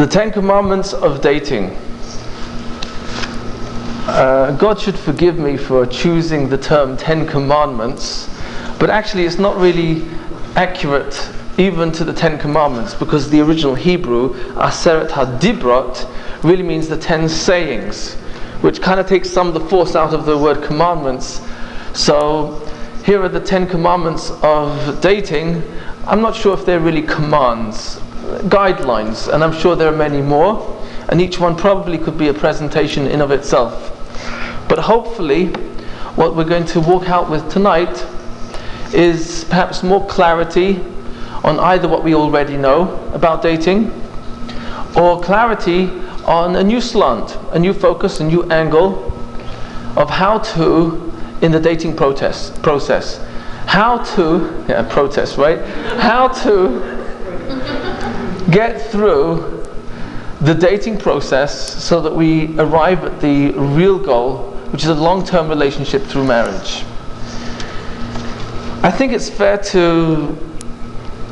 The 0.00 0.06
Ten 0.06 0.32
Commandments 0.32 0.94
of 0.94 1.20
dating. 1.20 1.76
Uh, 4.06 4.56
God 4.58 4.80
should 4.80 4.98
forgive 4.98 5.36
me 5.36 5.58
for 5.58 5.84
choosing 5.84 6.48
the 6.48 6.56
term 6.56 6.96
Ten 6.96 7.26
Commandments, 7.26 8.34
but 8.78 8.88
actually 8.88 9.26
it's 9.26 9.38
not 9.38 9.58
really 9.58 10.06
accurate 10.56 11.28
even 11.58 11.92
to 11.92 12.04
the 12.04 12.14
Ten 12.14 12.38
Commandments 12.38 12.94
because 12.94 13.28
the 13.28 13.42
original 13.42 13.74
Hebrew, 13.74 14.32
Aseret 14.54 15.10
HaDibrot, 15.10 16.42
really 16.44 16.62
means 16.62 16.88
the 16.88 16.96
Ten 16.96 17.28
Sayings, 17.28 18.14
which 18.62 18.80
kind 18.80 19.00
of 19.00 19.06
takes 19.06 19.28
some 19.28 19.48
of 19.48 19.52
the 19.52 19.68
force 19.68 19.94
out 19.94 20.14
of 20.14 20.24
the 20.24 20.38
word 20.38 20.62
commandments. 20.62 21.42
So 21.92 22.66
here 23.04 23.22
are 23.22 23.28
the 23.28 23.38
Ten 23.38 23.66
Commandments 23.68 24.30
of 24.42 25.02
dating. 25.02 25.62
I'm 26.06 26.22
not 26.22 26.34
sure 26.34 26.54
if 26.54 26.64
they're 26.64 26.80
really 26.80 27.02
commands, 27.02 28.00
guidelines, 28.48 29.32
and 29.32 29.42
I'm 29.42 29.52
sure 29.52 29.76
there 29.76 29.92
are 29.92 29.96
many 29.96 30.22
more, 30.22 30.78
and 31.08 31.20
each 31.20 31.38
one 31.38 31.56
probably 31.56 31.98
could 31.98 32.16
be 32.16 32.28
a 32.28 32.34
presentation 32.34 33.06
in 33.06 33.20
of 33.20 33.30
itself. 33.30 33.96
But 34.68 34.78
hopefully, 34.78 35.46
what 36.16 36.36
we're 36.36 36.44
going 36.44 36.66
to 36.66 36.80
walk 36.80 37.08
out 37.08 37.30
with 37.30 37.50
tonight 37.50 38.06
is 38.92 39.44
perhaps 39.44 39.82
more 39.82 40.06
clarity 40.06 40.80
on 41.44 41.58
either 41.60 41.88
what 41.88 42.04
we 42.04 42.14
already 42.14 42.56
know 42.56 42.96
about 43.12 43.42
dating 43.42 43.92
or 44.96 45.20
clarity 45.22 45.88
on 46.24 46.56
a 46.56 46.62
new 46.62 46.80
slant, 46.80 47.38
a 47.52 47.58
new 47.58 47.72
focus, 47.72 48.20
a 48.20 48.24
new 48.24 48.42
angle 48.50 49.06
of 49.96 50.10
how 50.10 50.38
to, 50.38 51.12
in 51.42 51.50
the 51.50 51.60
dating 51.60 51.96
protest, 51.96 52.60
process, 52.62 53.24
how 53.66 53.98
to, 53.98 54.64
yeah, 54.68 54.82
protest, 54.90 55.36
right? 55.36 55.60
How 55.98 56.28
to 56.28 57.00
get 58.50 58.80
through 58.90 59.66
the 60.40 60.54
dating 60.54 60.98
process 60.98 61.82
so 61.82 62.00
that 62.00 62.14
we 62.14 62.58
arrive 62.58 63.04
at 63.04 63.20
the 63.20 63.50
real 63.52 63.98
goal 63.98 64.50
which 64.70 64.82
is 64.82 64.88
a 64.88 64.94
long 64.94 65.24
term 65.24 65.48
relationship 65.48 66.02
through 66.02 66.24
marriage. 66.24 66.84
I 68.82 68.90
think 68.90 69.12
it's 69.12 69.28
fair 69.28 69.58
to 69.58 70.36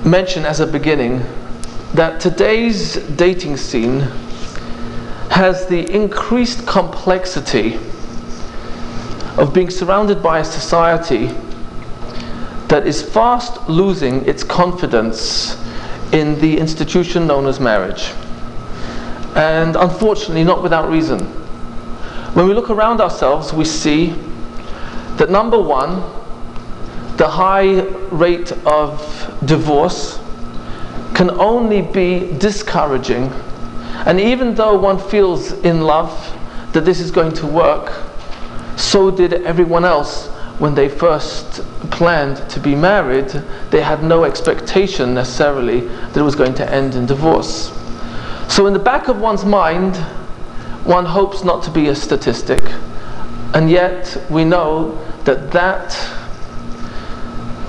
mention 0.04 0.44
as 0.44 0.60
a 0.60 0.66
beginning 0.66 1.24
that 1.94 2.20
today's 2.20 2.96
dating 3.16 3.56
scene 3.56 4.00
has 5.30 5.66
the 5.66 5.88
increased 5.94 6.66
complexity 6.66 7.76
of 9.38 9.54
being 9.54 9.70
surrounded 9.70 10.22
by 10.22 10.40
a 10.40 10.44
society 10.44 11.28
that 12.66 12.86
is 12.86 13.00
fast 13.00 13.68
losing 13.68 14.26
its 14.26 14.42
confidence 14.42 15.56
in 16.12 16.40
the 16.40 16.58
institution 16.58 17.26
known 17.26 17.46
as 17.46 17.60
marriage. 17.60 18.12
And 19.34 19.76
unfortunately, 19.76 20.44
not 20.44 20.62
without 20.62 20.88
reason. 20.90 21.20
When 22.34 22.48
we 22.48 22.54
look 22.54 22.70
around 22.70 23.00
ourselves, 23.00 23.52
we 23.52 23.64
see 23.64 24.14
that 25.16 25.30
number 25.30 25.60
one, 25.60 26.02
the 27.16 27.28
high 27.28 27.80
rate 28.10 28.52
of 28.64 29.34
divorce 29.44 30.18
can 31.14 31.30
only 31.30 31.82
be 31.82 32.32
discouraging. 32.38 33.24
And 34.06 34.20
even 34.20 34.54
though 34.54 34.78
one 34.78 34.98
feels 34.98 35.52
in 35.52 35.82
love 35.82 36.10
that 36.72 36.84
this 36.84 37.00
is 37.00 37.10
going 37.10 37.32
to 37.34 37.46
work, 37.46 37.92
so 38.76 39.10
did 39.10 39.32
everyone 39.32 39.84
else 39.84 40.30
when 40.58 40.74
they 40.74 40.88
first 40.88 41.62
planned 41.90 42.36
to 42.50 42.60
be 42.60 42.74
married. 42.74 43.28
They 43.70 43.80
had 43.80 44.02
no 44.02 44.24
expectation 44.24 45.14
necessarily 45.14 45.80
that 45.80 46.16
it 46.16 46.22
was 46.22 46.34
going 46.34 46.54
to 46.54 46.72
end 46.72 46.94
in 46.94 47.06
divorce. 47.06 47.72
So, 48.48 48.66
in 48.66 48.72
the 48.72 48.78
back 48.78 49.08
of 49.08 49.20
one's 49.20 49.44
mind, 49.44 49.96
one 50.84 51.04
hopes 51.04 51.44
not 51.44 51.62
to 51.64 51.70
be 51.70 51.88
a 51.88 51.94
statistic, 51.94 52.62
and 53.54 53.70
yet 53.70 54.16
we 54.30 54.44
know 54.44 54.92
that 55.24 55.50
that 55.52 55.92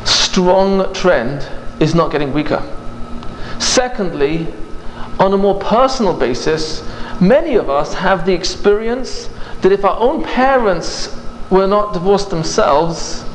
strong 0.07 0.93
trend 0.93 1.47
is 1.81 1.93
not 1.93 2.11
getting 2.11 2.31
weaker. 2.33 2.63
Secondly, 3.59 4.47
on 5.19 5.33
a 5.33 5.37
more 5.37 5.59
personal 5.59 6.13
basis, 6.13 6.81
many 7.19 7.55
of 7.55 7.69
us 7.69 7.93
have 7.93 8.25
the 8.25 8.33
experience 8.33 9.29
that 9.61 9.73
if 9.73 9.83
our 9.83 9.99
own 9.99 10.23
parents 10.23 11.15
were 11.49 11.67
not 11.67 11.93
divorced 11.93 12.29
themselves, 12.29 13.25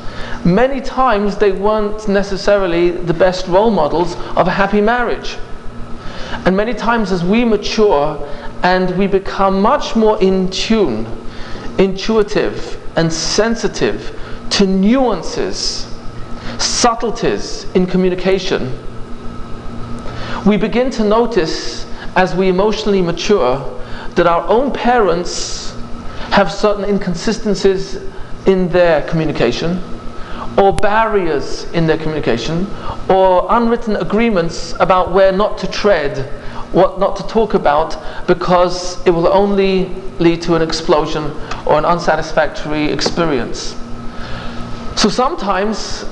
many 0.43 0.79
times 0.79 1.37
they 1.37 1.51
weren't 1.51 2.07
necessarily 2.07 2.91
the 2.91 3.13
best 3.13 3.47
role 3.47 3.71
models 3.71 4.15
of 4.35 4.47
a 4.47 4.51
happy 4.51 4.81
marriage. 4.81 5.37
And 6.45 6.55
many 6.55 6.73
times 6.73 7.11
as 7.11 7.23
we 7.23 7.43
mature 7.43 8.17
and 8.63 8.97
we 8.97 9.07
become 9.07 9.61
much 9.61 9.95
more 9.95 10.21
in 10.21 10.49
tune, 10.49 11.07
intuitive, 11.77 12.81
and 12.95 13.11
sensitive 13.11 14.19
to 14.51 14.65
nuances, 14.65 15.93
subtleties 16.57 17.65
in 17.73 17.85
communication. 17.85 18.71
We 20.45 20.57
begin 20.57 20.89
to 20.91 21.03
notice 21.03 21.85
as 22.15 22.35
we 22.35 22.47
emotionally 22.47 23.01
mature 23.01 23.57
that 24.11 24.27
our 24.27 24.47
own 24.47 24.71
parents 24.71 25.64
have 26.35 26.51
certain 26.51 26.83
inconsistencies 26.83 27.95
in 28.45 28.67
their 28.67 29.01
communication, 29.07 29.81
or 30.57 30.73
barriers 30.73 31.63
in 31.71 31.87
their 31.87 31.97
communication, 31.97 32.67
or 33.09 33.47
unwritten 33.51 33.95
agreements 33.95 34.73
about 34.81 35.13
where 35.13 35.31
not 35.31 35.57
to 35.57 35.65
tread 35.67 36.29
what 36.73 36.99
not 36.99 37.15
to 37.15 37.25
talk 37.27 37.53
about 37.53 37.95
because 38.27 39.01
it 39.07 39.11
will 39.11 39.29
only 39.29 39.85
lead 40.19 40.41
to 40.41 40.55
an 40.55 40.61
explosion 40.61 41.31
or 41.65 41.77
an 41.77 41.85
unsatisfactory 41.85 42.91
experience. 42.91 43.77
So 44.97 45.07
sometimes 45.07 46.03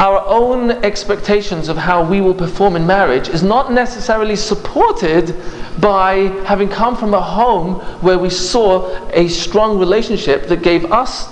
our 0.00 0.26
own 0.26 0.70
expectations 0.82 1.68
of 1.68 1.76
how 1.76 2.02
we 2.02 2.22
will 2.22 2.34
perform 2.34 2.74
in 2.74 2.86
marriage 2.86 3.28
is 3.28 3.42
not 3.42 3.70
necessarily 3.70 4.34
supported 4.34 5.36
by 5.78 6.14
having 6.46 6.70
come 6.70 6.96
from 6.96 7.12
a 7.12 7.20
home 7.20 7.74
where 8.00 8.18
we 8.18 8.30
saw 8.30 8.88
a 9.10 9.28
strong 9.28 9.78
relationship 9.78 10.46
that 10.48 10.62
gave 10.62 10.90
us 10.90 11.28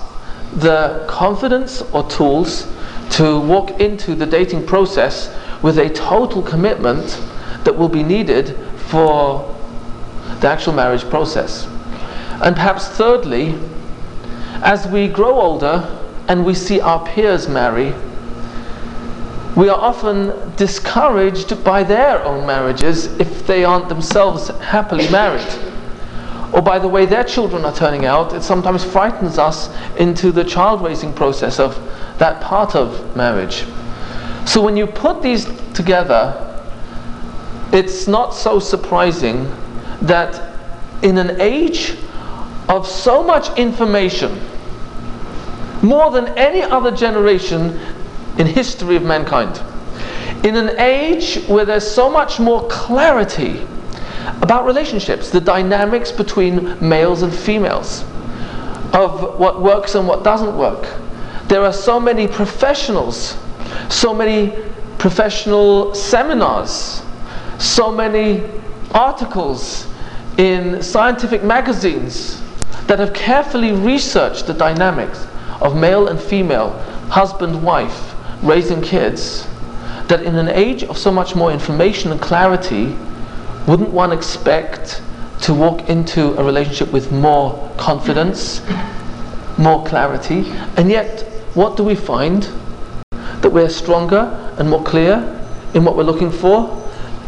the 0.57 1.03
confidence 1.09 1.81
or 1.93 2.07
tools 2.11 2.71
to 3.09 3.39
walk 3.39 3.71
into 3.81 4.13
the 4.13 4.25
dating 4.25 4.63
process 4.63 5.35
with 5.63 5.79
a 5.79 5.89
total 5.89 6.43
commitment 6.43 7.19
that 7.63 7.75
will 7.75 7.89
be 7.89 8.03
needed 8.03 8.55
for 8.77 9.51
the 10.41 10.47
actual 10.47 10.73
marriage 10.73 11.09
process. 11.09 11.65
And 12.43 12.55
perhaps 12.55 12.87
thirdly, 12.87 13.57
as 14.61 14.85
we 14.85 15.07
grow 15.07 15.41
older 15.41 15.89
and 16.27 16.45
we 16.45 16.53
see 16.53 16.79
our 16.79 17.03
peers 17.03 17.49
marry, 17.49 17.95
we 19.59 19.67
are 19.67 19.77
often 19.77 20.55
discouraged 20.55 21.61
by 21.65 21.83
their 21.83 22.23
own 22.23 22.47
marriages 22.47 23.07
if 23.19 23.45
they 23.45 23.65
aren't 23.65 23.89
themselves 23.89 24.47
happily 24.59 25.05
married. 25.09 25.45
Or 26.53 26.61
by 26.61 26.79
the 26.79 26.87
way 26.87 27.05
their 27.05 27.25
children 27.25 27.65
are 27.65 27.75
turning 27.75 28.05
out, 28.05 28.31
it 28.31 28.41
sometimes 28.41 28.85
frightens 28.85 29.37
us 29.37 29.69
into 29.97 30.31
the 30.31 30.45
child 30.45 30.81
raising 30.81 31.11
process 31.11 31.59
of 31.59 31.75
that 32.19 32.39
part 32.41 32.73
of 32.73 33.17
marriage. 33.17 33.65
So 34.45 34.61
when 34.61 34.77
you 34.77 34.87
put 34.87 35.21
these 35.21 35.43
together, 35.73 36.63
it's 37.73 38.07
not 38.07 38.33
so 38.33 38.59
surprising 38.59 39.53
that 40.03 40.55
in 41.03 41.17
an 41.17 41.41
age 41.41 41.97
of 42.69 42.87
so 42.87 43.21
much 43.21 43.59
information, 43.59 44.39
more 45.81 46.11
than 46.11 46.29
any 46.37 46.61
other 46.61 46.91
generation 46.91 47.77
in 48.39 48.47
history 48.47 48.95
of 48.95 49.03
mankind, 49.03 49.61
in 50.43 50.55
an 50.55 50.79
age 50.79 51.43
where 51.47 51.65
there's 51.65 51.89
so 51.89 52.09
much 52.09 52.39
more 52.39 52.67
clarity 52.67 53.61
about 54.41 54.65
relationships, 54.65 55.29
the 55.29 55.41
dynamics 55.41 56.11
between 56.11 56.75
males 56.87 57.21
and 57.21 57.31
females, 57.31 58.03
of 58.93 59.37
what 59.37 59.61
works 59.61 59.93
and 59.93 60.07
what 60.07 60.23
doesn't 60.23 60.57
work. 60.57 60.87
There 61.47 61.63
are 61.63 61.73
so 61.73 61.99
many 61.99 62.27
professionals, 62.27 63.37
so 63.89 64.13
many 64.13 64.53
professional 64.97 65.93
seminars 65.93 67.03
so 67.59 67.91
many 67.91 68.43
articles 68.91 69.85
in 70.37 70.81
scientific 70.81 71.43
magazines 71.43 72.41
that 72.87 72.97
have 72.99 73.13
carefully 73.13 73.73
researched 73.73 74.47
the 74.47 74.53
dynamics 74.53 75.27
of 75.61 75.75
male 75.75 76.07
and 76.07 76.19
female, 76.19 76.69
husband, 77.09 77.61
wife, 77.61 78.08
raising 78.41 78.81
kids, 78.81 79.47
that 80.07 80.23
in 80.23 80.35
an 80.35 80.49
age 80.49 80.83
of 80.83 80.97
so 80.97 81.11
much 81.11 81.35
more 81.35 81.51
information 81.51 82.11
and 82.11 82.21
clarity, 82.21 82.95
wouldn't 83.67 83.89
one 83.89 84.11
expect 84.11 85.01
to 85.41 85.53
walk 85.53 85.89
into 85.89 86.33
a 86.39 86.43
relationship 86.43 86.91
with 86.91 87.11
more 87.11 87.71
confidence, 87.77 88.61
more 89.57 89.85
clarity? 89.85 90.49
And 90.77 90.89
yet, 90.89 91.21
what 91.53 91.77
do 91.77 91.83
we 91.83 91.95
find? 91.95 92.47
That 93.11 93.51
we're 93.51 93.69
stronger 93.69 94.55
and 94.57 94.69
more 94.69 94.83
clear 94.83 95.35
in 95.73 95.85
what 95.85 95.95
we're 95.95 96.03
looking 96.03 96.31
for? 96.31 96.79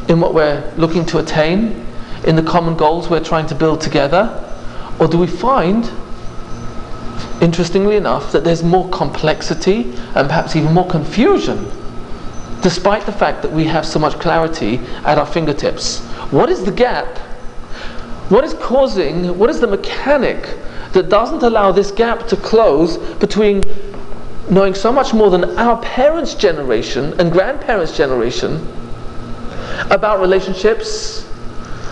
in 0.07 0.19
what 0.19 0.33
we're 0.33 0.71
looking 0.77 1.05
to 1.05 1.19
attain, 1.19 1.85
in 2.25 2.35
the 2.35 2.43
common 2.43 2.75
goals 2.75 3.09
we're 3.09 3.23
trying 3.23 3.47
to 3.47 3.55
build 3.55 3.81
together? 3.81 4.37
Or 4.99 5.07
do 5.07 5.17
we 5.17 5.27
find, 5.27 5.89
interestingly 7.41 7.95
enough, 7.97 8.31
that 8.31 8.43
there's 8.43 8.63
more 8.63 8.88
complexity 8.89 9.91
and 10.15 10.27
perhaps 10.27 10.55
even 10.55 10.73
more 10.73 10.88
confusion, 10.88 11.69
despite 12.61 13.05
the 13.05 13.11
fact 13.11 13.41
that 13.41 13.51
we 13.51 13.65
have 13.65 13.85
so 13.85 13.99
much 13.99 14.13
clarity 14.19 14.77
at 15.05 15.17
our 15.17 15.25
fingertips? 15.25 15.99
What 16.31 16.49
is 16.49 16.63
the 16.63 16.71
gap? 16.71 17.17
What 18.29 18.43
is 18.43 18.53
causing, 18.53 19.38
what 19.38 19.49
is 19.49 19.59
the 19.59 19.67
mechanic 19.67 20.57
that 20.93 21.09
doesn't 21.09 21.43
allow 21.43 21.71
this 21.71 21.91
gap 21.91 22.27
to 22.27 22.38
close 22.38 22.97
between 23.15 23.63
knowing 24.49 24.73
so 24.73 24.91
much 24.91 25.13
more 25.13 25.29
than 25.29 25.57
our 25.57 25.81
parents' 25.81 26.35
generation 26.35 27.19
and 27.19 27.31
grandparents' 27.31 27.95
generation 27.95 28.55
about 29.89 30.19
relationships, 30.19 31.27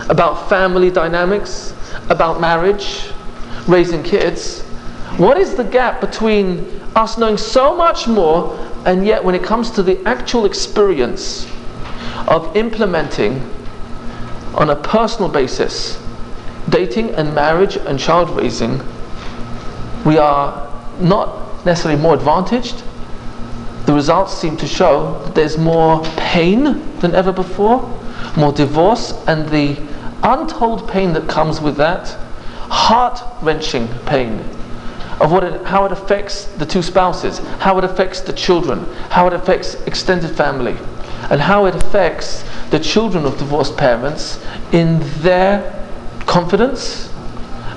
about 0.08 0.48
family 0.48 0.90
dynamics, 0.90 1.74
about 2.08 2.40
marriage, 2.40 3.10
raising 3.66 4.02
kids. 4.02 4.64
What 5.16 5.36
is 5.36 5.54
the 5.54 5.64
gap 5.64 6.00
between 6.00 6.80
us 6.96 7.18
knowing 7.18 7.36
so 7.36 7.76
much 7.76 8.06
more 8.08 8.56
and 8.84 9.06
yet 9.06 9.22
when 9.22 9.34
it 9.34 9.42
comes 9.42 9.70
to 9.72 9.82
the 9.82 10.02
actual 10.06 10.46
experience 10.46 11.46
of 12.26 12.56
implementing 12.56 13.48
on 14.54 14.70
a 14.70 14.76
personal 14.76 15.28
basis 15.28 16.00
dating 16.68 17.10
and 17.10 17.34
marriage 17.34 17.76
and 17.76 17.98
child 17.98 18.30
raising, 18.30 18.80
we 20.04 20.18
are 20.18 20.70
not 21.00 21.64
necessarily 21.66 22.00
more 22.00 22.14
advantaged. 22.14 22.82
The 23.86 23.92
results 23.92 24.34
seem 24.34 24.56
to 24.58 24.66
show 24.66 25.22
that 25.24 25.34
there's 25.34 25.58
more 25.58 26.02
pain 26.16 26.98
than 27.00 27.14
ever 27.14 27.32
before, 27.32 27.80
more 28.36 28.52
divorce, 28.52 29.12
and 29.26 29.48
the 29.48 29.76
untold 30.22 30.88
pain 30.88 31.12
that 31.14 31.28
comes 31.28 31.60
with 31.60 31.76
that, 31.76 32.08
heart 32.68 33.22
wrenching 33.42 33.88
pain 34.06 34.44
of 35.20 35.30
what 35.30 35.44
it, 35.44 35.62
how 35.66 35.84
it 35.84 35.92
affects 35.92 36.46
the 36.56 36.66
two 36.66 36.82
spouses, 36.82 37.38
how 37.58 37.76
it 37.78 37.84
affects 37.84 38.20
the 38.20 38.32
children, 38.32 38.84
how 39.10 39.26
it 39.26 39.34
affects 39.34 39.74
extended 39.86 40.30
family, 40.34 40.76
and 41.30 41.40
how 41.40 41.66
it 41.66 41.74
affects 41.74 42.42
the 42.70 42.80
children 42.80 43.26
of 43.26 43.36
divorced 43.38 43.76
parents 43.76 44.42
in 44.72 44.98
their 45.20 45.76
confidence 46.26 47.12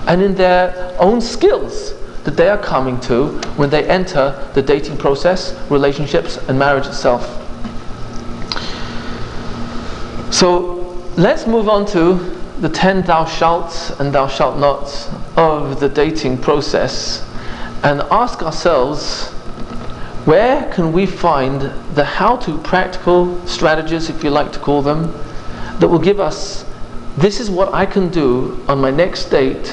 and 0.08 0.22
in 0.22 0.36
their 0.36 0.96
own 1.00 1.20
skills 1.20 1.94
that 2.24 2.38
they 2.38 2.48
are 2.48 2.58
coming 2.58 3.00
to 3.02 3.28
when 3.58 3.70
they 3.70 3.88
enter 3.90 4.50
the 4.54 4.62
dating 4.62 4.98
process, 4.98 5.54
relationships, 5.70 6.38
and 6.48 6.58
marriage 6.58 6.88
itself. 6.88 7.40
So 10.34 11.04
let's 11.18 11.46
move 11.46 11.68
on 11.68 11.86
to 11.88 12.16
the 12.60 12.70
10 12.70 13.02
thou 13.02 13.26
shalt 13.26 13.96
and 14.00 14.14
thou 14.14 14.28
shalt 14.28 14.58
not 14.58 14.84
of 15.36 15.82
the 15.82 15.90
dating 15.90 16.38
process 16.38 17.28
and 17.84 18.02
ask 18.12 18.42
ourselves 18.42 19.30
where 20.26 20.72
can 20.74 20.94
we 20.94 21.06
find 21.06 21.62
the 21.96 22.06
how 22.06 22.38
to 22.38 22.58
practical 22.60 23.46
strategies, 23.46 24.10
if 24.10 24.24
you 24.24 24.30
like 24.30 24.54
to 24.54 24.60
call 24.60 24.82
them, 24.82 25.12
that 25.80 25.88
will 25.90 26.00
give 26.00 26.20
us 26.20 26.66
this 27.18 27.40
is 27.40 27.50
what 27.50 27.74
I 27.74 27.86
can 27.86 28.10
do 28.10 28.64
on 28.68 28.80
my 28.80 28.90
next 28.90 29.26
date, 29.26 29.68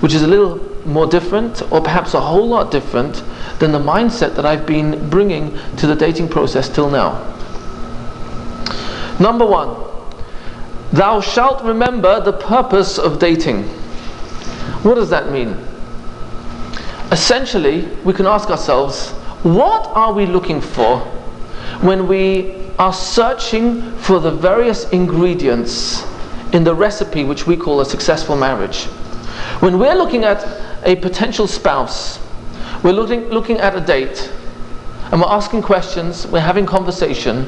which 0.00 0.14
is 0.14 0.22
a 0.22 0.26
little 0.26 0.58
more 0.86 1.06
different, 1.06 1.62
or 1.70 1.80
perhaps 1.80 2.14
a 2.14 2.20
whole 2.20 2.48
lot 2.48 2.70
different 2.70 3.22
than 3.58 3.72
the 3.72 3.78
mindset 3.78 4.34
that 4.36 4.46
I've 4.46 4.66
been 4.66 5.08
bringing 5.08 5.56
to 5.76 5.86
the 5.86 5.94
dating 5.94 6.28
process 6.28 6.68
till 6.68 6.90
now. 6.90 7.22
Number 9.20 9.46
one, 9.46 9.76
thou 10.92 11.20
shalt 11.20 11.62
remember 11.62 12.20
the 12.20 12.32
purpose 12.32 12.98
of 12.98 13.18
dating. 13.18 13.64
What 14.82 14.94
does 14.94 15.10
that 15.10 15.30
mean? 15.30 15.56
Essentially, 17.12 17.82
we 18.04 18.12
can 18.12 18.26
ask 18.26 18.50
ourselves, 18.50 19.10
what 19.42 19.86
are 19.94 20.12
we 20.12 20.26
looking 20.26 20.60
for 20.60 21.00
when 21.80 22.08
we 22.08 22.66
are 22.78 22.92
searching 22.92 23.90
for 23.98 24.20
the 24.20 24.30
various 24.30 24.88
ingredients 24.90 26.04
in 26.52 26.64
the 26.64 26.74
recipe 26.74 27.24
which 27.24 27.46
we 27.46 27.56
call 27.56 27.80
a 27.80 27.84
successful 27.84 28.36
marriage. 28.36 28.84
When 29.60 29.78
we're 29.78 29.94
looking 29.94 30.24
at 30.24 30.44
a 30.84 30.96
potential 30.96 31.46
spouse, 31.46 32.18
we're 32.82 32.92
looking, 32.92 33.28
looking 33.30 33.58
at 33.58 33.74
a 33.74 33.80
date, 33.80 34.30
and 35.10 35.20
we're 35.20 35.28
asking 35.28 35.62
questions, 35.62 36.26
we're 36.26 36.40
having 36.40 36.66
conversation. 36.66 37.44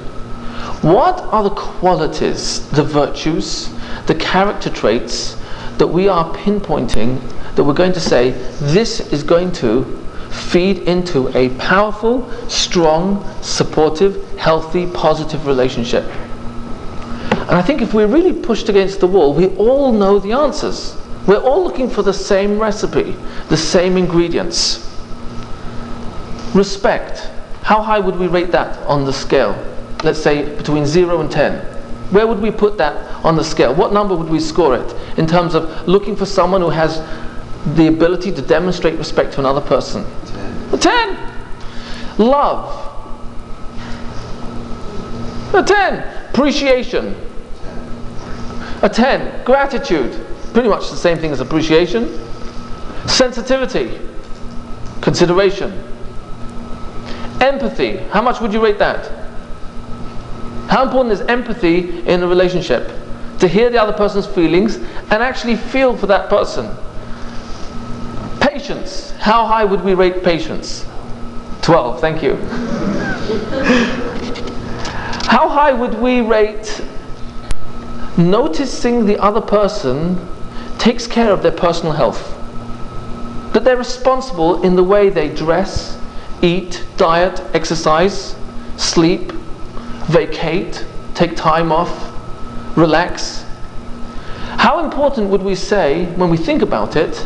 What 0.82 1.20
are 1.32 1.42
the 1.42 1.50
qualities, 1.50 2.68
the 2.70 2.84
virtues, 2.84 3.68
the 4.06 4.14
character 4.14 4.70
traits 4.70 5.36
that 5.78 5.86
we 5.86 6.08
are 6.08 6.32
pinpointing 6.34 7.20
that 7.54 7.64
we're 7.64 7.74
going 7.74 7.92
to 7.92 8.00
say 8.00 8.30
this 8.60 9.00
is 9.12 9.22
going 9.22 9.50
to 9.52 9.84
feed 10.30 10.78
into 10.80 11.28
a 11.36 11.48
powerful, 11.56 12.30
strong, 12.48 13.24
supportive, 13.42 14.38
healthy, 14.38 14.86
positive 14.86 15.46
relationship? 15.46 16.04
And 16.04 17.56
I 17.56 17.62
think 17.62 17.80
if 17.80 17.94
we're 17.94 18.06
really 18.06 18.32
pushed 18.32 18.68
against 18.68 19.00
the 19.00 19.06
wall, 19.06 19.32
we 19.32 19.48
all 19.56 19.90
know 19.92 20.18
the 20.18 20.32
answers. 20.32 20.96
We're 21.26 21.40
all 21.40 21.64
looking 21.64 21.88
for 21.88 22.02
the 22.02 22.12
same 22.12 22.58
recipe, 22.58 23.16
the 23.48 23.56
same 23.56 23.96
ingredients. 23.96 24.84
Respect. 26.54 27.30
How 27.62 27.82
high 27.82 27.98
would 27.98 28.16
we 28.16 28.26
rate 28.26 28.50
that 28.52 28.78
on 28.86 29.04
the 29.04 29.12
scale? 29.12 29.56
Let's 30.04 30.20
say 30.20 30.54
between 30.56 30.86
0 30.86 31.20
and 31.20 31.30
10. 31.30 31.77
Where 32.10 32.26
would 32.26 32.40
we 32.40 32.50
put 32.50 32.78
that 32.78 33.24
on 33.24 33.36
the 33.36 33.44
scale? 33.44 33.74
What 33.74 33.92
number 33.92 34.16
would 34.16 34.28
we 34.28 34.40
score 34.40 34.76
it 34.76 34.94
in 35.18 35.26
terms 35.26 35.54
of 35.54 35.86
looking 35.86 36.16
for 36.16 36.26
someone 36.26 36.60
who 36.60 36.70
has 36.70 36.98
the 37.76 37.88
ability 37.88 38.32
to 38.32 38.42
demonstrate 38.42 38.98
respect 38.98 39.34
to 39.34 39.40
another 39.40 39.60
person? 39.60 40.04
10. 40.70 40.78
10. 40.78 41.18
Love. 42.18 42.84
A 45.54 45.62
10. 45.62 46.28
Appreciation. 46.30 47.14
A 48.82 48.88
10, 48.88 49.44
gratitude. 49.44 50.24
Pretty 50.52 50.68
much 50.68 50.88
the 50.90 50.96
same 50.96 51.18
thing 51.18 51.32
as 51.32 51.40
appreciation. 51.40 52.20
Sensitivity, 53.08 53.98
consideration. 55.00 55.72
Empathy, 57.40 57.96
how 58.10 58.22
much 58.22 58.40
would 58.40 58.52
you 58.52 58.62
rate 58.62 58.78
that? 58.78 59.17
How 60.68 60.84
important 60.84 61.12
is 61.12 61.20
empathy 61.22 62.06
in 62.06 62.22
a 62.22 62.28
relationship? 62.28 62.92
To 63.40 63.48
hear 63.48 63.70
the 63.70 63.80
other 63.80 63.92
person's 63.92 64.26
feelings 64.26 64.76
and 64.76 65.22
actually 65.22 65.56
feel 65.56 65.96
for 65.96 66.06
that 66.06 66.28
person. 66.28 66.70
Patience, 68.40 69.12
how 69.12 69.46
high 69.46 69.64
would 69.64 69.82
we 69.82 69.94
rate 69.94 70.22
patience? 70.22 70.86
12, 71.62 72.00
thank 72.00 72.22
you. 72.22 72.36
how 75.28 75.48
high 75.48 75.72
would 75.72 75.94
we 76.00 76.20
rate 76.20 76.80
noticing 78.18 79.06
the 79.06 79.16
other 79.18 79.40
person 79.40 80.18
takes 80.78 81.06
care 81.06 81.32
of 81.32 81.42
their 81.42 81.52
personal 81.52 81.92
health. 81.92 82.34
That 83.52 83.64
they're 83.64 83.76
responsible 83.76 84.62
in 84.62 84.76
the 84.76 84.84
way 84.84 85.08
they 85.08 85.32
dress, 85.32 85.98
eat, 86.42 86.84
diet, 86.96 87.40
exercise, 87.54 88.34
sleep, 88.76 89.32
vacate, 90.08 90.84
take 91.14 91.36
time 91.36 91.70
off, 91.70 92.12
relax. 92.76 93.44
How 94.56 94.84
important 94.84 95.30
would 95.30 95.42
we 95.42 95.54
say, 95.54 96.06
when 96.16 96.30
we 96.30 96.36
think 96.36 96.62
about 96.62 96.96
it, 96.96 97.24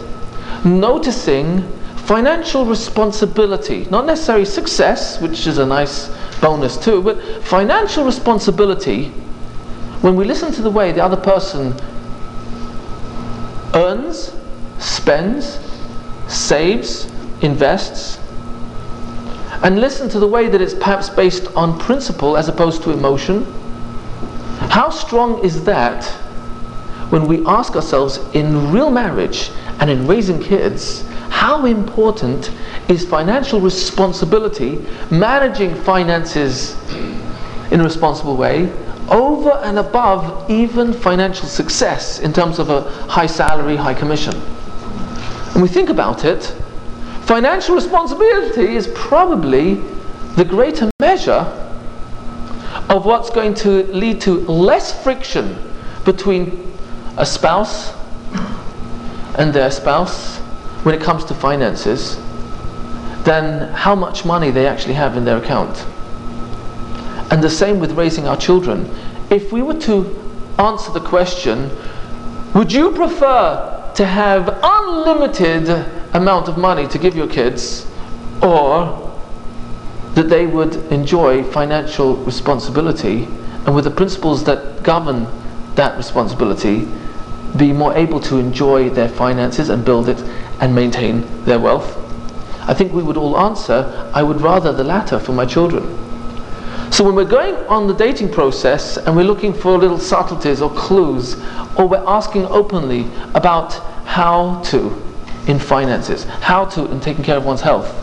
noticing 0.64 1.62
financial 1.96 2.64
responsibility, 2.66 3.86
not 3.90 4.06
necessarily 4.06 4.44
success, 4.44 5.20
which 5.20 5.46
is 5.46 5.58
a 5.58 5.66
nice 5.66 6.08
bonus 6.40 6.76
too, 6.76 7.02
but 7.02 7.22
financial 7.44 8.04
responsibility 8.04 9.08
when 10.02 10.16
we 10.16 10.24
listen 10.24 10.52
to 10.52 10.62
the 10.62 10.70
way 10.70 10.90
the 10.90 11.02
other 11.02 11.16
person 11.16 11.72
earns, 13.74 14.34
spends, 14.78 15.60
saves, 16.26 17.10
invests, 17.40 18.18
and 19.62 19.80
listen 19.80 20.08
to 20.08 20.18
the 20.18 20.26
way 20.26 20.48
that 20.48 20.60
it's 20.60 20.74
perhaps 20.74 21.08
based 21.08 21.46
on 21.54 21.78
principle 21.78 22.36
as 22.36 22.48
opposed 22.48 22.82
to 22.82 22.90
emotion, 22.90 23.44
how 24.70 24.90
strong 24.90 25.44
is 25.44 25.64
that 25.64 26.04
when 27.10 27.26
we 27.26 27.44
ask 27.46 27.76
ourselves 27.76 28.18
in 28.34 28.72
real 28.72 28.90
marriage 28.90 29.50
and 29.80 29.90
in 29.90 30.06
raising 30.06 30.40
kids, 30.42 31.06
how 31.28 31.66
important 31.66 32.50
is 32.88 33.04
financial 33.04 33.60
responsibility, 33.60 34.84
managing 35.10 35.74
finances 35.74 36.76
in 37.70 37.80
a 37.80 37.84
responsible 37.84 38.36
way, 38.36 38.72
over 39.08 39.50
and 39.64 39.78
above 39.78 40.50
even 40.50 40.92
financial 40.92 41.46
success 41.46 42.20
in 42.20 42.32
terms 42.32 42.58
of 42.58 42.70
a 42.70 42.82
high 43.08 43.26
salary, 43.26 43.76
high 43.76 43.94
commission. 43.94 44.34
And 45.54 45.62
we 45.62 45.68
think 45.68 45.90
about 45.90 46.24
it, 46.24 46.54
financial 47.32 47.74
responsibility 47.74 48.76
is 48.76 48.88
probably 48.88 49.76
the 50.36 50.44
greater 50.44 50.90
measure 51.00 51.46
of 52.90 53.06
what's 53.06 53.30
going 53.30 53.54
to 53.54 53.84
lead 53.84 54.20
to 54.20 54.40
less 54.40 55.02
friction 55.02 55.56
between 56.04 56.74
a 57.16 57.24
spouse 57.24 57.94
and 59.38 59.54
their 59.54 59.70
spouse 59.70 60.40
when 60.84 60.94
it 60.94 61.00
comes 61.00 61.24
to 61.24 61.32
finances 61.32 62.16
than 63.24 63.66
how 63.72 63.94
much 63.94 64.26
money 64.26 64.50
they 64.50 64.66
actually 64.66 64.92
have 64.92 65.16
in 65.16 65.24
their 65.24 65.38
account. 65.38 65.86
And 67.32 67.42
the 67.42 67.48
same 67.48 67.80
with 67.80 67.92
raising 67.92 68.28
our 68.28 68.36
children. 68.36 68.94
If 69.30 69.52
we 69.52 69.62
were 69.62 69.80
to 69.80 70.04
answer 70.58 70.92
the 70.92 71.00
question, 71.00 71.70
would 72.54 72.70
you 72.70 72.90
prefer 72.90 73.90
to 73.94 74.04
have 74.04 74.60
unlimited 74.62 75.86
amount 76.12 76.48
of 76.48 76.58
money 76.58 76.86
to 76.88 76.98
give 76.98 77.16
your 77.16 77.26
kids 77.26 77.86
or 78.42 79.10
that 80.14 80.28
they 80.28 80.46
would 80.46 80.74
enjoy 80.92 81.42
financial 81.42 82.16
responsibility 82.16 83.24
and 83.64 83.74
with 83.74 83.84
the 83.84 83.90
principles 83.90 84.44
that 84.44 84.82
govern 84.82 85.26
that 85.74 85.96
responsibility 85.96 86.86
be 87.56 87.72
more 87.72 87.94
able 87.94 88.20
to 88.20 88.38
enjoy 88.38 88.90
their 88.90 89.08
finances 89.08 89.68
and 89.68 89.84
build 89.84 90.08
it 90.08 90.20
and 90.60 90.74
maintain 90.74 91.44
their 91.44 91.58
wealth? 91.58 91.98
I 92.68 92.74
think 92.74 92.92
we 92.92 93.02
would 93.02 93.16
all 93.16 93.38
answer, 93.38 94.10
I 94.14 94.22
would 94.22 94.40
rather 94.40 94.72
the 94.72 94.84
latter 94.84 95.18
for 95.18 95.32
my 95.32 95.46
children. 95.46 95.98
So 96.92 97.04
when 97.04 97.14
we're 97.14 97.24
going 97.24 97.54
on 97.68 97.86
the 97.86 97.94
dating 97.94 98.30
process 98.30 98.98
and 98.98 99.16
we're 99.16 99.24
looking 99.24 99.54
for 99.54 99.78
little 99.78 99.98
subtleties 99.98 100.60
or 100.60 100.70
clues, 100.74 101.42
or 101.76 101.88
we're 101.88 102.04
asking 102.06 102.44
openly 102.46 103.06
about 103.34 103.72
how 104.04 104.60
to 104.64 104.90
in 105.46 105.58
finances, 105.58 106.24
how 106.24 106.64
to 106.64 106.90
in 106.90 107.00
taking 107.00 107.24
care 107.24 107.36
of 107.36 107.44
one's 107.44 107.60
health, 107.60 107.98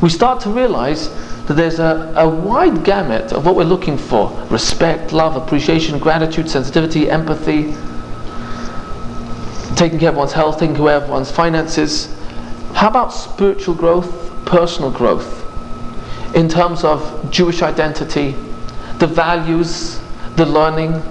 we 0.00 0.08
start 0.08 0.40
to 0.40 0.50
realize 0.50 1.08
that 1.46 1.54
there's 1.54 1.78
a, 1.78 2.12
a 2.16 2.28
wide 2.28 2.84
gamut 2.84 3.32
of 3.32 3.44
what 3.44 3.56
we're 3.56 3.64
looking 3.64 3.98
for 3.98 4.30
respect, 4.48 5.12
love, 5.12 5.36
appreciation, 5.36 5.98
gratitude, 5.98 6.48
sensitivity, 6.48 7.10
empathy, 7.10 7.74
taking 9.76 9.98
care 9.98 10.10
of 10.10 10.16
one's 10.16 10.32
health, 10.32 10.58
taking 10.58 10.76
care 10.76 10.96
of 10.96 11.08
one's 11.08 11.30
finances. 11.30 12.14
How 12.74 12.88
about 12.88 13.12
spiritual 13.12 13.74
growth, 13.74 14.30
personal 14.44 14.90
growth? 14.90 15.40
In 16.34 16.48
terms 16.48 16.84
of 16.84 17.30
Jewish 17.30 17.62
identity, 17.62 18.34
the 18.98 19.06
values, 19.06 20.00
the 20.36 20.46
learning, 20.46 21.02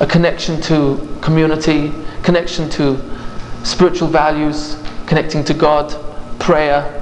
a 0.00 0.06
connection 0.06 0.60
to 0.62 1.06
community, 1.20 1.92
connection 2.22 2.70
to 2.70 2.96
spiritual 3.62 4.08
values, 4.08 4.76
connecting 5.06 5.44
to 5.44 5.54
God, 5.54 5.94
prayer, 6.38 6.96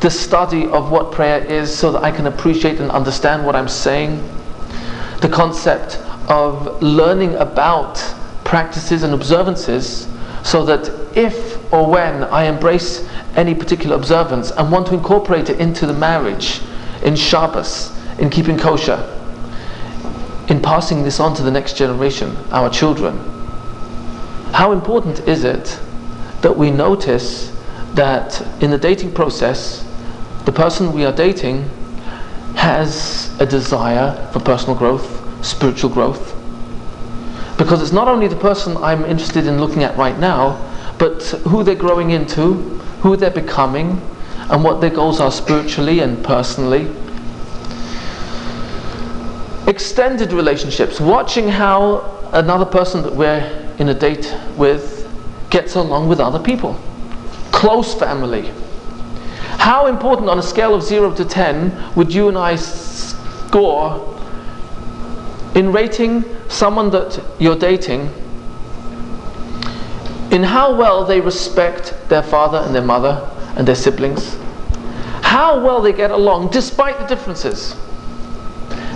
the 0.00 0.10
study 0.10 0.66
of 0.66 0.90
what 0.90 1.12
prayer 1.12 1.42
is 1.44 1.74
so 1.74 1.92
that 1.92 2.02
I 2.02 2.10
can 2.10 2.26
appreciate 2.26 2.78
and 2.78 2.90
understand 2.90 3.46
what 3.46 3.56
I'm 3.56 3.68
saying, 3.68 4.22
the 5.20 5.28
concept 5.28 5.96
of 6.28 6.82
learning 6.82 7.34
about 7.36 7.96
practices 8.44 9.02
and 9.02 9.14
observances 9.14 10.06
so 10.42 10.64
that 10.66 11.16
if 11.16 11.72
or 11.72 11.90
when 11.90 12.24
I 12.24 12.44
embrace 12.44 13.08
any 13.34 13.54
particular 13.54 13.96
observance 13.96 14.50
and 14.50 14.70
want 14.70 14.86
to 14.88 14.94
incorporate 14.94 15.48
it 15.48 15.58
into 15.58 15.86
the 15.86 15.94
marriage, 15.94 16.60
in 17.02 17.16
Shabbos, 17.16 17.90
in 18.18 18.30
keeping 18.30 18.58
kosher, 18.58 19.10
in 20.48 20.60
passing 20.60 21.02
this 21.02 21.18
on 21.18 21.34
to 21.36 21.42
the 21.42 21.50
next 21.50 21.76
generation, 21.76 22.36
our 22.50 22.68
children, 22.68 23.16
how 24.52 24.72
important 24.72 25.20
is 25.26 25.44
it 25.44 25.80
that 26.44 26.54
we 26.54 26.70
notice 26.70 27.50
that 27.94 28.38
in 28.62 28.70
the 28.70 28.76
dating 28.76 29.10
process, 29.12 29.82
the 30.44 30.52
person 30.52 30.92
we 30.92 31.06
are 31.06 31.12
dating 31.12 31.66
has 32.54 33.34
a 33.40 33.46
desire 33.46 34.30
for 34.30 34.40
personal 34.40 34.76
growth, 34.76 35.08
spiritual 35.42 35.88
growth. 35.88 36.36
Because 37.56 37.80
it's 37.80 37.92
not 37.92 38.08
only 38.08 38.28
the 38.28 38.36
person 38.36 38.76
I'm 38.76 39.06
interested 39.06 39.46
in 39.46 39.58
looking 39.58 39.84
at 39.84 39.96
right 39.96 40.18
now, 40.18 40.60
but 40.98 41.22
who 41.48 41.64
they're 41.64 41.74
growing 41.74 42.10
into, 42.10 42.52
who 43.00 43.16
they're 43.16 43.30
becoming, 43.30 44.02
and 44.50 44.62
what 44.62 44.82
their 44.82 44.90
goals 44.90 45.20
are 45.20 45.32
spiritually 45.32 46.00
and 46.00 46.22
personally. 46.22 46.94
Extended 49.66 50.30
relationships, 50.34 51.00
watching 51.00 51.48
how 51.48 52.02
another 52.34 52.66
person 52.66 53.02
that 53.02 53.14
we're 53.14 53.74
in 53.78 53.88
a 53.88 53.94
date 53.94 54.36
with 54.58 55.03
gets 55.54 55.76
along 55.76 56.08
with 56.08 56.18
other 56.18 56.40
people. 56.40 56.76
Close 57.52 57.94
family. 57.94 58.52
How 59.56 59.86
important 59.86 60.28
on 60.28 60.40
a 60.40 60.42
scale 60.42 60.74
of 60.74 60.82
0 60.82 61.14
to 61.14 61.24
10 61.24 61.94
would 61.94 62.12
you 62.12 62.26
and 62.28 62.36
I 62.36 62.56
score 62.56 64.20
in 65.54 65.72
rating 65.72 66.24
someone 66.48 66.90
that 66.90 67.22
you're 67.38 67.56
dating 67.56 68.10
in 70.32 70.42
how 70.42 70.76
well 70.76 71.04
they 71.04 71.20
respect 71.20 71.94
their 72.08 72.24
father 72.24 72.58
and 72.58 72.74
their 72.74 72.82
mother 72.82 73.30
and 73.56 73.68
their 73.68 73.76
siblings? 73.76 74.36
How 75.22 75.64
well 75.64 75.80
they 75.80 75.92
get 75.92 76.10
along 76.10 76.50
despite 76.50 76.98
the 76.98 77.06
differences? 77.06 77.76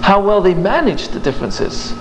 How 0.02 0.20
well 0.20 0.40
they 0.40 0.54
manage 0.54 1.06
the 1.08 1.20
differences? 1.20 1.92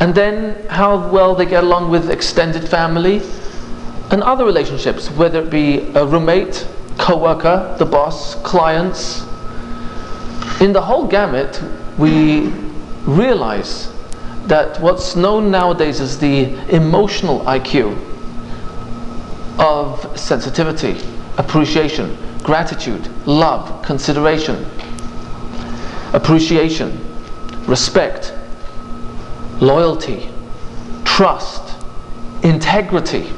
And 0.00 0.12
then 0.12 0.66
how 0.66 1.08
well 1.08 1.36
they 1.36 1.46
get 1.46 1.62
along 1.62 1.92
with 1.92 2.10
extended 2.10 2.68
family 2.68 3.22
and 4.10 4.22
other 4.22 4.44
relationships, 4.44 5.10
whether 5.10 5.40
it 5.42 5.50
be 5.50 5.78
a 5.94 6.04
roommate, 6.04 6.66
co-worker, 6.98 7.74
the 7.78 7.84
boss, 7.84 8.34
clients. 8.42 9.22
In 10.60 10.72
the 10.72 10.80
whole 10.80 11.06
gamut, 11.06 11.62
we 11.98 12.48
realize 13.04 13.92
that 14.46 14.80
what's 14.80 15.16
known 15.16 15.50
nowadays 15.50 16.00
as 16.00 16.18
the 16.18 16.54
emotional 16.74 17.40
IQ 17.40 17.98
of 19.58 20.18
sensitivity, 20.18 20.96
appreciation, 21.38 22.16
gratitude, 22.42 23.08
love, 23.26 23.82
consideration, 23.82 24.64
appreciation, 26.12 26.96
respect, 27.66 28.32
loyalty, 29.60 30.28
trust, 31.04 31.74
integrity. 32.42 33.28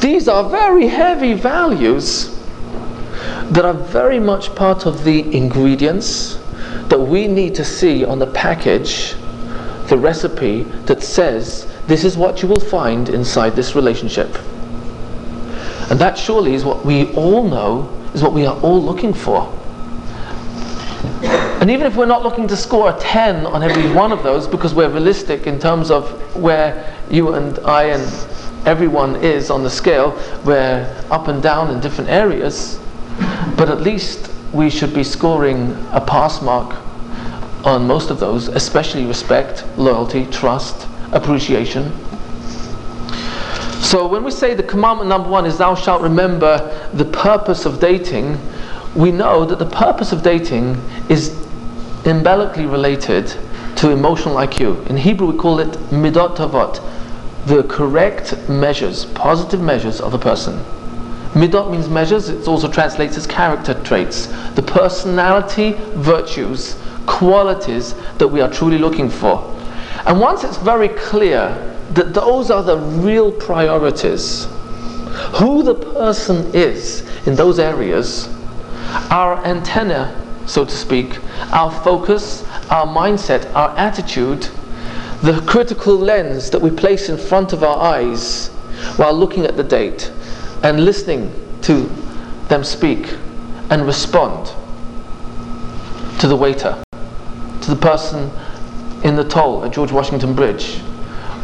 These 0.00 0.28
are 0.28 0.48
very 0.48 0.86
heavy 0.86 1.34
values 1.34 2.36
that 3.50 3.64
are 3.64 3.74
very 3.74 4.18
much 4.18 4.54
part 4.54 4.86
of 4.86 5.04
the 5.04 5.36
ingredients 5.36 6.38
that 6.88 6.98
we 6.98 7.28
need 7.28 7.54
to 7.56 7.64
see 7.64 8.04
on 8.04 8.18
the 8.18 8.26
package, 8.28 9.14
the 9.88 9.98
recipe 9.98 10.62
that 10.86 11.02
says 11.02 11.66
this 11.86 12.04
is 12.04 12.16
what 12.16 12.40
you 12.42 12.48
will 12.48 12.60
find 12.60 13.08
inside 13.08 13.50
this 13.50 13.74
relationship. 13.74 14.34
And 15.90 15.98
that 15.98 16.16
surely 16.16 16.54
is 16.54 16.64
what 16.64 16.84
we 16.84 17.12
all 17.14 17.42
know, 17.46 17.88
is 18.14 18.22
what 18.22 18.32
we 18.32 18.46
are 18.46 18.58
all 18.60 18.80
looking 18.80 19.12
for. 19.12 19.52
And 21.60 21.70
even 21.70 21.86
if 21.86 21.96
we're 21.96 22.06
not 22.06 22.22
looking 22.22 22.48
to 22.48 22.56
score 22.56 22.90
a 22.90 22.98
10 22.98 23.44
on 23.44 23.62
every 23.62 23.92
one 23.92 24.12
of 24.12 24.22
those 24.22 24.46
because 24.46 24.72
we're 24.72 24.88
realistic 24.88 25.46
in 25.46 25.58
terms 25.58 25.90
of 25.90 26.34
where 26.34 26.96
you 27.10 27.34
and 27.34 27.58
I 27.60 27.84
and 27.84 28.29
everyone 28.66 29.16
is 29.16 29.50
on 29.50 29.62
the 29.62 29.70
scale, 29.70 30.10
we're 30.44 30.86
up 31.10 31.28
and 31.28 31.42
down 31.42 31.70
in 31.70 31.80
different 31.80 32.10
areas, 32.10 32.78
but 33.56 33.68
at 33.68 33.80
least 33.80 34.30
we 34.52 34.70
should 34.70 34.92
be 34.92 35.04
scoring 35.04 35.72
a 35.92 36.00
pass 36.00 36.42
mark 36.42 36.76
on 37.64 37.86
most 37.86 38.10
of 38.10 38.18
those, 38.18 38.48
especially 38.48 39.04
respect, 39.04 39.64
loyalty, 39.76 40.26
trust, 40.26 40.88
appreciation. 41.12 41.92
So 43.80 44.06
when 44.06 44.24
we 44.24 44.30
say 44.30 44.54
the 44.54 44.62
commandment 44.62 45.08
number 45.08 45.28
one 45.28 45.46
is 45.46 45.58
thou 45.58 45.74
shalt 45.74 46.02
remember 46.02 46.90
the 46.94 47.04
purpose 47.04 47.66
of 47.66 47.80
dating, 47.80 48.38
we 48.94 49.10
know 49.10 49.44
that 49.44 49.58
the 49.58 49.66
purpose 49.66 50.12
of 50.12 50.22
dating 50.22 50.80
is 51.08 51.30
umbilically 52.04 52.66
related 52.66 53.26
to 53.76 53.90
emotional 53.90 54.36
IQ. 54.36 54.86
In 54.88 54.96
Hebrew 54.96 55.32
we 55.32 55.38
call 55.38 55.60
it 55.60 55.70
midot 55.90 56.36
tovot, 56.36 56.80
the 57.46 57.62
correct 57.64 58.48
measures, 58.48 59.06
positive 59.06 59.60
measures 59.60 60.00
of 60.00 60.14
a 60.14 60.18
person. 60.18 60.58
Midot 61.32 61.70
means 61.70 61.88
measures, 61.88 62.28
it 62.28 62.46
also 62.48 62.70
translates 62.70 63.16
as 63.16 63.26
character 63.26 63.74
traits, 63.82 64.26
the 64.54 64.62
personality 64.62 65.72
virtues, 65.94 66.76
qualities 67.06 67.94
that 68.18 68.26
we 68.26 68.40
are 68.40 68.50
truly 68.50 68.78
looking 68.78 69.08
for. 69.08 69.38
And 70.06 70.20
once 70.20 70.44
it's 70.44 70.56
very 70.56 70.88
clear 70.88 71.48
that 71.92 72.14
those 72.14 72.50
are 72.50 72.62
the 72.62 72.78
real 72.78 73.30
priorities, 73.32 74.46
who 75.38 75.62
the 75.62 75.74
person 75.74 76.50
is 76.54 77.02
in 77.26 77.34
those 77.36 77.58
areas, 77.58 78.28
our 79.10 79.44
antenna, 79.44 80.16
so 80.46 80.64
to 80.64 80.70
speak, 80.70 81.18
our 81.52 81.70
focus, 81.70 82.44
our 82.70 82.86
mindset, 82.86 83.52
our 83.54 83.70
attitude, 83.76 84.48
the 85.22 85.40
critical 85.46 85.96
lens 85.98 86.50
that 86.50 86.60
we 86.60 86.70
place 86.70 87.08
in 87.08 87.16
front 87.16 87.52
of 87.52 87.62
our 87.62 87.78
eyes 87.78 88.48
while 88.96 89.12
looking 89.12 89.44
at 89.44 89.56
the 89.56 89.62
date 89.62 90.10
and 90.62 90.84
listening 90.84 91.32
to 91.62 91.90
them 92.48 92.64
speak 92.64 93.16
and 93.70 93.86
respond 93.86 94.46
to 96.18 96.26
the 96.26 96.36
waiter, 96.36 96.82
to 97.60 97.70
the 97.70 97.76
person 97.76 98.30
in 99.04 99.16
the 99.16 99.24
toll 99.24 99.64
at 99.64 99.72
George 99.72 99.92
Washington 99.92 100.34
Bridge, 100.34 100.80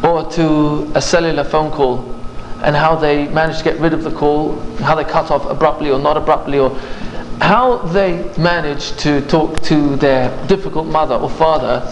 or 0.02 0.28
to 0.30 0.90
a 0.94 1.00
cellular 1.00 1.44
phone 1.44 1.70
call 1.70 2.14
and 2.62 2.74
how 2.74 2.96
they 2.96 3.28
manage 3.28 3.58
to 3.58 3.64
get 3.64 3.78
rid 3.78 3.92
of 3.92 4.02
the 4.02 4.10
call, 4.10 4.58
how 4.80 4.94
they 4.94 5.04
cut 5.04 5.30
off 5.30 5.44
abruptly 5.50 5.90
or 5.90 5.98
not 5.98 6.16
abruptly, 6.16 6.58
or 6.58 6.70
how 7.40 7.78
they 7.78 8.22
manage 8.38 8.96
to 8.96 9.20
talk 9.26 9.60
to 9.62 9.96
their 9.96 10.30
difficult 10.46 10.86
mother 10.86 11.14
or 11.14 11.28
father. 11.28 11.82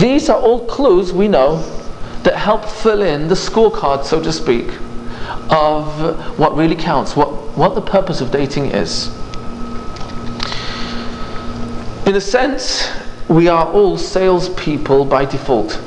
These 0.00 0.28
are 0.28 0.40
all 0.40 0.66
clues 0.66 1.12
we 1.12 1.28
know 1.28 1.58
that 2.24 2.36
help 2.36 2.64
fill 2.64 3.02
in 3.02 3.28
the 3.28 3.34
scorecard, 3.34 4.04
so 4.04 4.22
to 4.22 4.32
speak, 4.32 4.68
of 5.50 6.38
what 6.38 6.56
really 6.56 6.76
counts, 6.76 7.14
what, 7.14 7.28
what 7.56 7.74
the 7.74 7.82
purpose 7.82 8.20
of 8.20 8.30
dating 8.30 8.66
is. 8.66 9.08
In 12.06 12.16
a 12.16 12.20
sense, 12.20 12.90
we 13.28 13.48
are 13.48 13.66
all 13.72 13.96
salespeople 13.96 15.04
by 15.04 15.24
default. 15.24 15.80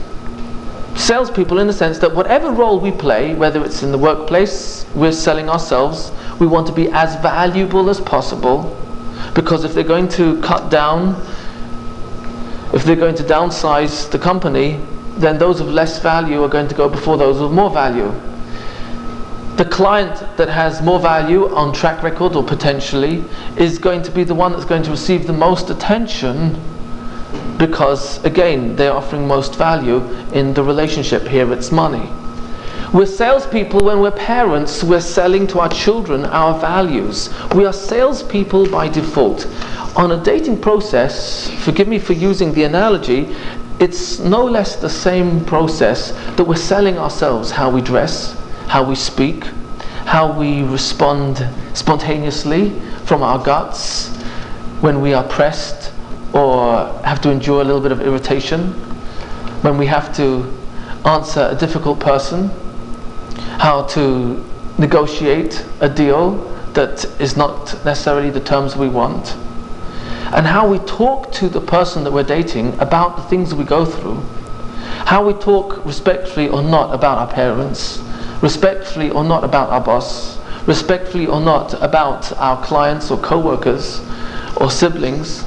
Salespeople, 0.95 1.59
in 1.59 1.67
the 1.67 1.73
sense 1.73 1.99
that 1.99 2.15
whatever 2.15 2.51
role 2.51 2.79
we 2.79 2.91
play, 2.91 3.35
whether 3.35 3.63
it's 3.63 3.83
in 3.83 3.91
the 3.91 3.97
workplace, 3.97 4.85
we're 4.95 5.11
selling 5.11 5.47
ourselves, 5.47 6.11
we 6.39 6.47
want 6.47 6.65
to 6.67 6.73
be 6.73 6.89
as 6.89 7.15
valuable 7.21 7.89
as 7.89 8.01
possible. 8.01 8.75
Because 9.35 9.63
if 9.63 9.73
they're 9.73 9.83
going 9.83 10.07
to 10.09 10.41
cut 10.41 10.71
down, 10.71 11.21
if 12.73 12.83
they're 12.83 12.95
going 12.95 13.15
to 13.15 13.23
downsize 13.23 14.09
the 14.11 14.19
company, 14.19 14.79
then 15.17 15.37
those 15.37 15.59
of 15.59 15.67
less 15.67 15.99
value 15.99 16.43
are 16.43 16.49
going 16.49 16.67
to 16.67 16.75
go 16.75 16.87
before 16.89 17.17
those 17.17 17.39
of 17.39 17.51
more 17.51 17.69
value. 17.69 18.11
The 19.57 19.65
client 19.65 20.19
that 20.37 20.49
has 20.49 20.81
more 20.81 20.99
value 20.99 21.53
on 21.55 21.73
track 21.73 22.03
record 22.03 22.35
or 22.35 22.43
potentially 22.43 23.23
is 23.57 23.79
going 23.79 24.03
to 24.03 24.11
be 24.11 24.23
the 24.23 24.35
one 24.35 24.51
that's 24.51 24.65
going 24.65 24.83
to 24.83 24.91
receive 24.91 25.25
the 25.25 25.33
most 25.33 25.71
attention 25.71 26.61
because, 27.57 28.23
again, 28.23 28.75
they're 28.75 28.93
offering 28.93 29.27
most 29.27 29.55
value 29.55 30.03
in 30.33 30.53
the 30.53 30.63
relationship. 30.63 31.27
Here 31.27 31.51
it's 31.51 31.71
money. 31.71 32.07
We're 32.93 33.05
salespeople 33.05 33.81
when 33.81 33.99
we're 33.99 34.11
parents, 34.11 34.81
we're 34.81 35.01
selling 35.01 35.45
to 35.47 35.59
our 35.59 35.67
children 35.67 36.23
our 36.23 36.57
values. 36.57 37.29
We 37.53 37.65
are 37.65 37.73
salespeople 37.73 38.69
by 38.69 38.87
default. 38.87 39.45
On 39.97 40.13
a 40.13 40.23
dating 40.23 40.61
process, 40.61 41.49
forgive 41.65 41.89
me 41.89 41.99
for 41.99 42.13
using 42.13 42.53
the 42.53 42.63
analogy, 42.63 43.35
it's 43.81 44.19
no 44.19 44.45
less 44.45 44.77
the 44.77 44.89
same 44.89 45.43
process 45.43 46.11
that 46.37 46.45
we're 46.45 46.55
selling 46.55 46.97
ourselves 46.97 47.51
how 47.51 47.69
we 47.69 47.81
dress, 47.81 48.39
how 48.67 48.83
we 48.83 48.95
speak, 48.95 49.43
how 50.05 50.31
we 50.31 50.63
respond 50.63 51.45
spontaneously 51.73 52.69
from 53.03 53.21
our 53.21 53.43
guts 53.43 54.15
when 54.79 55.01
we 55.01 55.13
are 55.13 55.25
pressed 55.25 55.91
or 56.33 56.87
have 57.03 57.19
to 57.19 57.31
endure 57.31 57.61
a 57.61 57.65
little 57.65 57.81
bit 57.81 57.91
of 57.91 57.99
irritation, 57.99 58.71
when 59.61 59.77
we 59.77 59.87
have 59.87 60.15
to 60.15 60.49
answer 61.03 61.49
a 61.51 61.55
difficult 61.55 61.99
person, 61.99 62.49
how 63.57 63.83
to 63.83 64.43
negotiate 64.77 65.65
a 65.81 65.89
deal 65.89 66.35
that 66.73 67.05
is 67.19 67.35
not 67.35 67.73
necessarily 67.83 68.29
the 68.29 68.39
terms 68.39 68.75
we 68.75 68.87
want. 68.87 69.35
And 70.33 70.45
how 70.45 70.67
we 70.67 70.77
talk 70.79 71.31
to 71.33 71.49
the 71.49 71.61
person 71.61 72.03
that 72.03 72.11
we're 72.11 72.23
dating 72.23 72.79
about 72.79 73.15
the 73.15 73.23
things 73.23 73.55
we 73.55 73.63
go 73.63 73.85
through, 73.85 74.21
how 75.05 75.25
we 75.25 75.33
talk 75.33 75.83
respectfully 75.85 76.49
or 76.49 76.61
not 76.61 76.93
about 76.93 77.17
our 77.17 77.27
parents, 77.33 77.99
respectfully 78.41 79.09
or 79.09 79.23
not 79.23 79.43
about 79.43 79.69
our 79.69 79.81
boss, 79.81 80.37
respectfully 80.67 81.25
or 81.25 81.39
not 81.39 81.73
about 81.81 82.31
our 82.33 82.63
clients 82.63 83.09
or 83.09 83.17
co-workers 83.17 84.01
or 84.57 84.69
siblings, 84.69 85.45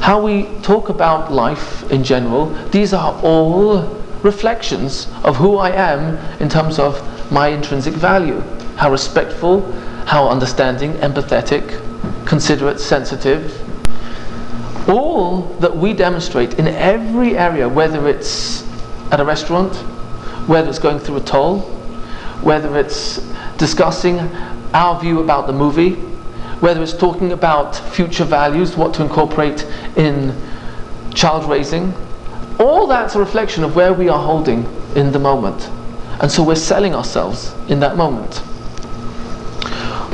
how 0.00 0.22
we 0.22 0.44
talk 0.60 0.90
about 0.90 1.32
life 1.32 1.90
in 1.90 2.04
general, 2.04 2.46
these 2.70 2.92
are 2.92 3.18
all 3.22 3.82
reflections 4.22 5.08
of 5.24 5.36
who 5.36 5.56
I 5.56 5.70
am 5.70 6.16
in 6.40 6.48
terms 6.48 6.78
of 6.78 7.00
my 7.30 7.48
intrinsic 7.48 7.94
value. 7.94 8.40
How 8.76 8.90
respectful, 8.90 9.70
how 10.06 10.28
understanding, 10.28 10.92
empathetic, 10.94 11.80
considerate, 12.26 12.80
sensitive, 12.80 13.60
all 14.88 15.42
that 15.60 15.74
we 15.74 15.92
demonstrate 15.92 16.58
in 16.58 16.68
every 16.68 17.38
area, 17.38 17.68
whether 17.68 18.08
it's 18.08 18.62
at 19.10 19.20
a 19.20 19.24
restaurant, 19.24 19.74
whether 20.46 20.68
it's 20.68 20.78
going 20.78 20.98
through 20.98 21.16
a 21.16 21.20
toll, 21.20 21.60
whether 22.42 22.76
it's 22.78 23.18
discussing 23.56 24.18
our 24.74 25.00
view 25.00 25.20
about 25.20 25.46
the 25.46 25.52
movie, 25.52 25.92
whether 26.60 26.82
it's 26.82 26.92
talking 26.92 27.32
about 27.32 27.76
future 27.76 28.24
values, 28.24 28.76
what 28.76 28.92
to 28.94 29.02
incorporate 29.02 29.66
in 29.96 30.34
child 31.14 31.48
raising, 31.48 31.94
all 32.58 32.86
that's 32.86 33.14
a 33.14 33.18
reflection 33.18 33.64
of 33.64 33.74
where 33.74 33.92
we 33.92 34.08
are 34.08 34.22
holding 34.22 34.64
in 34.94 35.12
the 35.12 35.18
moment. 35.18 35.70
And 36.20 36.30
so 36.30 36.42
we're 36.42 36.54
selling 36.54 36.94
ourselves 36.94 37.54
in 37.68 37.80
that 37.80 37.96
moment. 37.96 38.36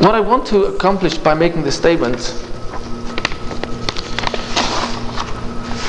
What 0.01 0.15
I 0.15 0.21
want 0.21 0.47
to 0.47 0.65
accomplish 0.65 1.19
by 1.19 1.35
making 1.35 1.63
this 1.63 1.77
statement 1.77 2.19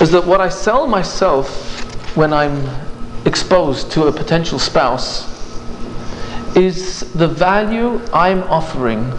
is 0.02 0.12
that 0.12 0.24
what 0.26 0.42
I 0.42 0.50
sell 0.50 0.88
myself 0.88 1.48
when 2.18 2.34
I'm 2.34 2.68
exposed 3.26 3.92
to 3.92 4.08
a 4.08 4.12
potential 4.12 4.60
spouse 4.60 5.30
is 6.58 7.12
the 7.14 7.28
value 7.28 8.02
I'm 8.12 8.44
offering 8.44 9.14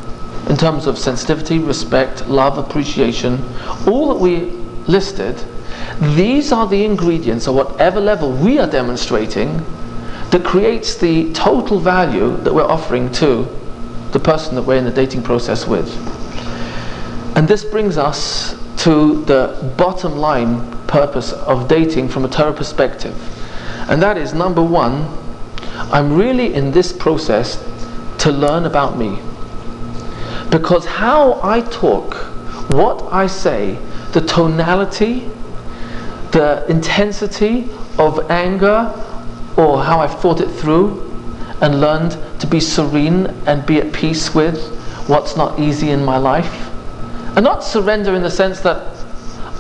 in 0.49 0.57
terms 0.57 0.87
of 0.87 0.99
sensitivity, 0.99 1.59
respect, 1.59 2.27
love, 2.29 2.59
appreciation, 2.59 3.43
all 3.87 4.09
that 4.09 4.21
we 4.21 4.51
listed. 4.87 5.43
These 6.17 6.53
are 6.53 6.67
the 6.67 6.85
ingredients 6.85 7.49
at 7.49 7.55
whatever 7.55 8.01
level 8.01 8.33
we 8.33 8.59
are 8.59 8.67
demonstrating 8.69 9.65
that 10.33 10.43
creates 10.45 10.97
the 10.97 11.31
total 11.35 11.79
value 11.79 12.37
that 12.39 12.53
we're 12.53 12.65
offering 12.65 13.13
to 13.13 13.47
the 14.13 14.19
person 14.19 14.55
that 14.55 14.63
we're 14.63 14.77
in 14.77 14.85
the 14.85 14.91
dating 14.91 15.23
process 15.23 15.67
with. 15.67 15.89
And 17.37 17.47
this 17.47 17.65
brings 17.65 17.99
us 17.99 18.59
to 18.79 19.25
the 19.27 19.75
bottom 19.77 20.17
line 20.17 20.71
purpose 20.87 21.33
of 21.33 21.69
dating 21.69 22.09
from 22.09 22.25
a 22.25 22.29
Torah 22.29 22.53
perspective. 22.53 23.15
And 23.91 24.03
that 24.03 24.17
is 24.17 24.33
number 24.33 24.63
one, 24.63 25.07
I'm 25.93 26.15
really 26.15 26.55
in 26.55 26.73
this 26.73 26.93
process 26.93 27.63
to 28.19 28.33
learn 28.33 28.65
about 28.65 28.97
me. 28.97 29.19
Because 30.51 30.87
how 30.87 31.41
I 31.43 31.61
talk, 31.61 32.15
what 32.73 33.03
I 33.13 33.27
say, 33.27 33.79
the 34.13 34.23
tonality, 34.23 35.29
the 36.31 36.65
intensity 36.71 37.69
of 37.99 38.31
anger, 38.31 38.93
or 39.63 39.83
how 39.83 40.01
I've 40.01 40.21
thought 40.21 40.41
it 40.41 40.51
through 40.51 41.09
and 41.61 41.81
learned 41.81 42.17
to 42.41 42.47
be 42.47 42.61
serene 42.61 43.27
and 43.47 43.65
be 43.65 43.79
at 43.81 43.93
peace 43.93 44.35
with 44.35 44.59
what's 45.09 45.37
not 45.37 45.59
easy 45.59 45.91
in 45.91 46.05
my 46.05 46.17
life 46.17 46.71
and 47.37 47.45
not 47.45 47.65
surrender 47.65 48.15
in 48.15 48.23
the 48.23 48.31
sense 48.31 48.61
that 48.61 48.93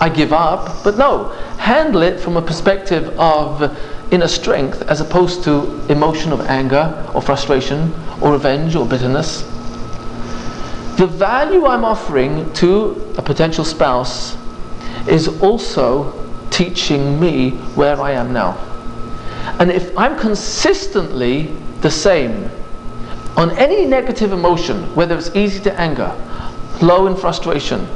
I 0.00 0.08
give 0.08 0.32
up, 0.32 0.82
but 0.82 0.98
no, 0.98 1.28
handle 1.58 2.02
it 2.02 2.18
from 2.18 2.36
a 2.36 2.42
perspective 2.42 3.08
of 3.18 3.78
inner 4.12 4.28
strength 4.28 4.82
as 4.82 5.00
opposed 5.00 5.44
to 5.44 5.80
emotion 5.88 6.32
of 6.32 6.40
anger 6.42 7.08
or 7.14 7.22
frustration 7.22 7.94
or 8.20 8.32
revenge 8.32 8.74
or 8.74 8.84
bitterness. 8.84 9.42
The 10.96 11.06
value 11.06 11.66
I'm 11.66 11.84
offering 11.84 12.52
to 12.54 13.14
a 13.16 13.22
potential 13.22 13.64
spouse 13.64 14.36
is 15.08 15.40
also 15.40 16.12
teaching 16.50 17.18
me 17.18 17.52
where 17.74 18.00
I 18.00 18.12
am 18.12 18.32
now. 18.32 18.71
And 19.62 19.70
if 19.70 19.96
I'm 19.96 20.18
consistently 20.18 21.54
the 21.82 21.90
same 21.90 22.50
on 23.36 23.56
any 23.56 23.86
negative 23.86 24.32
emotion, 24.32 24.92
whether 24.96 25.16
it's 25.16 25.36
easy 25.36 25.60
to 25.60 25.80
anger, 25.80 26.12
low 26.80 27.06
in 27.06 27.14
frustration, 27.14 27.86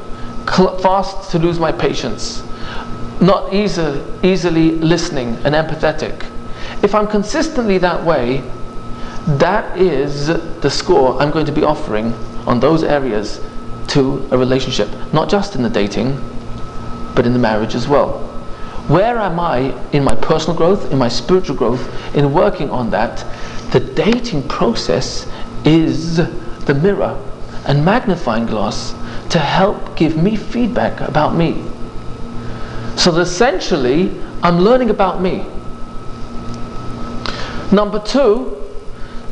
fast 0.47 1.33
to 1.33 1.41
lose 1.41 1.59
my 1.59 1.73
patience, 1.73 2.45
not 3.21 3.53
easy, 3.53 4.01
easily 4.23 4.77
listening 4.77 5.35
and 5.45 5.57
empathetic. 5.57 6.31
If 6.85 6.95
I'm 6.95 7.09
consistently 7.09 7.79
that 7.79 8.05
way, 8.05 8.45
that 9.27 9.77
is 9.77 10.29
the 10.29 10.71
score 10.71 11.21
I'm 11.21 11.33
going 11.33 11.47
to 11.47 11.53
be 11.53 11.65
offering 11.65 12.13
on 12.47 12.61
those 12.61 12.85
areas 12.85 13.41
to 13.89 14.25
a 14.31 14.39
relationship, 14.39 14.89
not 15.13 15.29
just 15.29 15.57
in 15.57 15.65
the 15.65 15.71
dating, 15.71 16.17
but 17.17 17.27
in 17.27 17.33
the 17.33 17.41
marriage 17.41 17.75
as 17.75 17.89
well. 17.89 18.36
Where 18.89 19.19
am 19.19 19.41
I 19.41 19.75
in 19.91 20.05
my 20.05 20.15
personal 20.15 20.57
growth, 20.57 20.93
in 20.93 20.99
my 20.99 21.09
spiritual 21.09 21.57
growth, 21.57 22.15
in 22.15 22.33
working 22.33 22.71
on 22.71 22.91
that? 22.91 23.25
The 23.73 23.81
dating 23.81 24.47
process 24.47 25.27
is 25.65 26.17
the 26.17 26.75
mirror 26.75 27.21
and 27.67 27.85
magnifying 27.85 28.47
glass 28.47 28.95
to 29.31 29.41
help 29.41 29.97
give 29.97 30.17
me 30.17 30.37
feedback 30.37 31.01
about 31.01 31.35
me. 31.35 31.65
So 32.97 33.11
that 33.11 33.23
essentially, 33.23 34.17
I'm 34.43 34.61
learning 34.61 34.91
about 34.91 35.21
me. 35.21 35.45
Number 37.73 37.99
two, 37.99 38.57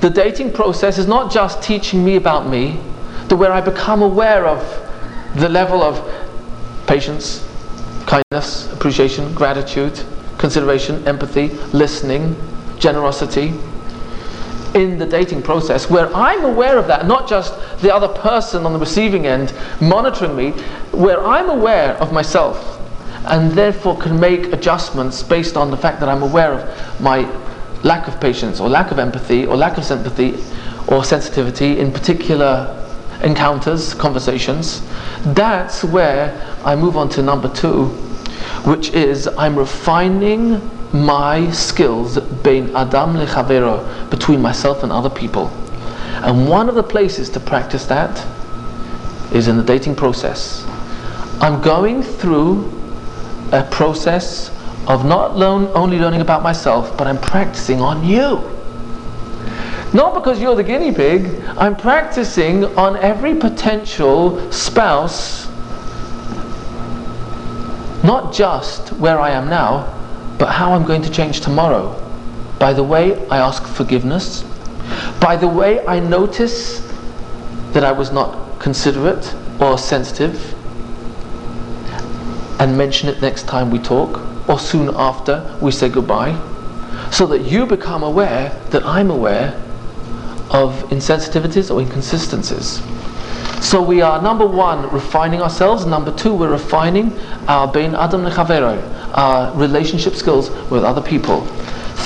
the 0.00 0.10
dating 0.10 0.52
process 0.52 0.98
is 0.98 1.06
not 1.06 1.30
just 1.30 1.62
teaching 1.62 2.04
me 2.04 2.16
about 2.16 2.48
me, 2.48 2.80
but 3.28 3.36
where 3.36 3.52
I 3.52 3.60
become 3.60 4.02
aware 4.02 4.46
of 4.46 4.60
the 5.36 5.48
level 5.48 5.82
of 5.82 6.02
patience, 6.86 7.46
kindness, 8.14 8.72
appreciation, 8.72 9.34
gratitude, 9.34 10.04
consideration, 10.38 11.06
empathy, 11.08 11.48
listening, 11.72 12.36
generosity 12.78 13.52
in 14.74 14.98
the 14.98 15.06
dating 15.06 15.42
process 15.42 15.90
where 15.90 16.14
I'm 16.14 16.44
aware 16.44 16.78
of 16.78 16.86
that, 16.86 17.06
not 17.06 17.28
just 17.28 17.54
the 17.80 17.92
other 17.92 18.06
person 18.06 18.66
on 18.66 18.72
the 18.72 18.78
receiving 18.78 19.26
end 19.26 19.52
monitoring 19.80 20.36
me, 20.36 20.50
where 20.92 21.24
I'm 21.26 21.48
aware 21.48 21.94
of 21.94 22.12
myself 22.12 22.80
and 23.26 23.50
therefore 23.50 23.96
can 23.98 24.20
make 24.20 24.52
adjustments 24.52 25.22
based 25.22 25.56
on 25.56 25.72
the 25.72 25.76
fact 25.76 25.98
that 25.98 26.08
I'm 26.08 26.22
aware 26.22 26.52
of 26.52 27.00
my 27.00 27.22
lack 27.82 28.06
of 28.06 28.20
patience 28.20 28.60
or 28.60 28.68
lack 28.68 28.92
of 28.92 29.00
empathy 29.00 29.44
or 29.44 29.56
lack 29.56 29.76
of 29.76 29.84
sympathy 29.84 30.38
or 30.86 31.02
sensitivity 31.02 31.80
in 31.80 31.90
particular 31.90 32.80
encounters, 33.22 33.94
conversations. 33.94 34.82
That's 35.24 35.82
where 35.82 36.34
I 36.64 36.76
move 36.76 36.96
on 36.96 37.08
to 37.10 37.22
number 37.22 37.48
two, 37.48 38.03
which 38.64 38.90
is 38.90 39.26
I'm 39.26 39.56
refining 39.56 40.60
my 40.92 41.50
skills 41.50 42.18
bein 42.18 42.74
adam 42.76 43.14
lechavero 43.14 44.10
between 44.10 44.40
myself 44.40 44.82
and 44.82 44.92
other 44.92 45.10
people. 45.10 45.48
And 46.22 46.48
one 46.48 46.68
of 46.68 46.74
the 46.74 46.82
places 46.82 47.28
to 47.30 47.40
practice 47.40 47.86
that 47.86 48.26
is 49.32 49.48
in 49.48 49.56
the 49.56 49.64
dating 49.64 49.96
process. 49.96 50.64
I'm 51.40 51.60
going 51.60 52.02
through 52.02 52.70
a 53.52 53.64
process 53.64 54.50
of 54.86 55.04
not 55.04 55.36
learn, 55.36 55.66
only 55.74 55.98
learning 55.98 56.20
about 56.20 56.42
myself, 56.42 56.96
but 56.96 57.06
I'm 57.06 57.20
practicing 57.20 57.80
on 57.80 58.04
you. 58.04 58.50
Not 59.92 60.14
because 60.14 60.40
you're 60.40 60.56
the 60.56 60.64
guinea 60.64 60.92
pig, 60.92 61.42
I'm 61.56 61.76
practicing 61.76 62.64
on 62.76 62.96
every 62.96 63.34
potential 63.34 64.50
spouse, 64.50 65.46
not 68.04 68.32
just 68.32 68.92
where 68.92 69.18
I 69.18 69.30
am 69.30 69.48
now, 69.48 69.90
but 70.38 70.50
how 70.50 70.74
I'm 70.74 70.84
going 70.84 71.02
to 71.02 71.10
change 71.10 71.40
tomorrow. 71.40 72.00
By 72.58 72.72
the 72.72 72.84
way 72.84 73.26
I 73.28 73.38
ask 73.38 73.66
forgiveness, 73.66 74.42
by 75.20 75.36
the 75.36 75.48
way 75.48 75.84
I 75.86 75.98
notice 75.98 76.80
that 77.72 77.82
I 77.82 77.92
was 77.92 78.12
not 78.12 78.60
considerate 78.60 79.34
or 79.58 79.78
sensitive, 79.78 80.54
and 82.60 82.78
mention 82.78 83.08
it 83.08 83.20
next 83.20 83.44
time 83.44 83.70
we 83.70 83.78
talk 83.78 84.20
or 84.48 84.58
soon 84.58 84.94
after 84.94 85.58
we 85.60 85.72
say 85.72 85.88
goodbye 85.88 86.38
so 87.10 87.26
that 87.26 87.42
you 87.42 87.66
become 87.66 88.02
aware 88.02 88.50
that 88.70 88.84
I'm 88.84 89.10
aware 89.10 89.60
of 90.50 90.72
insensitivities 90.90 91.74
or 91.74 91.80
inconsistencies. 91.80 92.80
So 93.64 93.80
we 93.80 94.02
are 94.02 94.20
number 94.20 94.46
one 94.46 94.90
refining 94.92 95.40
ourselves. 95.40 95.86
Number 95.86 96.14
two, 96.14 96.34
we're 96.34 96.50
refining 96.50 97.18
our 97.48 97.66
bein 97.66 97.94
adam 97.94 98.20
lechavero, 98.22 98.78
our 99.16 99.56
relationship 99.56 100.14
skills 100.14 100.50
with 100.70 100.84
other 100.84 101.00
people. 101.00 101.40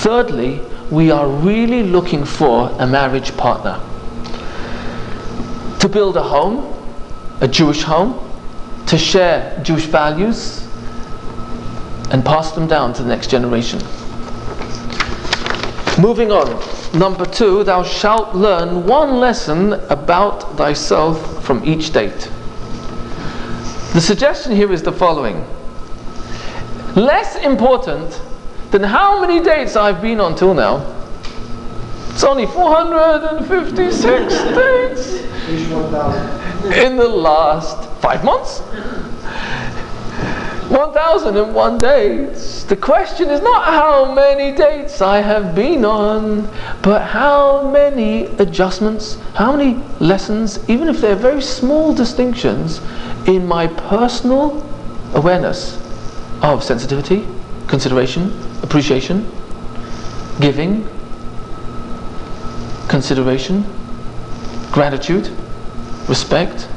Thirdly, 0.01 0.61
we 0.89 1.11
are 1.11 1.29
really 1.29 1.83
looking 1.83 2.25
for 2.25 2.71
a 2.79 2.87
marriage 2.87 3.37
partner 3.37 3.81
to 5.81 5.89
build 5.89 6.17
a 6.17 6.23
home, 6.23 6.73
a 7.41 7.49
Jewish 7.49 7.83
home, 7.83 8.15
to 8.87 8.97
share 8.97 9.61
Jewish 9.65 9.87
values 9.87 10.65
and 12.13 12.25
pass 12.25 12.53
them 12.53 12.69
down 12.69 12.93
to 12.95 13.03
the 13.03 13.09
next 13.09 13.31
generation. 13.31 13.81
Moving 16.01 16.31
on, 16.31 16.49
number 16.97 17.27
two, 17.27 17.65
thou 17.65 17.83
shalt 17.83 18.33
learn 18.33 18.87
one 18.87 19.19
lesson 19.19 19.73
about 19.91 20.57
thyself 20.57 21.38
from 21.49 21.65
each 21.65 21.93
date. 21.95 22.31
The 23.95 24.03
suggestion 24.03 24.53
here 24.55 24.71
is 24.71 24.83
the 24.83 24.93
following 24.93 25.47
less 26.95 27.37
important 27.37 28.21
than 28.71 28.83
how 28.83 29.19
many 29.19 29.43
dates 29.43 29.75
I've 29.75 30.03
been 30.03 30.21
on 30.21 30.37
till 30.37 30.53
now. 30.53 30.85
It's 32.11 32.23
only 32.23 32.45
456 32.45 34.35
dates 34.35 35.13
in 36.77 36.99
the 36.99 37.09
last 37.09 37.89
five 38.03 38.23
months. 38.25 38.61
1001 40.69 41.79
dates. 41.79 42.65
The 42.65 42.77
question 42.77 43.31
is 43.31 43.41
not 43.41 43.65
how 43.65 44.13
many 44.15 44.55
dates 44.55 45.01
I 45.01 45.21
have 45.21 45.55
been 45.55 45.85
on, 45.85 46.49
but 46.83 47.03
how 47.03 47.71
many 47.71 48.27
adjustments, 48.39 49.19
how 49.35 49.57
many 49.57 49.83
lessons, 49.99 50.69
even 50.69 50.89
if 50.89 51.01
they're 51.01 51.17
very 51.17 51.41
small 51.41 51.95
distinctions, 51.95 52.81
in 53.27 53.47
my 53.47 53.67
personal 53.67 54.63
awareness 55.15 55.77
of 56.43 56.63
sensitivity, 56.63 57.27
consideration, 57.67 58.33
appreciation, 58.63 59.31
giving, 60.39 60.87
consideration, 62.89 63.65
gratitude, 64.71 65.31
respect, 66.09 66.69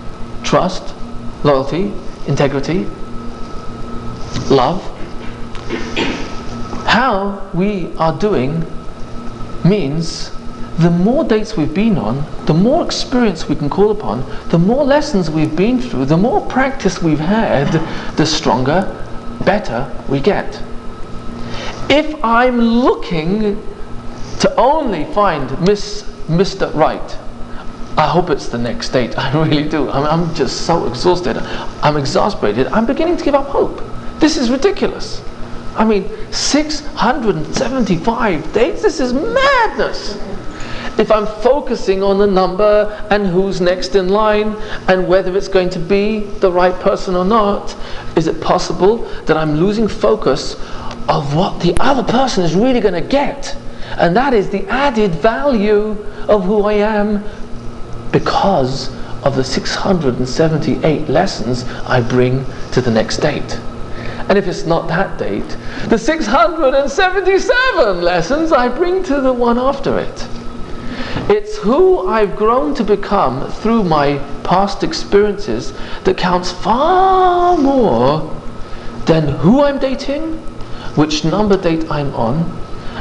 trust, 0.44 0.96
loyalty, 1.44 1.94
integrity, 2.28 2.88
love. 4.50 4.82
How 6.88 7.50
we 7.54 7.94
are 7.98 8.18
doing 8.18 8.66
means 9.64 10.32
the 10.80 10.90
more 10.90 11.24
dates 11.24 11.56
we've 11.56 11.74
been 11.74 11.98
on, 11.98 12.26
the 12.46 12.54
more 12.54 12.84
experience 12.84 13.48
we 13.48 13.56
can 13.56 13.70
call 13.70 13.92
upon, 13.92 14.26
the 14.50 14.58
more 14.58 14.84
lessons 14.84 15.30
we've 15.30 15.56
been 15.56 15.80
through, 15.80 16.06
the 16.06 16.18
more 16.18 16.46
practice 16.48 17.02
we've 17.02 17.20
had, 17.20 17.72
the 18.18 18.26
stronger, 18.26 18.82
better 19.46 19.92
we 20.10 20.20
get. 20.20 20.62
If 21.90 22.24
I'm 22.24 22.60
looking 22.60 23.62
to 24.40 24.56
only 24.56 25.06
find 25.14 25.60
Miss 25.62 26.04
Mr. 26.28 26.74
Right, 26.74 27.18
I 27.98 28.08
hope 28.08 28.30
it's 28.30 28.48
the 28.48 28.58
next 28.58 28.90
date. 28.90 29.18
I 29.18 29.32
really 29.34 29.68
do. 29.68 29.90
I'm, 29.90 30.06
I'm 30.06 30.36
just 30.36 30.66
so 30.66 30.88
exhausted. 30.88 31.38
I'm 31.38 31.98
exasperated. 31.98 32.68
I'm 32.68 32.86
beginning 32.86 33.18
to 33.18 33.24
give 33.24 33.36
up 33.36 33.48
hope. 33.48 33.82
This 34.22 34.38
is 34.38 34.50
ridiculous. 34.52 35.22
I 35.76 35.84
mean, 35.84 36.08
675 36.32 38.54
dates? 38.54 38.84
This 38.84 39.00
is 39.00 39.14
madness. 39.14 40.16
If 41.00 41.12
I'm 41.12 41.26
focusing 41.26 42.04
on 42.04 42.20
the 42.20 42.28
number 42.28 43.08
and 43.10 43.26
who's 43.26 43.62
next 43.62 43.96
in 43.96 44.10
line 44.10 44.56
and 44.88 45.08
whether 45.08 45.36
it's 45.36 45.48
going 45.48 45.72
to 45.72 45.80
be 45.80 46.20
the 46.20 46.52
right 46.52 46.80
person 46.82 47.16
or 47.16 47.26
not, 47.26 47.76
is 48.16 48.28
it 48.28 48.40
possible 48.42 48.98
that 49.26 49.38
I'm 49.38 49.56
losing 49.56 49.88
focus 49.88 50.54
of 51.10 51.36
what 51.36 51.60
the 51.60 51.76
other 51.80 52.04
person 52.04 52.44
is 52.44 52.54
really 52.54 52.80
going 52.80 52.94
to 52.94 53.02
get? 53.02 53.58
And 53.98 54.16
that 54.16 54.36
is 54.36 54.52
the 54.52 54.68
added 54.68 55.16
value 55.16 55.98
of 56.28 56.44
who 56.44 56.66
I 56.66 56.74
am 56.74 57.24
because 58.12 58.92
of 59.24 59.36
the 59.36 59.44
678 59.44 61.10
lessons 61.10 61.64
I 61.64 62.02
bring 62.02 62.46
to 62.74 62.82
the 62.82 62.92
next 62.92 63.18
date. 63.18 63.60
And 64.32 64.38
if 64.38 64.48
it's 64.48 64.66
not 64.66 64.88
that 64.88 65.20
date, 65.20 65.58
the 65.90 65.98
677 65.98 68.02
lessons 68.02 68.54
I 68.54 68.70
bring 68.70 69.04
to 69.04 69.20
the 69.20 69.34
one 69.34 69.60
after 69.60 70.00
it. 70.00 70.26
It's 71.30 71.58
who 71.58 72.08
I've 72.08 72.38
grown 72.38 72.74
to 72.76 72.84
become 72.86 73.52
through 73.52 73.84
my 73.84 74.20
past 74.46 74.84
experiences 74.84 75.74
that 76.06 76.16
counts 76.16 76.50
far 76.50 77.58
more 77.58 78.22
than 79.06 79.28
who 79.28 79.64
I'm 79.64 79.80
dating, 79.80 80.38
which 80.96 81.26
number 81.26 81.58
date 81.58 81.92
I'm 81.92 82.16
on, 82.16 82.58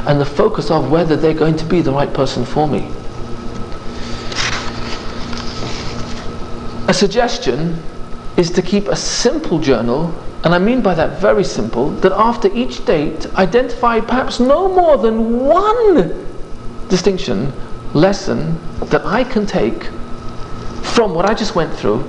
and 0.07 0.19
the 0.19 0.25
focus 0.25 0.69
of 0.69 0.91
whether 0.91 1.15
they're 1.15 1.33
going 1.33 1.55
to 1.55 1.65
be 1.65 1.79
the 1.79 1.93
right 1.93 2.13
person 2.13 2.43
for 2.43 2.67
me. 2.67 2.91
A 6.89 6.93
suggestion 6.93 7.81
is 8.35 8.51
to 8.51 8.61
keep 8.61 8.89
a 8.89 8.97
simple 8.97 9.59
journal 9.59 10.13
and 10.43 10.55
I 10.55 10.59
mean 10.59 10.81
by 10.81 10.95
that 10.95 11.19
very 11.19 11.43
simple, 11.43 11.91
that 12.01 12.11
after 12.13 12.47
each 12.53 12.83
date, 12.85 13.27
identify 13.35 13.99
perhaps 13.99 14.39
no 14.39 14.67
more 14.67 14.97
than 14.97 15.39
one 15.39 16.27
distinction, 16.89 17.53
lesson 17.93 18.57
that 18.85 19.05
I 19.05 19.23
can 19.23 19.45
take 19.45 19.83
from 20.81 21.13
what 21.13 21.25
I 21.25 21.33
just 21.33 21.55
went 21.55 21.73
through 21.73 22.03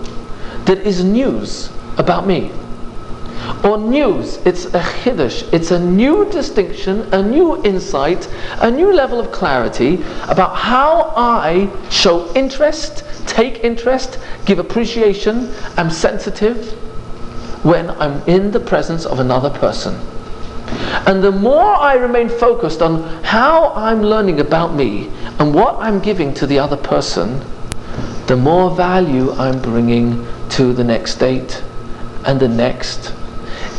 that 0.64 0.78
is 0.78 1.04
news 1.04 1.70
about 1.98 2.26
me. 2.26 2.50
Or 3.64 3.76
news, 3.76 4.36
it's 4.46 4.66
a 4.66 4.80
chiddush, 4.80 5.52
it's 5.52 5.72
a 5.72 5.78
new 5.78 6.30
distinction, 6.30 7.00
a 7.12 7.22
new 7.22 7.62
insight, 7.64 8.28
a 8.60 8.70
new 8.70 8.92
level 8.92 9.18
of 9.18 9.32
clarity 9.32 10.02
about 10.28 10.56
how 10.56 11.12
I 11.16 11.68
show 11.90 12.32
interest, 12.34 13.04
take 13.26 13.64
interest, 13.64 14.18
give 14.46 14.58
appreciation, 14.58 15.52
I'm 15.76 15.90
sensitive, 15.90 16.78
when 17.62 17.90
I'm 17.90 18.22
in 18.28 18.50
the 18.50 18.60
presence 18.60 19.04
of 19.06 19.20
another 19.20 19.50
person. 19.50 19.94
And 21.06 21.22
the 21.22 21.32
more 21.32 21.74
I 21.74 21.94
remain 21.94 22.28
focused 22.28 22.82
on 22.82 23.02
how 23.22 23.72
I'm 23.74 24.02
learning 24.02 24.40
about 24.40 24.74
me 24.74 25.10
and 25.38 25.54
what 25.54 25.76
I'm 25.78 26.00
giving 26.00 26.32
to 26.34 26.46
the 26.46 26.58
other 26.58 26.76
person, 26.76 27.40
the 28.26 28.36
more 28.36 28.74
value 28.74 29.32
I'm 29.32 29.60
bringing 29.60 30.26
to 30.50 30.72
the 30.72 30.84
next 30.84 31.16
date 31.16 31.62
and 32.24 32.40
the 32.40 32.48
next. 32.48 33.14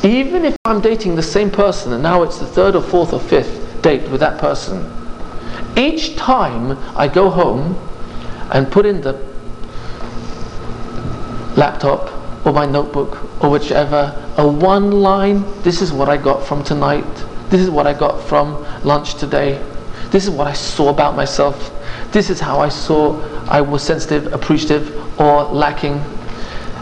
Even 0.03 0.45
if 0.45 0.55
I'm 0.65 0.81
dating 0.81 1.15
the 1.15 1.23
same 1.23 1.49
person 1.49 1.93
and 1.93 2.03
now 2.03 2.23
it's 2.23 2.37
the 2.37 2.45
third 2.45 2.75
or 2.75 2.81
fourth 2.81 3.13
or 3.13 3.19
fifth 3.19 3.81
date 3.81 4.09
with 4.09 4.19
that 4.19 4.39
person, 4.39 4.89
Each 5.75 6.15
time 6.15 6.77
I 6.95 7.07
go 7.07 7.29
home 7.29 7.75
and 8.51 8.71
put 8.71 8.85
in 8.85 9.01
the 9.01 9.13
laptop 11.57 12.12
or 12.45 12.51
my 12.51 12.65
notebook 12.65 13.43
or 13.43 13.49
whichever 13.49 14.33
a 14.37 14.47
one 14.47 14.91
line, 14.91 15.43
this 15.61 15.81
is 15.81 15.93
what 15.93 16.09
I 16.09 16.17
got 16.17 16.45
from 16.45 16.63
tonight, 16.63 17.05
this 17.49 17.61
is 17.61 17.69
what 17.69 17.87
I 17.87 17.93
got 17.93 18.21
from 18.27 18.63
lunch 18.83 19.15
today, 19.15 19.63
this 20.11 20.25
is 20.25 20.29
what 20.29 20.47
I 20.47 20.53
saw 20.53 20.89
about 20.89 21.15
myself, 21.15 21.71
this 22.11 22.29
is 22.29 22.39
how 22.39 22.59
I 22.59 22.69
saw 22.69 23.19
I 23.47 23.61
was 23.61 23.83
sensitive, 23.83 24.33
appreciative, 24.33 25.19
or 25.19 25.43
lacking. 25.43 26.01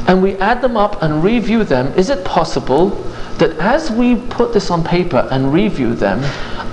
And 0.08 0.22
we 0.22 0.36
add 0.38 0.62
them 0.62 0.76
up 0.76 1.02
and 1.04 1.24
review 1.24 1.64
them. 1.64 1.88
Is 1.94 2.10
it 2.10 2.26
possible 2.26 2.90
that 3.38 3.58
as 3.58 3.92
we 3.92 4.16
put 4.16 4.54
this 4.54 4.72
on 4.72 4.84
paper 4.84 5.28
and 5.32 5.54
review 5.54 5.94
them, 5.94 6.20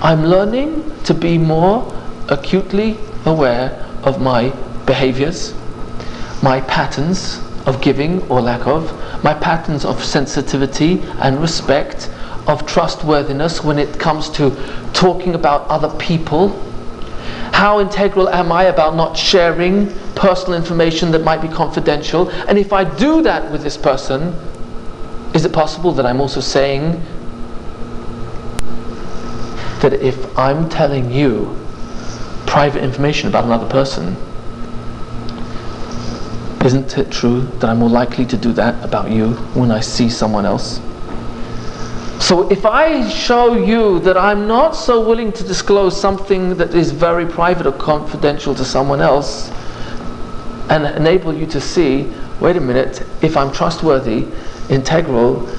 I'm 0.01 0.25
learning 0.25 1.03
to 1.03 1.13
be 1.13 1.37
more 1.37 1.93
acutely 2.29 2.97
aware 3.25 3.85
of 4.03 4.21
my 4.21 4.49
behaviors, 4.85 5.53
my 6.41 6.61
patterns 6.61 7.39
of 7.69 7.79
giving 7.81 8.19
or 8.29 8.41
lack 8.41 8.65
of, 8.65 8.91
my 9.23 9.33
patterns 9.33 9.85
of 9.85 10.03
sensitivity 10.03 11.01
and 11.19 11.39
respect, 11.39 12.09
of 12.47 12.65
trustworthiness 12.65 13.63
when 13.63 13.77
it 13.77 13.99
comes 13.99 14.27
to 14.31 14.49
talking 14.91 15.35
about 15.35 15.67
other 15.67 15.95
people. 15.99 16.49
How 17.53 17.79
integral 17.79 18.27
am 18.27 18.51
I 18.51 18.63
about 18.63 18.95
not 18.95 19.15
sharing 19.15 19.93
personal 20.15 20.55
information 20.55 21.11
that 21.11 21.23
might 21.23 21.43
be 21.43 21.47
confidential? 21.47 22.29
And 22.47 22.57
if 22.57 22.73
I 22.73 22.83
do 22.83 23.21
that 23.21 23.51
with 23.51 23.61
this 23.61 23.77
person, 23.77 24.33
is 25.35 25.45
it 25.45 25.53
possible 25.53 25.91
that 25.91 26.07
I'm 26.07 26.19
also 26.19 26.41
saying 26.41 26.99
that 29.81 29.93
if 29.93 30.37
I'm 30.39 30.67
telling 30.69 31.11
you 31.11 31.55
private 32.47 32.83
information 32.83 33.29
about 33.29 33.43
another 33.43 33.69
person, 33.69 34.17
isn't 36.69 36.99
it 36.99 37.09
true 37.09 37.41
that 37.57 37.67
I'm 37.67 37.79
more 37.79 37.89
likely 37.89 38.27
to 38.27 38.37
do 38.37 38.53
that 38.53 38.85
about 38.85 39.09
you 39.09 39.31
when 39.57 39.71
I 39.71 39.79
see 39.79 40.07
someone 40.07 40.45
else? 40.45 40.79
So 42.19 42.47
if 42.51 42.63
I 42.63 43.09
show 43.09 43.55
you 43.55 43.99
that 44.01 44.15
I'm 44.15 44.47
not 44.47 44.75
so 44.75 45.03
willing 45.03 45.31
to 45.31 45.43
disclose 45.43 45.99
something 45.99 46.57
that 46.57 46.75
is 46.75 46.91
very 46.91 47.25
private 47.25 47.65
or 47.65 47.71
confidential 47.71 48.53
to 48.53 48.63
someone 48.63 49.01
else, 49.01 49.49
and 50.69 50.85
enable 50.95 51.33
you 51.33 51.47
to 51.47 51.59
see, 51.59 52.13
wait 52.39 52.55
a 52.55 52.61
minute, 52.61 53.01
if 53.23 53.35
I'm 53.35 53.51
trustworthy, 53.51 54.27
integral, 54.69 55.49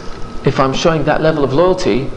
if 0.46 0.60
I'm 0.60 0.72
showing 0.72 1.02
that 1.06 1.20
level 1.22 1.42
of 1.42 1.52
loyalty, 1.52 2.08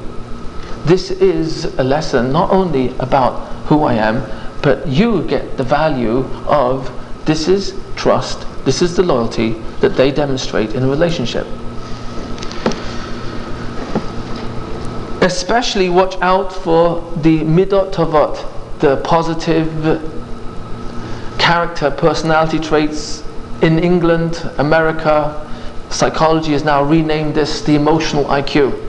this 0.85 1.09
is 1.09 1.65
a 1.79 1.83
lesson 1.83 2.31
not 2.31 2.51
only 2.51 2.95
about 2.99 3.47
who 3.65 3.85
I 3.85 3.95
am, 3.95 4.21
but 4.61 4.87
you 4.87 5.23
get 5.23 5.57
the 5.57 5.63
value 5.63 6.19
of 6.45 6.91
this 7.25 7.47
is 7.47 7.73
trust, 7.95 8.45
this 8.65 8.81
is 8.81 8.95
the 8.95 9.03
loyalty 9.03 9.51
that 9.81 9.95
they 9.95 10.11
demonstrate 10.11 10.73
in 10.73 10.83
a 10.83 10.87
relationship. 10.87 11.45
Especially 15.21 15.89
watch 15.89 16.15
out 16.21 16.51
for 16.51 17.01
the 17.17 17.39
midot 17.41 17.93
tovot, 17.93 18.79
the 18.79 18.97
positive 18.97 19.69
character, 21.39 21.91
personality 21.91 22.59
traits 22.59 23.23
in 23.61 23.79
England, 23.79 24.49
America. 24.57 25.39
Psychology 25.89 26.51
has 26.51 26.63
now 26.63 26.83
renamed 26.83 27.35
this 27.35 27.61
the 27.61 27.75
emotional 27.75 28.25
IQ 28.25 28.79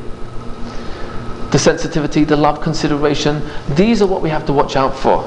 the 1.55 1.59
sensitivity, 1.61 2.25
the 2.25 2.37
love 2.37 2.61
consideration. 2.61 3.41
These 3.77 4.03
are 4.03 4.09
what 4.09 4.23
we 4.23 4.29
have 4.29 4.45
to 4.47 4.53
watch 4.53 4.75
out 4.75 4.93
for 4.93 5.23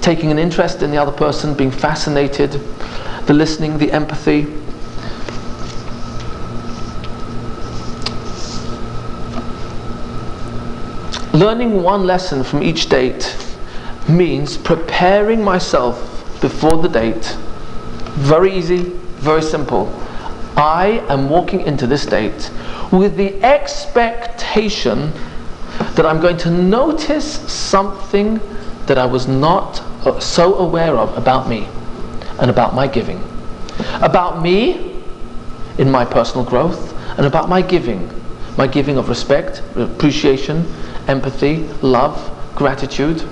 taking 0.00 0.30
an 0.30 0.38
interest 0.38 0.82
in 0.82 0.92
the 0.92 0.96
other 0.96 1.10
person, 1.10 1.52
being 1.52 1.72
fascinated, 1.72 2.60
the 3.26 3.34
listening, 3.34 3.78
the 3.78 3.90
empathy. 3.90 4.46
Learning 11.32 11.82
one 11.82 12.06
lesson 12.06 12.44
from 12.44 12.62
each 12.62 12.88
date 12.88 13.36
means 14.08 14.56
preparing 14.56 15.42
myself 15.42 15.98
before 16.40 16.80
the 16.82 16.88
date. 16.88 17.36
Very 18.12 18.54
easy, 18.54 18.82
very 19.18 19.42
simple. 19.42 19.88
I 20.56 21.04
am 21.08 21.28
walking 21.28 21.62
into 21.62 21.86
this 21.86 22.06
date 22.06 22.50
with 22.92 23.16
the 23.16 23.42
expectation 23.42 25.12
that 25.94 26.06
I'm 26.06 26.20
going 26.20 26.36
to 26.38 26.50
notice 26.50 27.40
something 27.52 28.40
that 28.86 28.98
I 28.98 29.06
was 29.06 29.26
not 29.26 29.80
uh, 30.06 30.20
so 30.20 30.54
aware 30.56 30.96
of 30.96 31.16
about 31.16 31.48
me 31.48 31.66
and 32.38 32.50
about 32.50 32.74
my 32.74 32.86
giving. 32.86 33.22
About 34.00 34.42
me 34.42 35.02
in 35.78 35.90
my 35.90 36.04
personal 36.04 36.44
growth 36.44 36.92
and 37.16 37.26
about 37.26 37.48
my 37.48 37.62
giving. 37.62 38.10
My 38.56 38.66
giving 38.66 38.98
of 38.98 39.08
respect, 39.08 39.62
appreciation, 39.76 40.64
empathy, 41.08 41.64
love, 41.82 42.30
gratitude. 42.54 43.22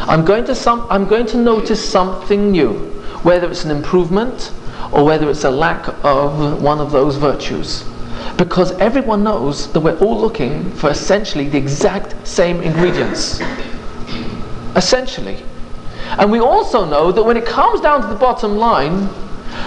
I'm 0.00 0.24
going 0.24 0.44
to 0.46 0.54
some, 0.54 0.86
I'm 0.90 1.06
going 1.06 1.26
to 1.26 1.38
notice 1.38 1.86
something 1.86 2.50
new, 2.50 2.72
whether 3.22 3.50
it's 3.50 3.64
an 3.64 3.70
improvement 3.70 4.52
or 4.92 5.04
whether 5.04 5.30
it's 5.30 5.44
a 5.44 5.50
lack 5.50 5.88
of 6.04 6.62
one 6.62 6.80
of 6.80 6.90
those 6.90 7.16
virtues. 7.16 7.84
Because 8.36 8.72
everyone 8.72 9.24
knows 9.24 9.72
that 9.72 9.80
we're 9.80 9.98
all 9.98 10.20
looking 10.20 10.70
for 10.72 10.90
essentially 10.90 11.48
the 11.48 11.58
exact 11.58 12.26
same 12.26 12.60
ingredients. 12.60 13.40
Essentially. 14.76 15.42
And 16.18 16.30
we 16.30 16.40
also 16.40 16.84
know 16.84 17.10
that 17.12 17.22
when 17.22 17.36
it 17.36 17.46
comes 17.46 17.80
down 17.80 18.02
to 18.02 18.06
the 18.06 18.14
bottom 18.14 18.56
line, 18.56 19.08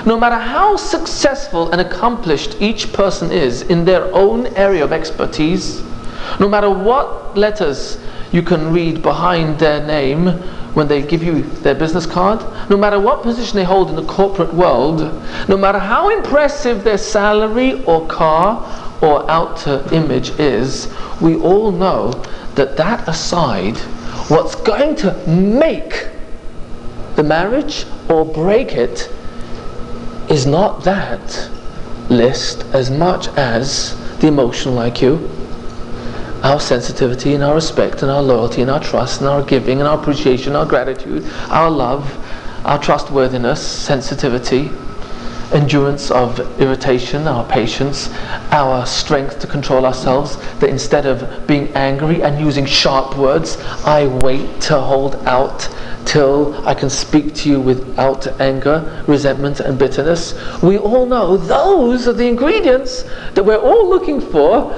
no 0.06 0.20
matter 0.20 0.36
how 0.38 0.76
successful 0.76 1.72
and 1.72 1.82
accomplished 1.82 2.58
each 2.60 2.94
person 2.94 3.32
is 3.32 3.64
in 3.64 3.86
their 3.86 4.14
own 4.14 4.48
area 4.56 4.84
of 4.84 4.92
expertise, 4.92 5.84
no 6.40 6.48
matter 6.48 6.70
what 6.70 7.38
letters 7.38 7.98
you 8.32 8.42
can 8.42 8.72
read 8.72 9.02
behind 9.02 9.58
their 9.60 9.86
name 9.86 10.28
when 10.76 10.88
they 10.88 11.02
give 11.02 11.24
you 11.24 11.42
their 11.62 11.76
business 11.76 12.06
card, 12.06 12.42
no 12.70 12.76
matter 12.76 13.00
what 13.00 13.24
position 13.24 13.56
they 13.56 13.64
hold 13.64 13.90
in 13.90 13.96
the 13.96 14.06
corporate 14.06 14.54
world, 14.54 15.00
no 15.48 15.56
matter 15.56 15.80
how 15.80 16.10
impressive 16.10 16.84
their 16.84 16.98
salary 16.98 17.84
or 17.86 18.06
car 18.08 18.60
or 19.02 19.30
outer 19.32 19.84
image 19.92 20.32
is, 20.40 20.94
we 21.22 21.36
all 21.38 21.72
know 21.72 22.12
that 22.56 22.76
that 22.78 23.08
aside, 23.08 23.78
what's 24.28 24.56
going 24.56 24.96
to 24.96 25.14
make 25.28 26.08
the 27.16 27.24
marriage 27.24 27.86
or 28.10 28.26
break 28.26 28.74
it 28.74 29.12
is 30.30 30.46
not 30.46 30.84
that 30.84 31.50
list 32.10 32.64
as 32.74 32.92
much 32.92 33.28
as 33.30 33.96
the 34.20 34.28
emotional 34.28 34.76
IQ, 34.78 35.30
our 36.44 36.60
sensitivity 36.60 37.34
and 37.34 37.44
our 37.44 37.56
respect 37.56 38.02
and 38.02 38.12
our 38.12 38.22
loyalty 38.22 38.62
and 38.62 38.70
our 38.70 38.80
trust 38.80 39.22
and 39.22 39.30
our 39.30 39.44
giving 39.44 39.80
and 39.80 39.88
our 39.88 40.00
appreciation, 40.00 40.56
our 40.56 40.66
gratitude, 40.66 41.26
our 41.50 41.70
love, 41.70 42.06
our 42.66 42.80
trustworthiness, 42.80 43.66
sensitivity, 43.66 44.72
endurance 45.54 46.12
of 46.12 46.40
irritation, 46.60 47.28
our 47.28 47.46
patience, 47.48 48.10
our 48.52 48.86
strength 48.86 49.40
to 49.40 49.48
control 49.48 49.86
ourselves, 49.86 50.38
that 50.60 50.70
instead 50.70 51.06
of 51.06 51.48
being 51.48 51.68
angry 51.74 52.22
and 52.24 52.40
using 52.40 52.66
sharp 52.66 53.18
words, 53.18 53.58
I 53.86 54.08
wait 54.24 54.62
to 54.62 54.80
hold 54.80 55.16
out 55.28 55.70
till 56.06 56.56
I 56.68 56.74
can 56.74 56.90
speak 56.90 57.34
to 57.36 57.50
you 57.50 57.60
without 57.60 58.28
anger, 58.40 59.04
resentment, 59.08 59.60
and 59.60 59.78
bitterness. 59.78 60.34
We 60.62 60.78
all 60.78 61.06
know 61.06 61.38
those 61.38 62.08
are 62.08 62.14
the 62.14 62.28
ingredients 62.28 63.04
that 63.34 63.44
we're 63.44 63.58
all 63.58 63.90
looking 63.90 64.22
for, 64.22 64.74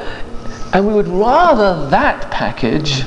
and 0.74 0.88
we 0.88 0.94
would 0.94 1.08
rather 1.08 1.90
that 1.90 2.30
package 2.32 3.04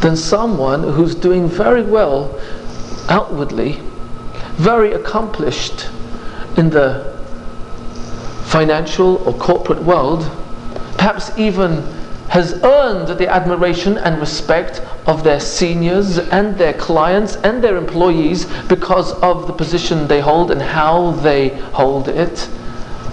than 0.00 0.16
someone 0.16 0.82
who's 0.82 1.14
doing 1.14 1.48
very 1.48 1.82
well 1.82 2.38
outwardly, 3.08 3.80
very 4.54 4.92
accomplished 4.92 5.88
in 6.56 6.70
the 6.70 7.12
financial 8.44 9.16
or 9.26 9.34
corporate 9.34 9.82
world, 9.82 10.30
perhaps 10.96 11.36
even 11.38 11.82
has 12.28 12.54
earned 12.64 13.18
the 13.18 13.28
admiration 13.28 13.98
and 13.98 14.18
respect 14.18 14.80
of 15.06 15.22
their 15.22 15.38
seniors 15.40 16.18
and 16.18 16.56
their 16.56 16.72
clients 16.72 17.36
and 17.36 17.62
their 17.62 17.76
employees 17.76 18.46
because 18.68 19.12
of 19.20 19.46
the 19.46 19.52
position 19.52 20.06
they 20.06 20.20
hold 20.20 20.50
and 20.50 20.62
how 20.62 21.10
they 21.10 21.48
hold 21.72 22.08
it. 22.08 22.48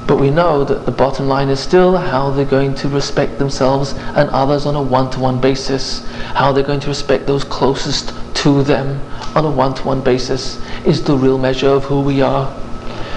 But 0.08 0.20
we 0.20 0.32
know 0.32 0.64
that 0.64 0.86
the 0.86 0.92
bottom 0.92 1.28
line 1.28 1.50
is 1.50 1.60
still 1.60 1.98
how 1.98 2.32
they're 2.32 2.46
going 2.46 2.74
to 2.76 2.90
respect 2.90 3.38
themselves 3.38 3.94
and 4.16 4.30
others 4.30 4.66
on 4.66 4.76
a 4.76 4.82
one 4.82 5.12
to 5.12 5.20
one 5.20 5.40
basis, 5.40 6.08
how 6.34 6.52
they're 6.52 6.64
going 6.64 6.80
to 6.80 6.88
respect 6.88 7.28
those 7.28 7.44
closest 7.44 8.14
to 8.36 8.64
them 8.64 9.00
on 9.36 9.46
a 9.46 9.52
one 9.52 9.74
to 9.76 9.84
one 9.84 10.02
basis 10.02 10.60
is 10.86 11.04
the 11.04 11.16
real 11.16 11.38
measure 11.38 11.70
of 11.70 11.84
who 11.84 12.02
we 12.02 12.22
are. 12.22 12.59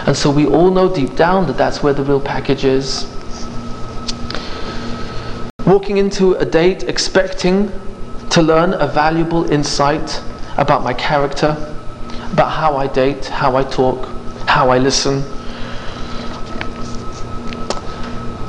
And 0.07 0.17
so 0.17 0.31
we 0.31 0.47
all 0.47 0.71
know 0.71 0.93
deep 0.95 1.17
down 1.17 1.47
that 1.47 1.57
that's 1.57 1.83
where 1.83 1.93
the 1.93 2.03
real 2.03 2.21
package 2.21 2.65
is 2.65 3.07
walking 5.73 5.97
into 5.97 6.35
a 6.35 6.45
date 6.45 6.83
expecting 6.85 7.71
to 8.31 8.43
learn 8.43 8.75
a 8.75 8.87
valuable 8.87 9.51
insight 9.51 10.23
about 10.57 10.83
my 10.83 10.93
character, 10.93 11.57
about 12.33 12.51
how 12.51 12.77
I 12.77 12.87
date, 12.87 13.27
how 13.27 13.57
I 13.57 13.65
talk, 13.65 14.07
how 14.47 14.71
I 14.71 14.79
listen. 14.79 15.23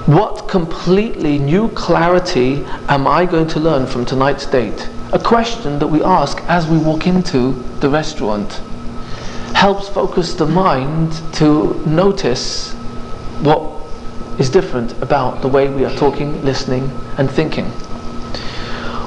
What 0.06 0.50
completely 0.50 1.38
new 1.38 1.70
clarity 1.70 2.66
am 2.90 3.08
I 3.08 3.26
going 3.26 3.48
to 3.48 3.60
learn 3.60 3.88
from 3.88 4.06
tonight's 4.06 4.46
date? 4.46 4.90
A 5.14 5.20
question 5.20 5.80
that 5.80 5.88
we 5.88 6.04
ask 6.04 6.40
as 6.50 6.68
we 6.68 6.78
walk 6.78 7.08
into 7.08 7.54
the 7.80 7.90
restaurant 7.90 8.60
helps 9.54 9.88
focus 9.90 10.34
the 10.34 10.46
mind 10.46 11.14
to 11.34 11.74
notice 11.86 12.74
what 13.42 13.62
is 14.40 14.50
different 14.50 14.92
about 15.02 15.42
the 15.42 15.48
way 15.48 15.70
we 15.70 15.86
are 15.86 15.96
talking, 15.96 16.44
listening, 16.44 16.90
and 17.18 17.30
thinking. 17.30 17.66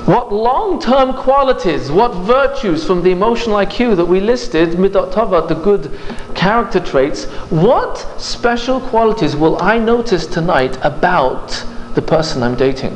What 0.07 0.33
long 0.33 0.81
term 0.81 1.15
qualities, 1.15 1.91
what 1.91 2.15
virtues 2.15 2.87
from 2.87 3.03
the 3.03 3.11
emotional 3.11 3.57
IQ 3.57 3.97
that 3.97 4.05
we 4.05 4.21
listed, 4.21 4.79
midot 4.79 5.13
tovot, 5.13 5.49
the 5.49 5.57
good 5.57 5.91
character 6.37 6.79
traits, 6.79 7.25
what 7.51 7.99
special 8.21 8.81
qualities 8.81 9.35
will 9.35 9.61
I 9.61 9.79
notice 9.79 10.27
tonight 10.27 10.79
about 10.83 11.65
the 11.95 12.03
person 12.03 12.45
I'm 12.45 12.55
dating? 12.55 12.95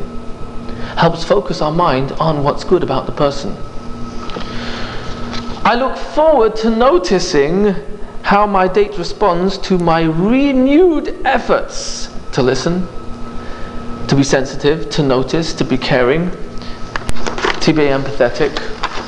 Helps 0.96 1.24
focus 1.24 1.60
our 1.60 1.72
mind 1.72 2.12
on 2.12 2.44
what's 2.44 2.62
good 2.62 2.84
about 2.84 3.06
the 3.06 3.12
person. 3.12 3.56
I 5.64 5.74
look 5.74 5.96
forward 5.96 6.56
to 6.56 6.70
noticing 6.70 7.74
how 8.22 8.46
my 8.46 8.66
date 8.66 8.96
responds 8.96 9.58
to 9.58 9.78
my 9.78 10.02
renewed 10.02 11.16
efforts 11.24 12.08
to 12.32 12.42
listen, 12.42 12.86
to 14.08 14.16
be 14.16 14.22
sensitive, 14.22 14.88
to 14.90 15.02
notice, 15.02 15.52
to 15.54 15.64
be 15.64 15.76
caring, 15.76 16.30
to 16.30 17.72
be 17.72 17.82
empathetic, 17.82 18.56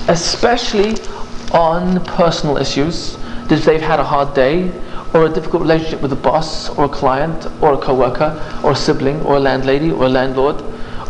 especially 0.09 0.97
on 1.53 2.05
personal 2.05 2.57
issues. 2.57 3.17
If 3.51 3.65
they've 3.65 3.81
had 3.81 3.99
a 4.01 4.05
hard 4.05 4.35
day, 4.35 4.73
or 5.15 5.27
a 5.27 5.29
difficult 5.29 5.63
relationship 5.63 6.01
with 6.01 6.13
a 6.13 6.17
boss, 6.17 6.71
or 6.71 6.85
a 6.85 6.89
client, 6.89 7.47
or 7.63 7.75
a 7.75 7.79
co 7.79 7.95
worker, 7.95 8.61
or 8.63 8.73
a 8.73 8.77
sibling, 8.77 9.21
or 9.23 9.37
a 9.37 9.41
landlady, 9.41 9.91
or 9.91 10.05
a 10.05 10.09
landlord, 10.09 10.63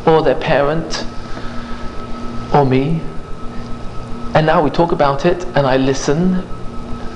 or 0.06 0.22
their 0.22 0.34
parent, 0.34 1.04
or 2.54 2.64
me. 2.64 3.00
And 4.34 4.46
now 4.46 4.62
we 4.62 4.70
talk 4.70 4.92
about 4.92 5.26
it, 5.26 5.44
and 5.56 5.66
I 5.66 5.76
listen 5.76 6.42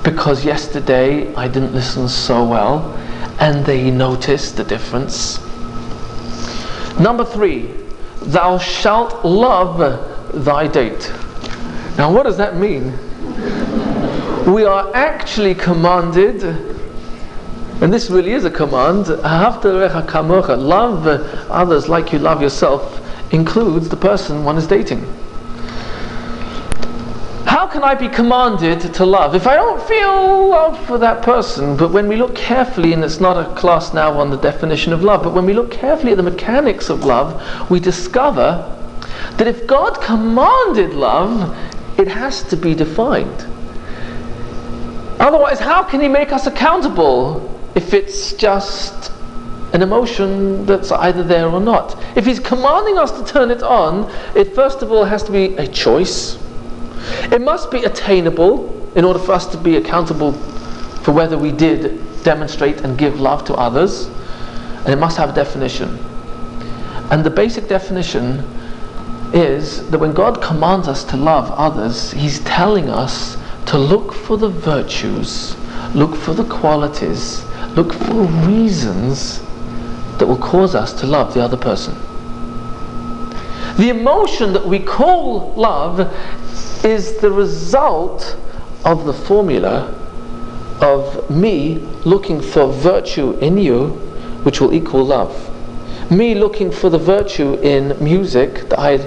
because 0.03 0.45
yesterday 0.45 1.33
I 1.35 1.47
didn't 1.47 1.73
listen 1.73 2.07
so 2.07 2.43
well, 2.47 2.93
and 3.39 3.65
they 3.65 3.91
notice 3.91 4.51
the 4.51 4.63
difference. 4.63 5.39
Number 6.99 7.25
three, 7.25 7.73
thou 8.21 8.57
shalt 8.57 9.25
love 9.25 10.45
thy 10.45 10.67
date. 10.67 11.11
Now, 11.97 12.13
what 12.13 12.23
does 12.23 12.37
that 12.37 12.55
mean? 12.55 12.93
we 14.47 14.63
are 14.63 14.95
actually 14.95 15.53
commanded, 15.53 16.41
and 16.41 17.93
this 17.93 18.09
really 18.09 18.31
is 18.31 18.45
a 18.45 18.49
command, 18.49 19.07
love 19.09 21.05
others 21.51 21.89
like 21.89 22.13
you 22.13 22.19
love 22.19 22.41
yourself, 22.41 23.33
includes 23.33 23.89
the 23.89 23.97
person 23.97 24.45
one 24.45 24.57
is 24.57 24.65
dating. 24.65 25.05
How 27.67 27.73
can 27.73 27.83
I 27.83 27.95
be 27.95 28.07
commanded 28.07 28.93
to 28.93 29.05
love 29.05 29.35
if 29.35 29.45
I 29.45 29.55
don't 29.57 29.85
feel 29.85 30.47
love 30.47 30.87
for 30.87 30.97
that 30.99 31.21
person? 31.21 31.75
But 31.75 31.91
when 31.91 32.07
we 32.07 32.15
look 32.15 32.33
carefully, 32.33 32.93
and 32.93 33.03
it's 33.03 33.19
not 33.19 33.35
a 33.35 33.53
class 33.55 33.93
now 33.93 34.17
on 34.21 34.29
the 34.29 34.37
definition 34.37 34.93
of 34.93 35.03
love, 35.03 35.21
but 35.21 35.33
when 35.33 35.45
we 35.45 35.51
look 35.51 35.69
carefully 35.69 36.13
at 36.13 36.15
the 36.15 36.23
mechanics 36.23 36.89
of 36.89 37.03
love, 37.03 37.69
we 37.69 37.81
discover 37.81 38.73
that 39.35 39.47
if 39.47 39.67
God 39.67 40.01
commanded 40.01 40.93
love, 40.93 41.57
it 41.99 42.07
has 42.07 42.41
to 42.43 42.55
be 42.55 42.73
defined. 42.73 43.45
Otherwise, 45.19 45.59
how 45.59 45.83
can 45.83 45.99
He 45.99 46.07
make 46.07 46.31
us 46.31 46.47
accountable 46.47 47.53
if 47.75 47.93
it's 47.93 48.31
just 48.31 49.11
an 49.73 49.81
emotion 49.81 50.65
that's 50.65 50.89
either 50.93 51.21
there 51.21 51.49
or 51.49 51.59
not? 51.59 52.01
If 52.15 52.25
He's 52.25 52.39
commanding 52.39 52.97
us 52.97 53.11
to 53.19 53.25
turn 53.25 53.51
it 53.51 53.61
on, 53.61 54.09
it 54.37 54.55
first 54.55 54.81
of 54.81 54.89
all 54.89 55.03
has 55.03 55.21
to 55.23 55.33
be 55.33 55.53
a 55.57 55.67
choice 55.67 56.37
it 57.31 57.41
must 57.41 57.71
be 57.71 57.83
attainable 57.83 58.73
in 58.95 59.05
order 59.05 59.19
for 59.19 59.33
us 59.33 59.45
to 59.47 59.57
be 59.57 59.77
accountable 59.77 60.33
for 61.03 61.11
whether 61.11 61.37
we 61.37 61.51
did 61.51 62.23
demonstrate 62.23 62.81
and 62.81 62.97
give 62.97 63.19
love 63.19 63.45
to 63.45 63.53
others, 63.53 64.07
and 64.79 64.89
it 64.89 64.97
must 64.97 65.17
have 65.17 65.29
a 65.29 65.33
definition. 65.33 65.97
And 67.11 67.23
the 67.23 67.29
basic 67.29 67.67
definition 67.67 68.43
is 69.33 69.89
that 69.89 69.99
when 69.99 70.13
God 70.13 70.41
commands 70.41 70.87
us 70.87 71.03
to 71.05 71.17
love 71.17 71.51
others, 71.51 72.11
He's 72.11 72.39
telling 72.41 72.89
us 72.89 73.37
to 73.67 73.77
look 73.77 74.13
for 74.13 74.37
the 74.37 74.49
virtues, 74.49 75.55
look 75.93 76.15
for 76.15 76.33
the 76.33 76.43
qualities, 76.45 77.45
look 77.75 77.93
for 77.93 78.23
reasons 78.47 79.41
that 80.17 80.25
will 80.25 80.37
cause 80.37 80.75
us 80.75 80.93
to 80.99 81.05
love 81.05 81.33
the 81.33 81.41
other 81.41 81.57
person. 81.57 81.95
The 83.77 83.89
emotion 83.89 84.53
that 84.53 84.65
we 84.65 84.79
call 84.79 85.53
love 85.53 85.99
is 86.83 87.17
the 87.17 87.31
result 87.31 88.37
of 88.85 89.05
the 89.05 89.13
formula 89.13 89.93
of 90.81 91.29
me 91.29 91.75
looking 92.05 92.41
for 92.41 92.71
virtue 92.71 93.31
in 93.39 93.57
you, 93.57 93.89
which 94.43 94.61
will 94.61 94.73
equal 94.73 95.05
love. 95.05 95.53
Me 96.11 96.35
looking 96.35 96.71
for 96.71 96.89
the 96.89 96.97
virtue 96.97 97.55
in 97.55 98.01
music 98.03 98.69
that 98.69 98.79
I 98.79 98.97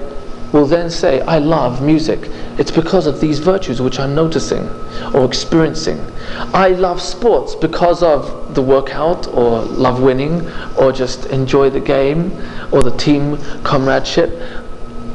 will 0.52 0.66
then 0.66 0.90
say, 0.90 1.20
I 1.22 1.38
love 1.38 1.80
music. 1.80 2.28
It's 2.58 2.70
because 2.70 3.06
of 3.06 3.20
these 3.20 3.38
virtues 3.38 3.80
which 3.80 3.98
I'm 3.98 4.14
noticing 4.14 4.68
or 5.14 5.24
experiencing. 5.24 6.04
I 6.52 6.70
love 6.70 7.00
sports 7.00 7.54
because 7.54 8.02
of 8.02 8.54
the 8.54 8.62
workout 8.62 9.28
or 9.28 9.62
love 9.62 10.02
winning 10.02 10.46
or 10.76 10.92
just 10.92 11.26
enjoy 11.26 11.70
the 11.70 11.80
game 11.80 12.32
or 12.72 12.82
the 12.82 12.94
team 12.96 13.38
comradeship 13.62 14.59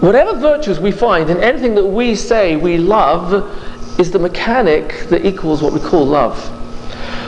Whatever 0.01 0.37
virtues 0.37 0.79
we 0.79 0.91
find 0.91 1.29
in 1.29 1.37
anything 1.37 1.75
that 1.75 1.85
we 1.85 2.15
say 2.15 2.55
we 2.55 2.77
love 2.77 3.99
is 3.99 4.11
the 4.11 4.19
mechanic 4.19 5.07
that 5.09 5.25
equals 5.25 5.61
what 5.61 5.73
we 5.73 5.79
call 5.79 6.05
love. 6.05 6.37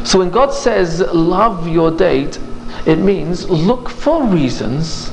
So 0.08 0.20
when 0.20 0.30
God 0.30 0.54
says, 0.54 1.02
love 1.14 1.68
your 1.68 1.92
date, 1.92 2.40
it 2.86 2.98
means 2.98 3.50
look 3.50 3.90
for 3.90 4.24
reasons 4.26 5.12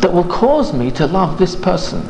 that 0.00 0.12
will 0.12 0.24
cause 0.24 0.72
me 0.72 0.90
to 0.92 1.06
love 1.06 1.38
this 1.38 1.56
person. 1.56 2.02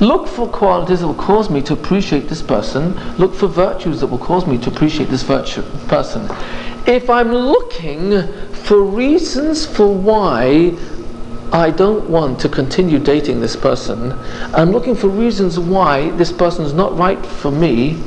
Look 0.00 0.28
for 0.28 0.46
qualities 0.46 1.00
that 1.00 1.06
will 1.06 1.14
cause 1.14 1.50
me 1.50 1.60
to 1.62 1.72
appreciate 1.72 2.28
this 2.28 2.40
person. 2.40 2.94
Look 3.16 3.34
for 3.34 3.48
virtues 3.48 4.00
that 4.00 4.06
will 4.06 4.18
cause 4.18 4.46
me 4.46 4.56
to 4.58 4.70
appreciate 4.70 5.08
this 5.10 5.22
virtue, 5.22 5.62
person. 5.88 6.28
If 6.86 7.10
I'm 7.10 7.32
looking 7.32 8.22
for 8.52 8.82
reasons 8.82 9.66
for 9.66 9.92
why 9.92 10.70
I 11.52 11.70
don't 11.70 12.10
want 12.10 12.40
to 12.40 12.48
continue 12.48 12.98
dating 12.98 13.40
this 13.40 13.56
person. 13.56 14.12
I'm 14.52 14.70
looking 14.70 14.94
for 14.94 15.08
reasons 15.08 15.58
why 15.58 16.10
this 16.10 16.30
person 16.30 16.64
is 16.66 16.74
not 16.74 16.96
right 16.98 17.24
for 17.24 17.50
me. 17.50 18.02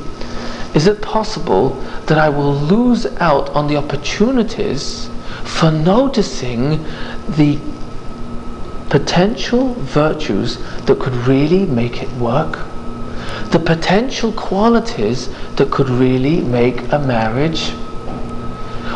Is 0.74 0.86
it 0.86 1.02
possible 1.02 1.70
that 2.06 2.18
I 2.18 2.28
will 2.28 2.54
lose 2.54 3.06
out 3.16 3.50
on 3.50 3.66
the 3.66 3.76
opportunities 3.76 5.10
for 5.42 5.72
noticing 5.72 6.84
the 7.36 7.58
potential 8.88 9.74
virtues 9.74 10.58
that 10.84 11.00
could 11.00 11.14
really 11.26 11.66
make 11.66 12.02
it 12.02 12.10
work? 12.12 12.60
The 13.50 13.58
potential 13.58 14.32
qualities 14.32 15.28
that 15.56 15.70
could 15.70 15.90
really 15.90 16.40
make 16.40 16.92
a 16.92 16.98
marriage 16.98 17.72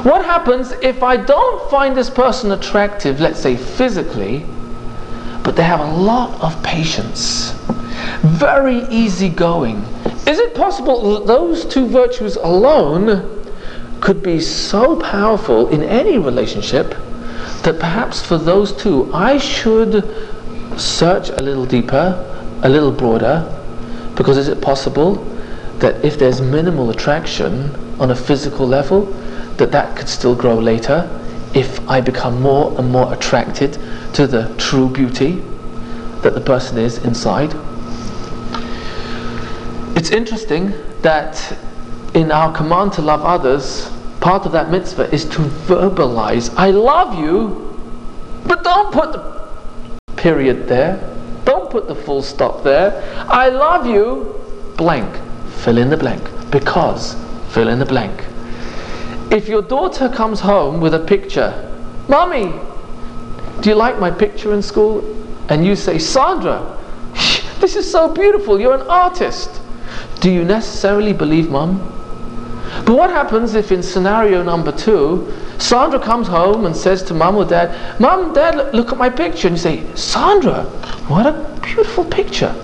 what 0.04 0.24
happens 0.24 0.72
if 0.82 1.02
I 1.02 1.16
don't 1.16 1.70
find 1.70 1.96
this 1.96 2.10
person 2.10 2.52
attractive, 2.52 3.20
let's 3.20 3.40
say 3.40 3.56
physically, 3.56 4.44
but 5.42 5.56
they 5.56 5.62
have 5.62 5.80
a 5.80 5.92
lot 5.96 6.40
of 6.40 6.60
patience, 6.62 7.52
very 8.22 8.84
easygoing? 8.88 9.84
Is 10.26 10.38
it 10.38 10.54
possible 10.54 11.14
that 11.14 11.26
those 11.26 11.64
two 11.64 11.86
virtues 11.86 12.36
alone 12.36 13.32
could 14.00 14.22
be 14.22 14.40
so 14.40 15.00
powerful 15.00 15.68
in 15.68 15.82
any 15.82 16.18
relationship 16.18 16.90
that 17.62 17.78
perhaps 17.78 18.24
for 18.24 18.38
those 18.38 18.72
two 18.72 19.10
I 19.14 19.38
should 19.38 20.04
search 20.76 21.30
a 21.30 21.42
little 21.42 21.64
deeper, 21.66 22.58
a 22.62 22.68
little 22.68 22.92
broader? 22.92 23.52
Because 24.16 24.36
is 24.36 24.48
it 24.48 24.60
possible 24.60 25.14
that 25.78 26.04
if 26.04 26.18
there's 26.18 26.40
minimal 26.40 26.90
attraction 26.90 27.70
on 28.00 28.10
a 28.10 28.16
physical 28.16 28.66
level, 28.66 29.06
that 29.58 29.72
that 29.72 29.96
could 29.96 30.08
still 30.08 30.34
grow 30.34 30.58
later 30.58 31.08
if 31.54 31.80
I 31.88 32.00
become 32.00 32.42
more 32.42 32.78
and 32.78 32.90
more 32.90 33.12
attracted 33.12 33.78
to 34.14 34.26
the 34.26 34.54
true 34.58 34.88
beauty 34.88 35.42
that 36.22 36.34
the 36.34 36.40
person 36.40 36.78
is 36.78 36.98
inside. 36.98 37.54
It's 39.96 40.10
interesting 40.10 40.72
that 41.02 41.56
in 42.14 42.30
our 42.30 42.52
command 42.54 42.92
to 42.94 43.02
love 43.02 43.22
others, 43.22 43.90
part 44.20 44.44
of 44.44 44.52
that 44.52 44.70
mitzvah 44.70 45.12
is 45.14 45.24
to 45.26 45.38
verbalize, 45.68 46.52
I 46.56 46.70
love 46.70 47.18
you, 47.18 47.78
but 48.46 48.62
don't 48.62 48.92
put 48.92 49.12
the 49.12 50.12
period 50.16 50.68
there. 50.68 50.98
Don't 51.44 51.70
put 51.70 51.86
the 51.86 51.94
full 51.94 52.22
stop 52.22 52.64
there. 52.64 53.02
I 53.28 53.48
love 53.48 53.86
you, 53.86 54.34
blank, 54.76 55.14
fill 55.58 55.78
in 55.78 55.88
the 55.90 55.96
blank, 55.96 56.22
because, 56.50 57.16
fill 57.50 57.68
in 57.68 57.78
the 57.78 57.86
blank. 57.86 58.24
If 59.30 59.48
your 59.48 59.62
daughter 59.62 60.08
comes 60.08 60.40
home 60.40 60.80
with 60.80 60.94
a 60.94 61.00
picture, 61.00 61.72
Mommy, 62.08 62.52
do 63.60 63.70
you 63.70 63.74
like 63.74 63.98
my 63.98 64.10
picture 64.10 64.54
in 64.54 64.62
school? 64.62 65.04
And 65.48 65.64
you 65.66 65.76
say, 65.76 65.98
Sandra, 65.98 66.78
this 67.60 67.76
is 67.76 67.90
so 67.90 68.12
beautiful, 68.12 68.60
you're 68.60 68.74
an 68.74 68.86
artist. 68.88 69.60
Do 70.20 70.30
you 70.30 70.44
necessarily 70.44 71.12
believe 71.12 71.50
mom? 71.50 71.78
But 72.84 72.96
what 72.96 73.10
happens 73.10 73.54
if 73.54 73.72
in 73.72 73.82
scenario 73.82 74.42
number 74.42 74.72
two, 74.72 75.32
Sandra 75.58 75.98
comes 75.98 76.28
home 76.28 76.66
and 76.66 76.76
says 76.76 77.02
to 77.04 77.14
mom 77.14 77.36
or 77.36 77.44
dad, 77.44 78.00
Mom, 78.00 78.32
dad, 78.34 78.74
look 78.74 78.92
at 78.92 78.98
my 78.98 79.08
picture. 79.08 79.48
And 79.48 79.56
you 79.56 79.62
say, 79.62 79.94
Sandra, 79.94 80.64
what 81.08 81.26
a 81.26 81.60
beautiful 81.62 82.04
picture. 82.04 82.54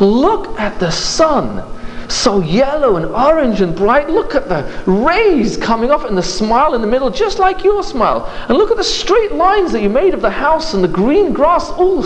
Look 0.00 0.58
at 0.58 0.80
the 0.80 0.90
sun. 0.90 1.62
So 2.10 2.40
yellow 2.40 2.96
and 2.96 3.06
orange 3.06 3.60
and 3.60 3.74
bright. 3.74 4.10
Look 4.10 4.34
at 4.34 4.48
the 4.48 4.64
rays 4.84 5.56
coming 5.56 5.92
off 5.92 6.04
and 6.04 6.18
the 6.18 6.22
smile 6.22 6.74
in 6.74 6.80
the 6.80 6.86
middle, 6.86 7.08
just 7.08 7.38
like 7.38 7.62
your 7.62 7.84
smile. 7.84 8.26
And 8.48 8.58
look 8.58 8.72
at 8.72 8.76
the 8.76 8.84
straight 8.84 9.32
lines 9.32 9.70
that 9.72 9.80
you 9.80 9.88
made 9.88 10.12
of 10.12 10.20
the 10.20 10.30
house 10.30 10.74
and 10.74 10.82
the 10.82 10.88
green 10.88 11.32
grass. 11.32 11.70
Oh, 11.76 12.02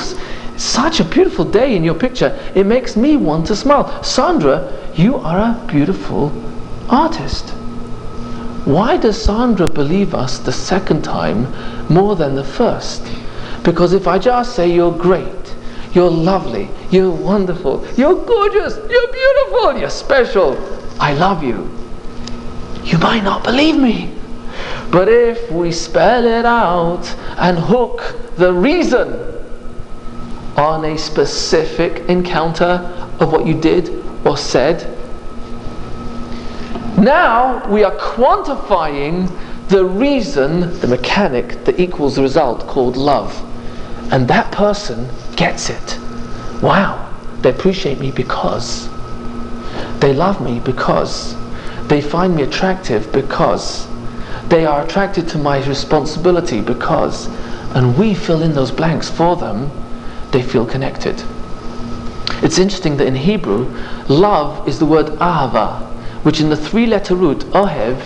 such 0.58 1.00
a 1.00 1.04
beautiful 1.04 1.44
day 1.44 1.74
in 1.74 1.82
your 1.82 1.94
picture. 1.94 2.38
It 2.54 2.66
makes 2.66 2.96
me 2.96 3.16
want 3.16 3.46
to 3.46 3.56
smile. 3.56 4.02
Sandra, 4.04 4.78
you 4.94 5.16
are 5.16 5.38
a 5.38 5.66
beautiful 5.66 6.30
artist. 6.90 7.48
Why 8.66 8.98
does 8.98 9.20
Sandra 9.20 9.66
believe 9.66 10.14
us 10.14 10.38
the 10.38 10.52
second 10.52 11.02
time 11.02 11.52
more 11.88 12.14
than 12.14 12.34
the 12.34 12.44
first? 12.44 13.02
Because 13.62 13.94
if 13.94 14.06
I 14.06 14.18
just 14.18 14.54
say 14.54 14.70
you're 14.70 14.92
great, 14.92 15.43
you're 15.94 16.10
lovely, 16.10 16.68
you're 16.90 17.10
wonderful, 17.10 17.86
you're 17.96 18.24
gorgeous, 18.24 18.76
you're 18.76 19.12
beautiful, 19.12 19.78
you're 19.78 19.90
special, 19.90 20.56
I 21.00 21.14
love 21.14 21.42
you, 21.42 21.70
you 22.82 22.98
might 22.98 23.22
not 23.22 23.44
believe 23.44 23.76
me. 23.76 24.12
But 24.90 25.08
if 25.08 25.50
we 25.50 25.72
spell 25.72 26.24
it 26.24 26.44
out 26.44 27.06
and 27.38 27.58
hook 27.58 28.36
the 28.36 28.52
reason 28.52 29.12
on 30.56 30.84
a 30.84 30.98
specific 30.98 32.08
encounter 32.08 32.92
of 33.20 33.32
what 33.32 33.46
you 33.46 33.60
did 33.60 34.04
or 34.24 34.36
said, 34.36 34.90
now 36.98 37.68
we 37.68 37.82
are 37.82 37.96
quantifying 37.96 39.28
the 39.68 39.84
reason, 39.84 40.78
the 40.80 40.86
mechanic 40.86 41.64
that 41.64 41.80
equals 41.80 42.16
the 42.16 42.22
result 42.22 42.66
called 42.68 42.96
love. 42.96 43.34
And 44.10 44.28
that 44.28 44.52
person 44.52 45.08
gets 45.36 45.70
it. 45.70 45.98
Wow, 46.62 47.12
they 47.40 47.50
appreciate 47.50 47.98
me 47.98 48.10
because. 48.10 48.88
They 50.00 50.12
love 50.12 50.40
me 50.40 50.60
because. 50.60 51.36
They 51.88 52.00
find 52.00 52.36
me 52.36 52.42
attractive 52.42 53.10
because. 53.12 53.88
They 54.48 54.66
are 54.66 54.84
attracted 54.84 55.28
to 55.28 55.38
my 55.38 55.64
responsibility 55.66 56.60
because. 56.60 57.28
And 57.74 57.98
we 57.98 58.14
fill 58.14 58.42
in 58.42 58.52
those 58.52 58.70
blanks 58.70 59.10
for 59.10 59.36
them. 59.36 59.70
They 60.30 60.42
feel 60.42 60.66
connected. 60.66 61.22
It's 62.42 62.58
interesting 62.58 62.96
that 62.98 63.06
in 63.06 63.16
Hebrew, 63.16 63.66
love 64.08 64.68
is 64.68 64.78
the 64.78 64.86
word 64.86 65.06
ahava, 65.18 65.82
which 66.24 66.40
in 66.40 66.50
the 66.50 66.56
three 66.56 66.86
letter 66.86 67.14
root, 67.14 67.40
ohev, 67.52 68.00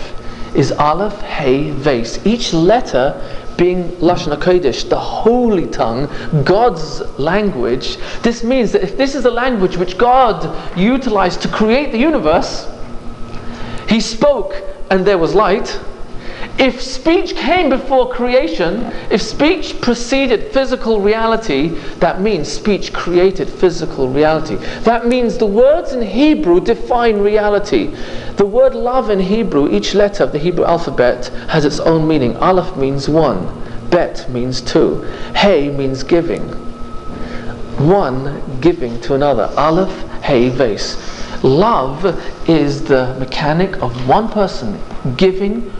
is 0.55 0.71
aleph, 0.71 1.19
hey, 1.21 1.71
veis. 1.71 2.25
Each 2.25 2.53
letter 2.53 3.19
being 3.59 3.89
Lashon 3.97 4.35
HaKodesh, 4.35 4.89
the 4.89 4.97
holy 4.97 5.67
tongue, 5.67 6.09
God's 6.43 7.01
language. 7.19 7.97
This 8.23 8.43
means 8.43 8.71
that 8.71 8.81
if 8.81 8.97
this 8.97 9.13
is 9.13 9.23
the 9.23 9.31
language 9.31 9.77
which 9.77 9.97
God 9.97 10.77
utilized 10.77 11.41
to 11.41 11.49
create 11.49 11.91
the 11.91 11.99
universe, 11.99 12.67
He 13.87 13.99
spoke 13.99 14.55
and 14.89 15.05
there 15.05 15.17
was 15.17 15.35
light. 15.35 15.79
If 16.59 16.81
speech 16.81 17.37
came 17.37 17.69
before 17.69 18.09
creation, 18.09 18.91
if 19.09 19.21
speech 19.21 19.79
preceded 19.79 20.51
physical 20.51 20.99
reality, 20.99 21.69
that 21.99 22.19
means 22.19 22.51
speech 22.51 22.91
created 22.91 23.47
physical 23.47 24.09
reality. 24.09 24.55
That 24.81 25.07
means 25.07 25.37
the 25.37 25.45
words 25.45 25.93
in 25.93 26.01
Hebrew 26.01 26.59
define 26.59 27.19
reality. 27.19 27.95
The 28.35 28.45
word 28.45 28.75
love 28.75 29.09
in 29.09 29.21
Hebrew, 29.21 29.71
each 29.71 29.95
letter 29.95 30.25
of 30.25 30.33
the 30.33 30.37
Hebrew 30.37 30.65
alphabet 30.65 31.27
has 31.47 31.63
its 31.63 31.79
own 31.79 32.05
meaning. 32.05 32.35
Aleph 32.35 32.75
means 32.75 33.07
one, 33.07 33.47
Bet 33.89 34.29
means 34.29 34.59
two, 34.59 35.01
Hey 35.33 35.69
means 35.69 36.03
giving. 36.03 36.41
One 37.87 38.59
giving 38.59 38.99
to 39.01 39.13
another. 39.13 39.49
Aleph, 39.55 40.09
Hey, 40.21 40.49
Veis. 40.49 40.97
Love 41.41 42.05
is 42.49 42.83
the 42.83 43.15
mechanic 43.17 43.81
of 43.81 44.09
one 44.09 44.27
person 44.27 44.77
giving 45.15 45.71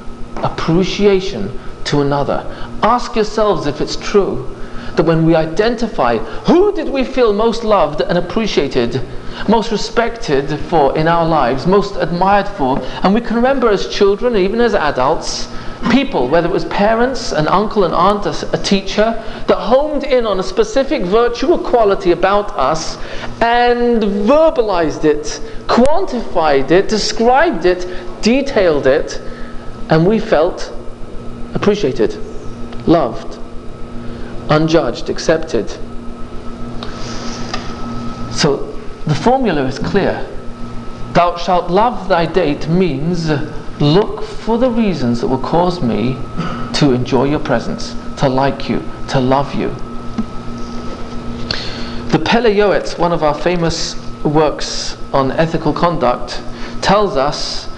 appreciation 0.44 1.60
to 1.86 2.02
another. 2.02 2.46
Ask 2.84 3.16
yourselves 3.16 3.68
if 3.68 3.82
it's 3.82 3.96
true 3.96 4.56
that 4.96 5.04
when 5.04 5.26
we 5.26 5.36
identify 5.36 6.18
who 6.18 6.74
did 6.74 6.90
we 6.90 7.04
feel 7.04 7.32
most 7.34 7.64
loved 7.64 8.02
and 8.02 8.18
appreciated, 8.18 9.02
most 9.48 9.72
respected 9.72 10.60
for 10.62 10.98
in 10.98 11.08
our 11.08 11.26
lives, 11.26 11.66
most 11.66 11.96
admired 11.96 12.48
for, 12.48 12.80
and 13.04 13.14
we 13.14 13.22
can 13.22 13.36
remember 13.36 13.70
as 13.70 13.88
children, 13.88 14.36
even 14.36 14.60
as 14.60 14.74
adults, 14.74 15.48
people, 15.92 16.28
whether 16.28 16.48
it 16.48 16.52
was 16.52 16.66
parents, 16.66 17.32
an 17.32 17.48
uncle, 17.48 17.86
an 17.86 17.94
aunt, 17.94 18.26
a, 18.26 18.50
a 18.54 18.58
teacher, 18.62 19.14
that 19.48 19.58
homed 19.58 20.04
in 20.04 20.26
on 20.26 20.40
a 20.40 20.44
specific 20.44 21.04
virtue 21.04 21.48
or 21.48 21.60
quality 21.60 22.12
about 22.12 22.52
us 22.58 22.98
and 23.42 24.04
verbalized 24.04 25.06
it, 25.06 25.40
quantified 25.68 26.72
it, 26.72 26.90
described 26.90 27.66
it, 27.66 27.88
detailed 28.22 28.86
it, 28.86 29.22
and 29.90 30.06
we 30.06 30.20
felt 30.20 30.72
appreciated, 31.54 32.16
loved, 32.88 33.40
unjudged, 34.50 35.10
accepted. 35.10 35.70
So 38.32 38.72
the 39.06 39.16
formula 39.16 39.66
is 39.66 39.80
clear. 39.80 40.26
Thou 41.14 41.38
shalt 41.38 41.72
love 41.72 42.08
thy 42.08 42.26
date 42.26 42.68
means 42.68 43.30
look 43.82 44.24
for 44.24 44.58
the 44.58 44.70
reasons 44.70 45.22
that 45.22 45.28
will 45.28 45.40
cause 45.40 45.82
me 45.82 46.14
to 46.76 46.94
enjoy 46.94 47.26
your 47.26 47.40
presence, 47.40 47.96
to 48.18 48.30
like 48.30 48.70
you, 48.70 48.84
to 49.10 49.20
love 49.20 49.56
you. 49.56 49.70
The 52.10 52.20
Pele 52.20 52.54
Yoetz, 52.54 52.98
one 52.98 53.12
of 53.12 53.24
our 53.24 53.34
famous 53.34 53.96
works 54.24 54.98
on 55.14 55.32
ethical 55.32 55.74
conduct, 55.74 56.42
tells 56.82 57.18
us 57.18 57.69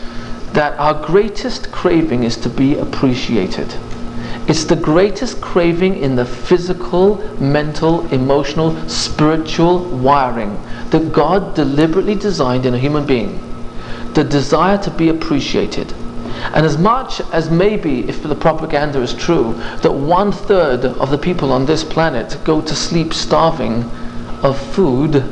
that 0.54 0.78
our 0.78 0.93
greatest 1.06 1.72
craving 1.72 2.24
is 2.24 2.38
to 2.38 2.49
be 2.49 2.78
appreciated. 2.78 3.74
It's 4.47 4.66
the 4.66 4.76
greatest 4.76 5.39
craving 5.39 5.97
in 5.97 6.16
the 6.16 6.26
physical, 6.26 7.18
mental, 7.39 8.06
emotional, 8.12 8.76
spiritual 8.89 9.86
wiring 9.86 10.60
that 10.89 11.14
God 11.14 11.56
deliberately 11.56 12.16
designed 12.16 12.66
in 12.66 12.74
a 12.74 12.80
human 12.80 13.06
being. 13.06 13.39
The 14.14 14.24
desire 14.24 14.78
to 14.80 14.91
be 14.91 15.08
appreciated. 15.08 15.93
And 16.54 16.66
as 16.66 16.78
much 16.78 17.22
as 17.32 17.49
maybe, 17.49 18.10
if 18.10 18.24
the 18.24 18.36
propaganda 18.36 18.99
is 19.02 19.14
true, 19.14 19.54
that 19.84 19.93
one 19.93 20.32
third 20.32 20.86
of 20.86 21.12
the 21.12 21.18
people 21.18 21.54
on 21.54 21.66
this 21.66 21.84
planet 21.84 22.38
go 22.43 22.62
to 22.62 22.76
sleep 22.76 23.14
starving 23.14 23.84
of 24.43 24.60
food, 24.74 25.24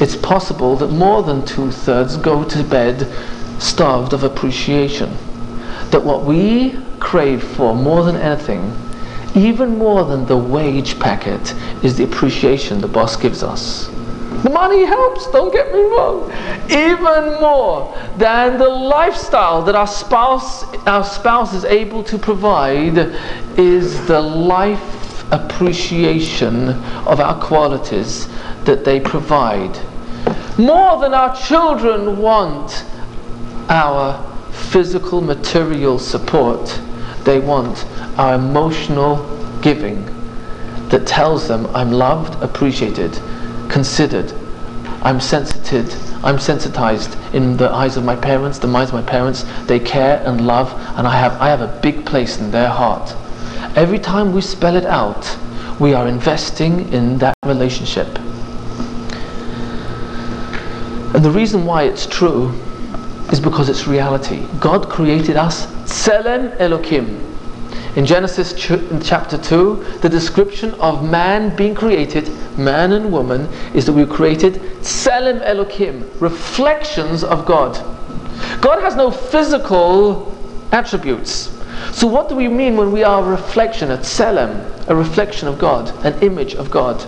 it's 0.00 0.16
possible 0.16 0.76
that 0.76 0.88
more 0.88 1.22
than 1.22 1.44
two 1.44 1.70
thirds 1.70 2.16
go 2.16 2.44
to 2.44 2.62
bed 2.62 3.06
starved 3.58 4.12
of 4.12 4.22
appreciation. 4.22 5.10
That 5.90 6.04
what 6.04 6.24
we 6.24 6.78
crave 7.00 7.42
for 7.42 7.74
more 7.74 8.04
than 8.04 8.16
anything, 8.16 8.72
even 9.34 9.78
more 9.78 10.04
than 10.04 10.26
the 10.26 10.36
wage 10.36 10.98
packet, 10.98 11.54
is 11.84 11.96
the 11.96 12.04
appreciation 12.04 12.80
the 12.80 12.88
boss 12.88 13.16
gives 13.16 13.42
us. 13.42 13.88
The 14.42 14.50
money 14.50 14.84
helps, 14.84 15.30
don't 15.30 15.52
get 15.52 15.72
me 15.72 15.80
wrong. 15.80 16.30
Even 16.70 17.40
more 17.40 17.96
than 18.16 18.58
the 18.58 18.68
lifestyle 18.68 19.62
that 19.62 19.74
our 19.74 19.86
spouse, 19.86 20.64
our 20.86 21.04
spouse 21.04 21.54
is 21.54 21.64
able 21.64 22.04
to 22.04 22.18
provide 22.18 22.98
is 23.58 24.06
the 24.06 24.20
life 24.20 25.32
appreciation 25.32 26.68
of 27.06 27.18
our 27.20 27.40
qualities 27.40 28.28
that 28.64 28.84
they 28.84 29.00
provide. 29.00 29.76
More 30.58 31.00
than 31.00 31.14
our 31.14 31.34
children 31.36 32.18
want 32.18 32.84
our 33.68 34.22
physical, 34.52 35.20
material 35.20 35.98
support. 35.98 36.80
They 37.24 37.40
want 37.40 37.84
our 38.18 38.34
emotional 38.34 39.16
giving 39.60 40.04
that 40.88 41.06
tells 41.06 41.48
them 41.48 41.66
I'm 41.74 41.90
loved, 41.90 42.42
appreciated, 42.42 43.20
considered. 43.68 44.32
I'm 45.02 45.20
sensitive, 45.20 46.24
I'm 46.24 46.38
sensitized 46.38 47.16
in 47.34 47.56
the 47.56 47.70
eyes 47.70 47.96
of 47.96 48.04
my 48.04 48.16
parents, 48.16 48.58
the 48.58 48.66
minds 48.66 48.92
of 48.92 48.94
my 48.94 49.08
parents. 49.08 49.44
They 49.66 49.78
care 49.78 50.22
and 50.24 50.46
love, 50.46 50.72
and 50.96 51.06
I 51.06 51.16
have, 51.16 51.40
I 51.40 51.48
have 51.48 51.60
a 51.60 51.80
big 51.80 52.04
place 52.06 52.38
in 52.38 52.50
their 52.50 52.68
heart. 52.68 53.14
Every 53.76 53.98
time 53.98 54.32
we 54.32 54.40
spell 54.40 54.74
it 54.74 54.86
out, 54.86 55.36
we 55.78 55.92
are 55.92 56.08
investing 56.08 56.92
in 56.92 57.18
that 57.18 57.34
relationship. 57.44 58.08
And 61.14 61.24
the 61.24 61.30
reason 61.30 61.64
why 61.64 61.84
it's 61.84 62.06
true 62.06 62.52
is 63.32 63.40
because 63.40 63.68
it's 63.68 63.86
reality. 63.86 64.46
God 64.60 64.88
created 64.88 65.36
us 65.36 65.66
Tselem 65.84 66.56
Elokim. 66.58 67.22
In 67.96 68.04
Genesis 68.04 68.52
ch- 68.52 68.72
in 68.72 69.00
chapter 69.00 69.38
2, 69.38 69.98
the 70.02 70.08
description 70.08 70.74
of 70.74 71.08
man 71.08 71.54
being 71.56 71.74
created, 71.74 72.28
man 72.58 72.92
and 72.92 73.10
woman, 73.10 73.48
is 73.74 73.86
that 73.86 73.92
we 73.92 74.04
were 74.04 74.14
created 74.14 74.54
Tselem 74.82 75.40
Elokim, 75.44 76.08
reflections 76.20 77.24
of 77.24 77.46
God. 77.46 77.74
God 78.60 78.82
has 78.82 78.96
no 78.96 79.10
physical 79.10 80.32
attributes. 80.72 81.52
So, 81.92 82.06
what 82.06 82.28
do 82.28 82.36
we 82.36 82.48
mean 82.48 82.76
when 82.76 82.92
we 82.92 83.02
are 83.04 83.22
a 83.22 83.26
reflection, 83.26 83.90
a 83.90 83.98
tselem, 83.98 84.88
a 84.88 84.94
reflection 84.94 85.48
of 85.48 85.58
God, 85.58 85.92
an 86.04 86.18
image 86.22 86.54
of 86.54 86.70
God? 86.70 87.04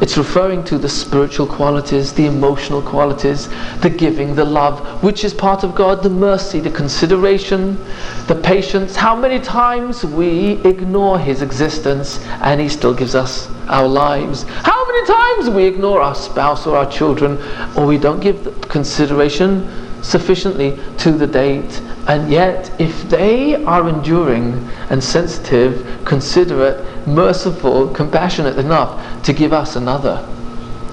It's 0.00 0.18
referring 0.18 0.64
to 0.64 0.76
the 0.76 0.88
spiritual 0.88 1.46
qualities, 1.46 2.12
the 2.12 2.26
emotional 2.26 2.82
qualities, 2.82 3.48
the 3.80 3.90
giving, 3.90 4.34
the 4.34 4.44
love, 4.44 5.02
which 5.02 5.24
is 5.24 5.32
part 5.32 5.62
of 5.62 5.74
God, 5.74 6.02
the 6.02 6.10
mercy, 6.10 6.60
the 6.60 6.70
consideration, 6.70 7.78
the 8.26 8.34
patience. 8.34 8.96
How 8.96 9.14
many 9.14 9.38
times 9.38 10.04
we 10.04 10.60
ignore 10.64 11.18
His 11.18 11.42
existence 11.42 12.18
and 12.42 12.60
He 12.60 12.68
still 12.68 12.92
gives 12.92 13.14
us 13.14 13.48
our 13.68 13.86
lives? 13.86 14.42
How 14.42 14.86
many 14.86 15.06
times 15.06 15.50
we 15.50 15.64
ignore 15.64 16.00
our 16.00 16.14
spouse 16.14 16.66
or 16.66 16.76
our 16.76 16.90
children 16.90 17.38
or 17.76 17.86
we 17.86 17.96
don't 17.96 18.20
give 18.20 18.68
consideration 18.68 19.70
sufficiently 20.02 20.78
to 20.98 21.12
the 21.12 21.26
date 21.26 21.80
and 22.06 22.30
yet, 22.30 22.70
if 22.78 23.08
they 23.08 23.54
are 23.64 23.88
enduring 23.88 24.52
and 24.90 25.02
sensitive, 25.02 26.04
considerate, 26.04 26.93
merciful, 27.06 27.88
compassionate 27.88 28.58
enough 28.58 29.22
to 29.24 29.32
give 29.32 29.52
us 29.52 29.76
another 29.76 30.26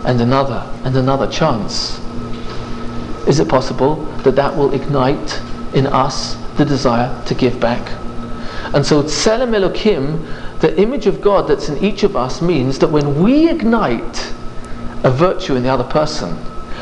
and 0.06 0.20
another 0.20 0.68
and 0.84 0.96
another 0.96 1.28
chance, 1.28 2.00
is 3.28 3.40
it 3.40 3.48
possible 3.48 3.96
that 4.24 4.36
that 4.36 4.56
will 4.56 4.74
ignite 4.74 5.42
in 5.74 5.88
us 5.88 6.36
the 6.58 6.66
desire 6.66 7.24
to 7.26 7.36
give 7.36 7.60
back? 7.60 7.92
And 8.74 8.86
so, 8.86 9.04
Tselem 9.04 9.52
Elokim, 9.52 10.60
the 10.60 10.80
image 10.80 11.08
of 11.08 11.22
God 11.22 11.48
that's 11.48 11.70
in 11.70 11.84
each 11.84 12.04
of 12.04 12.16
us, 12.16 12.42
means 12.42 12.80
that 12.80 12.88
when 12.88 13.22
we 13.22 13.50
ignite 13.50 14.34
a 15.04 15.12
virtue 15.12 15.56
in 15.56 15.64
the 15.64 15.70
other 15.70 15.84
person 15.84 16.38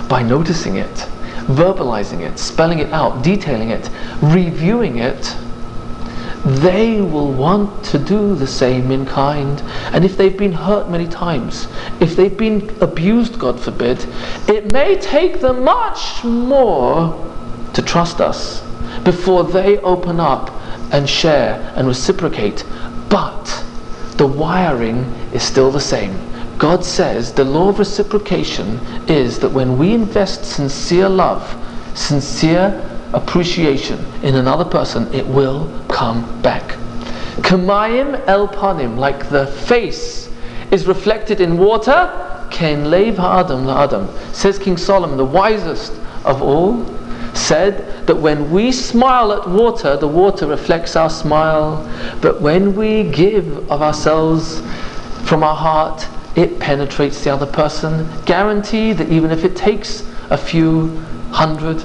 by 0.08 0.22
noticing 0.22 0.76
it, 0.76 1.08
verbalizing 1.48 2.20
it, 2.20 2.38
spelling 2.38 2.80
it 2.80 2.92
out, 2.92 3.24
detailing 3.24 3.70
it, 3.70 3.90
reviewing 4.22 4.98
it, 4.98 5.36
they 6.46 7.02
will 7.02 7.32
want 7.32 7.84
to 7.86 8.00
do 8.00 8.34
the 8.36 8.48
same 8.48 8.92
in 8.92 9.06
kind. 9.06 9.62
And 9.94 10.06
if 10.06 10.16
they've 10.16 10.38
been 10.38 10.54
hurt 10.54 10.90
many 10.90 11.08
times, 11.08 11.68
if 12.00 12.16
they've 12.16 12.36
been 12.36 12.70
abused, 12.82 13.38
God 13.38 13.60
forbid, 13.60 14.06
it 14.48 14.72
may 14.72 14.98
take 14.98 15.42
them 15.42 15.64
much 15.64 16.24
more 16.24 17.26
to 17.74 17.82
trust 17.82 18.22
us 18.22 18.62
before 19.04 19.44
they 19.44 19.78
open 19.80 20.20
up 20.20 20.52
and 20.92 21.10
share 21.10 21.74
and 21.76 21.88
reciprocate. 21.88 22.66
But 23.10 23.66
the 24.16 24.28
wiring 24.28 25.00
is 25.34 25.44
still 25.44 25.72
the 25.72 25.82
same. 25.82 26.18
God 26.58 26.84
says 26.84 27.34
the 27.34 27.46
law 27.46 27.70
of 27.70 27.80
reciprocation 27.80 28.80
is 29.08 29.40
that 29.40 29.50
when 29.50 29.78
we 29.78 29.94
invest 29.94 30.44
sincere 30.44 31.08
love, 31.08 31.56
sincere 31.96 32.89
appreciation 33.14 34.04
in 34.24 34.36
another 34.36 34.66
person, 34.66 35.12
it 35.14 35.26
will 35.28 35.70
come 35.88 36.42
back. 36.42 36.78
Kamayim 37.42 38.28
el 38.28 38.48
panim, 38.48 38.98
like 38.98 39.30
the 39.30 39.48
face 39.48 40.30
is 40.72 40.86
reflected 40.86 41.42
in 41.42 41.58
water, 41.58 42.48
ken 42.52 42.92
lev 42.92 43.18
ha'adam 43.18 43.66
la'adam. 43.66 44.08
Says 44.34 44.60
King 44.60 44.78
Solomon, 44.78 45.18
the 45.18 45.26
wisest 45.26 45.94
of 46.26 46.42
all, 46.42 46.86
said 47.34 48.06
that 48.08 48.16
when 48.16 48.52
we 48.52 48.72
smile 48.72 49.32
at 49.32 49.48
water, 49.48 49.96
the 49.96 50.08
water 50.08 50.48
reflects 50.48 50.96
our 50.96 51.10
smile. 51.10 51.88
But 52.22 52.42
when 52.42 52.76
we 52.76 53.04
give 53.04 53.72
of 53.72 53.82
ourselves 53.82 54.62
from 55.28 55.44
our 55.44 55.56
heart, 55.56 56.08
it 56.36 56.60
penetrates 56.60 57.24
the 57.24 57.32
other 57.32 57.46
person. 57.46 58.08
Guarantee 58.26 58.94
that 58.94 59.10
even 59.10 59.32
if 59.32 59.44
it 59.44 59.56
takes 59.56 60.08
a 60.30 60.38
few 60.38 60.98
hundred, 61.32 61.84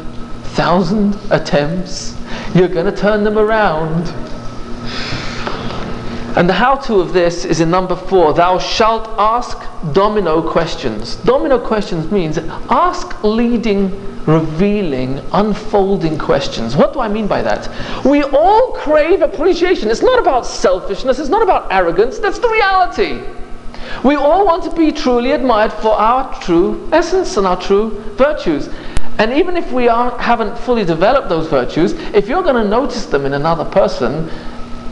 thousand 0.54 1.18
attempts, 1.30 2.16
you're 2.54 2.68
going 2.68 2.86
to 2.86 2.96
turn 2.96 3.24
them 3.24 3.38
around. 3.38 4.08
And 6.36 6.48
the 6.48 6.52
how 6.52 6.76
to 6.76 7.00
of 7.00 7.12
this 7.12 7.44
is 7.44 7.60
in 7.60 7.70
number 7.70 7.94
four. 7.94 8.34
Thou 8.34 8.58
shalt 8.58 9.08
ask 9.18 9.56
domino 9.92 10.42
questions. 10.42 11.16
Domino 11.16 11.58
questions 11.58 12.10
means 12.10 12.38
ask 12.38 13.22
leading, 13.22 13.90
revealing, 14.26 15.20
unfolding 15.32 16.18
questions. 16.18 16.76
What 16.76 16.92
do 16.92 16.98
I 17.00 17.08
mean 17.08 17.28
by 17.28 17.42
that? 17.42 17.68
We 18.04 18.24
all 18.24 18.72
crave 18.72 19.22
appreciation. 19.22 19.90
It's 19.90 20.02
not 20.02 20.18
about 20.18 20.44
selfishness, 20.44 21.20
it's 21.20 21.28
not 21.28 21.42
about 21.42 21.72
arrogance, 21.72 22.18
that's 22.18 22.40
the 22.40 22.48
reality. 22.48 23.22
We 24.02 24.16
all 24.16 24.44
want 24.46 24.64
to 24.64 24.74
be 24.74 24.90
truly 24.92 25.32
admired 25.32 25.72
for 25.72 25.92
our 25.92 26.34
true 26.40 26.88
essence 26.92 27.36
and 27.36 27.46
our 27.46 27.60
true 27.60 28.00
virtues. 28.16 28.68
And 29.18 29.32
even 29.32 29.56
if 29.56 29.70
we 29.70 29.84
haven't 29.84 30.58
fully 30.58 30.84
developed 30.84 31.28
those 31.28 31.46
virtues, 31.46 31.92
if 32.14 32.28
you're 32.28 32.42
going 32.42 32.62
to 32.62 32.68
notice 32.68 33.06
them 33.06 33.26
in 33.26 33.34
another 33.34 33.64
person 33.64 34.28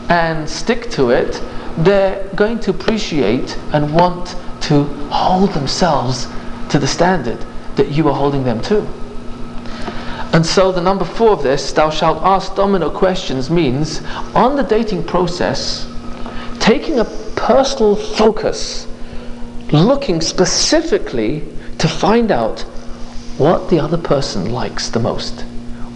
and 0.09 0.49
stick 0.49 0.89
to 0.91 1.09
it, 1.09 1.41
they're 1.77 2.27
going 2.35 2.59
to 2.59 2.71
appreciate 2.71 3.57
and 3.73 3.93
want 3.93 4.35
to 4.61 4.83
hold 5.09 5.51
themselves 5.51 6.27
to 6.69 6.79
the 6.79 6.87
standard 6.87 7.43
that 7.75 7.89
you 7.89 8.07
are 8.07 8.15
holding 8.15 8.43
them 8.43 8.61
to. 8.61 8.87
And 10.33 10.45
so 10.45 10.71
the 10.71 10.81
number 10.81 11.05
four 11.05 11.31
of 11.31 11.43
this, 11.43 11.71
thou 11.73 11.89
shalt 11.89 12.23
ask 12.23 12.55
domino 12.55 12.89
questions, 12.89 13.51
means 13.51 14.01
on 14.33 14.55
the 14.55 14.63
dating 14.63 15.03
process, 15.03 15.87
taking 16.59 16.99
a 16.99 17.05
personal 17.35 17.95
focus, 17.95 18.87
looking 19.71 20.21
specifically 20.21 21.43
to 21.77 21.87
find 21.87 22.31
out 22.31 22.65
what 23.37 23.69
the 23.69 23.79
other 23.79 23.97
person 23.97 24.51
likes 24.51 24.89
the 24.89 24.99
most, 24.99 25.41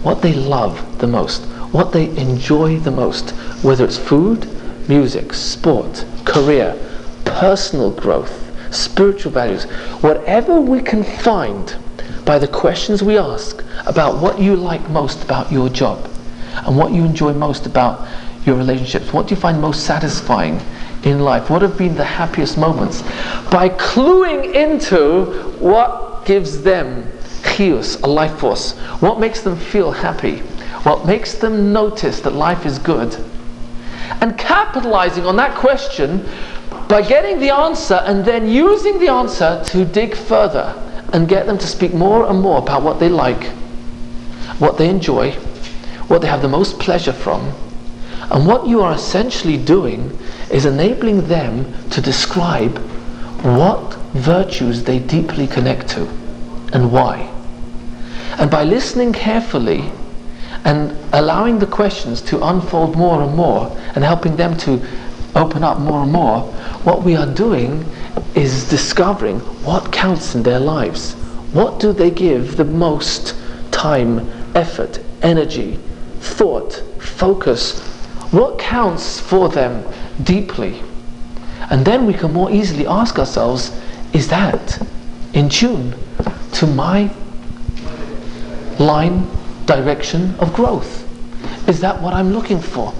what 0.02 0.22
they 0.22 0.34
love 0.34 0.98
the 0.98 1.06
most, 1.06 1.44
what 1.72 1.92
they 1.92 2.08
enjoy 2.16 2.78
the 2.78 2.90
most, 2.90 3.30
whether 3.62 3.84
it's 3.84 3.98
food, 3.98 4.46
music, 4.88 5.32
sport, 5.32 6.04
career, 6.24 6.76
personal 7.24 7.90
growth, 7.90 8.44
spiritual 8.74 9.30
values, 9.30 9.64
whatever 10.02 10.60
we 10.60 10.80
can 10.80 11.04
find 11.04 11.76
by 12.24 12.38
the 12.38 12.48
questions 12.48 13.02
we 13.02 13.16
ask 13.16 13.64
about 13.86 14.20
what 14.20 14.38
you 14.38 14.56
like 14.56 14.88
most 14.90 15.22
about 15.22 15.50
your 15.52 15.68
job 15.68 16.10
and 16.66 16.76
what 16.76 16.92
you 16.92 17.04
enjoy 17.04 17.32
most 17.32 17.66
about 17.66 18.06
your 18.44 18.56
relationships, 18.56 19.12
what 19.12 19.28
do 19.28 19.34
you 19.34 19.40
find 19.40 19.60
most 19.60 19.84
satisfying 19.86 20.60
in 21.04 21.20
life, 21.20 21.48
what 21.48 21.62
have 21.62 21.78
been 21.78 21.94
the 21.94 22.04
happiest 22.04 22.58
moments, 22.58 23.02
by 23.50 23.68
cluing 23.68 24.54
into 24.54 25.26
what 25.60 26.24
gives 26.24 26.62
them 26.62 27.10
a 27.58 28.06
life 28.06 28.38
force, 28.38 28.76
what 29.00 29.18
makes 29.18 29.40
them 29.40 29.56
feel 29.56 29.90
happy, 29.90 30.38
what 30.84 31.04
makes 31.04 31.34
them 31.34 31.72
notice 31.72 32.20
that 32.20 32.32
life 32.32 32.64
is 32.64 32.78
good, 32.78 33.16
and 34.20 34.38
capitalizing 34.38 35.26
on 35.26 35.34
that 35.36 35.56
question 35.56 36.24
by 36.88 37.02
getting 37.02 37.40
the 37.40 37.50
answer 37.50 38.00
and 38.06 38.24
then 38.24 38.48
using 38.48 38.98
the 39.00 39.08
answer 39.08 39.62
to 39.66 39.84
dig 39.84 40.14
further 40.14 40.72
and 41.12 41.28
get 41.28 41.46
them 41.46 41.58
to 41.58 41.66
speak 41.66 41.92
more 41.92 42.28
and 42.30 42.40
more 42.40 42.58
about 42.58 42.82
what 42.82 43.00
they 43.00 43.08
like, 43.08 43.44
what 44.58 44.78
they 44.78 44.88
enjoy, 44.88 45.32
what 46.06 46.22
they 46.22 46.28
have 46.28 46.42
the 46.42 46.48
most 46.48 46.78
pleasure 46.78 47.12
from. 47.12 47.52
And 48.30 48.46
what 48.46 48.66
you 48.66 48.82
are 48.82 48.94
essentially 48.94 49.56
doing 49.56 50.16
is 50.50 50.64
enabling 50.64 51.26
them 51.26 51.66
to 51.90 52.00
describe 52.00 52.78
what 53.42 53.94
virtues 54.14 54.84
they 54.84 54.98
deeply 54.98 55.46
connect 55.46 55.88
to 55.90 56.06
and 56.72 56.92
why. 56.92 57.34
And 58.38 58.50
by 58.50 58.62
listening 58.62 59.12
carefully 59.12 59.90
and 60.64 60.96
allowing 61.12 61.58
the 61.58 61.66
questions 61.66 62.22
to 62.22 62.44
unfold 62.46 62.96
more 62.96 63.22
and 63.22 63.34
more 63.34 63.76
and 63.94 64.04
helping 64.04 64.36
them 64.36 64.56
to 64.58 64.80
open 65.34 65.64
up 65.64 65.78
more 65.80 66.02
and 66.02 66.12
more, 66.12 66.42
what 66.84 67.02
we 67.02 67.16
are 67.16 67.26
doing 67.26 67.84
is 68.34 68.68
discovering 68.68 69.40
what 69.64 69.92
counts 69.92 70.34
in 70.34 70.42
their 70.42 70.60
lives. 70.60 71.14
What 71.52 71.80
do 71.80 71.92
they 71.92 72.10
give 72.10 72.56
the 72.56 72.64
most 72.64 73.34
time, 73.70 74.28
effort, 74.54 75.00
energy, 75.22 75.78
thought, 76.20 76.74
focus? 77.00 77.80
What 78.30 78.58
counts 78.58 79.18
for 79.18 79.48
them 79.48 79.84
deeply? 80.22 80.80
And 81.70 81.84
then 81.84 82.06
we 82.06 82.14
can 82.14 82.32
more 82.32 82.50
easily 82.50 82.86
ask 82.86 83.18
ourselves 83.18 83.78
is 84.12 84.28
that 84.28 84.80
in 85.34 85.48
tune 85.48 85.94
to 86.52 86.66
my 86.66 87.10
line, 88.78 89.26
direction 89.66 90.34
of 90.38 90.52
growth? 90.52 91.04
Is 91.68 91.80
that 91.80 92.00
what 92.00 92.14
I'm 92.14 92.32
looking 92.32 92.60
for? 92.60 92.94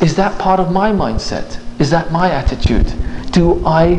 Is 0.00 0.14
that 0.16 0.38
part 0.38 0.60
of 0.60 0.72
my 0.72 0.92
mindset? 0.92 1.60
Is 1.80 1.90
that 1.90 2.12
my 2.12 2.30
attitude? 2.30 2.92
Do 3.32 3.66
I 3.66 3.96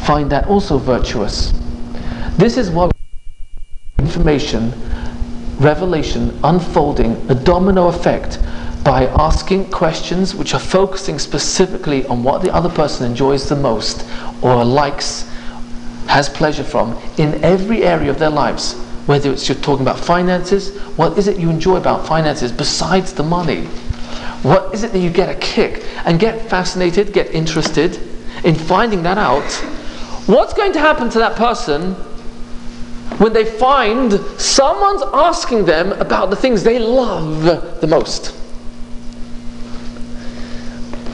find 0.00 0.30
that 0.30 0.46
also 0.46 0.78
virtuous? 0.78 1.52
This 2.36 2.56
is 2.56 2.70
what 2.70 2.92
information, 3.98 4.72
revelation, 5.58 6.38
unfolding, 6.44 7.12
a 7.30 7.34
domino 7.34 7.88
effect 7.88 8.38
by 8.84 9.06
asking 9.06 9.70
questions 9.70 10.34
which 10.34 10.54
are 10.54 10.60
focusing 10.60 11.18
specifically 11.18 12.06
on 12.06 12.22
what 12.22 12.42
the 12.42 12.52
other 12.54 12.68
person 12.68 13.10
enjoys 13.10 13.48
the 13.48 13.56
most 13.56 14.06
or 14.42 14.64
likes, 14.64 15.28
has 16.06 16.28
pleasure 16.28 16.62
from 16.62 16.96
in 17.16 17.42
every 17.42 17.82
area 17.82 18.10
of 18.10 18.18
their 18.18 18.30
lives. 18.30 18.74
Whether 19.06 19.32
it's 19.32 19.48
you're 19.48 19.58
talking 19.58 19.86
about 19.86 20.00
finances, 20.00 20.76
what 20.96 21.16
is 21.16 21.28
it 21.28 21.38
you 21.38 21.48
enjoy 21.48 21.76
about 21.76 22.06
finances 22.06 22.50
besides 22.50 23.12
the 23.12 23.22
money? 23.22 23.66
What 24.42 24.74
is 24.74 24.82
it 24.82 24.92
that 24.92 24.98
you 24.98 25.10
get 25.10 25.28
a 25.28 25.38
kick 25.38 25.84
and 26.04 26.18
get 26.18 26.48
fascinated, 26.50 27.12
get 27.12 27.32
interested 27.32 28.00
in 28.44 28.54
finding 28.54 29.02
that 29.04 29.16
out? 29.16 29.50
What's 30.26 30.54
going 30.54 30.72
to 30.72 30.80
happen 30.80 31.08
to 31.10 31.18
that 31.18 31.36
person 31.36 31.94
when 33.18 33.32
they 33.32 33.44
find 33.44 34.12
someone's 34.40 35.02
asking 35.14 35.64
them 35.64 35.92
about 35.92 36.30
the 36.30 36.36
things 36.36 36.64
they 36.64 36.80
love 36.80 37.42
the 37.80 37.86
most? 37.86 38.34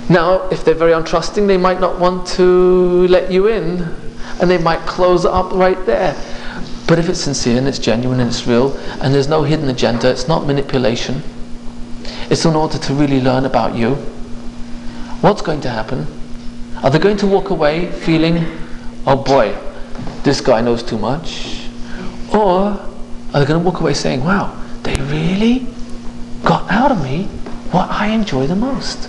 Now, 0.09 0.49
if 0.49 0.65
they're 0.65 0.75
very 0.75 0.93
untrusting, 0.93 1.47
they 1.47 1.57
might 1.57 1.81
not 1.81 1.99
want 1.99 2.27
to 2.29 3.07
let 3.09 3.31
you 3.31 3.49
in 3.49 3.83
and 4.41 4.51
they 4.51 4.59
might 4.59 4.81
close 4.81 5.25
up 5.25 5.53
right 5.53 5.85
there. 5.87 6.15
But 6.87 6.99
if 6.99 7.09
it's 7.09 7.21
sincere 7.21 7.59
and 7.59 7.69
it's 7.69 7.79
genuine 7.79 8.21
and 8.21 8.29
it's 8.29 8.47
real 8.47 8.77
and 9.01 9.15
there's 9.15 9.29
no 9.29 9.43
hidden 9.45 9.69
agenda, 9.69 10.11
it's 10.11 10.29
not 10.29 10.47
manipulation, 10.47 11.23
it's 12.29 12.45
in 12.45 12.55
order 12.55 12.79
to 12.79 12.95
really 12.95 13.21
learn 13.21 13.45
about 13.45 13.75
you, 13.75 13.95
what's 15.21 15.43
going 15.43 15.61
to 15.63 15.71
happen? 15.71 16.07
Are 16.83 16.91
they 16.91 16.99
going 16.99 17.17
to 17.19 17.27
walk 17.27 17.51
away 17.51 17.91
feeling, 17.91 18.45
oh 19.07 19.17
boy, 19.17 19.57
this 20.25 20.41
guy 20.41 20.61
knows 20.61 20.83
too 20.83 20.99
much? 20.99 21.69
Or 22.35 22.81
are 23.35 23.41
they 23.41 23.45
going 23.47 23.61
to 23.63 23.65
walk 23.65 23.81
away 23.81 23.95
saying, 23.95 24.25
wow, 24.25 24.61
they 24.83 24.95
really 25.03 25.67
got 26.43 26.71
out 26.71 26.91
of 26.91 27.03
me 27.03 27.25
what 27.71 27.89
I 27.89 28.09
enjoy 28.09 28.47
the 28.47 28.57
most? 28.57 29.09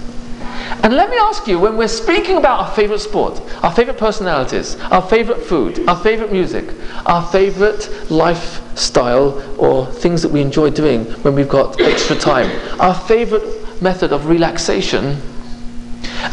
And 0.84 0.94
let 0.94 1.10
me 1.10 1.18
ask 1.18 1.48
you, 1.48 1.60
when 1.60 1.78
we're 1.78 1.88
speaking 1.88 2.38
about 2.38 2.60
our 2.60 2.76
favorite 2.76 3.00
sport, 3.00 3.42
our 3.64 3.72
favorite 3.72 3.98
personalities, 3.98 4.76
our 4.92 5.02
favorite 5.02 5.42
food, 5.42 5.88
our 5.88 5.96
favorite 5.96 6.32
music, 6.32 6.73
our 7.06 7.26
favorite 7.28 7.90
lifestyle, 8.10 9.42
or 9.60 9.86
things 9.86 10.22
that 10.22 10.30
we 10.32 10.42
enjoy 10.42 10.70
doing 10.70 11.06
when 11.24 11.36
we've 11.36 11.50
got 11.50 11.80
extra 11.82 12.16
time, 12.16 12.50
our 12.80 12.96
favorite 12.96 13.82
method 13.82 14.14
of 14.14 14.28
relaxation, 14.28 15.22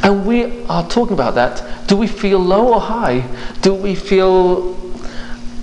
and 0.03 0.27
we 0.27 0.64
are 0.66 0.89
talking 0.89 1.14
about 1.14 1.35
that, 1.35 1.89
do 1.89 1.97
we 1.97 2.07
feel 2.07 2.39
low 2.39 2.75
or 2.75 2.81
high? 2.81 3.27
Do 3.61 3.75
we 3.75 3.95
feel 3.95 4.77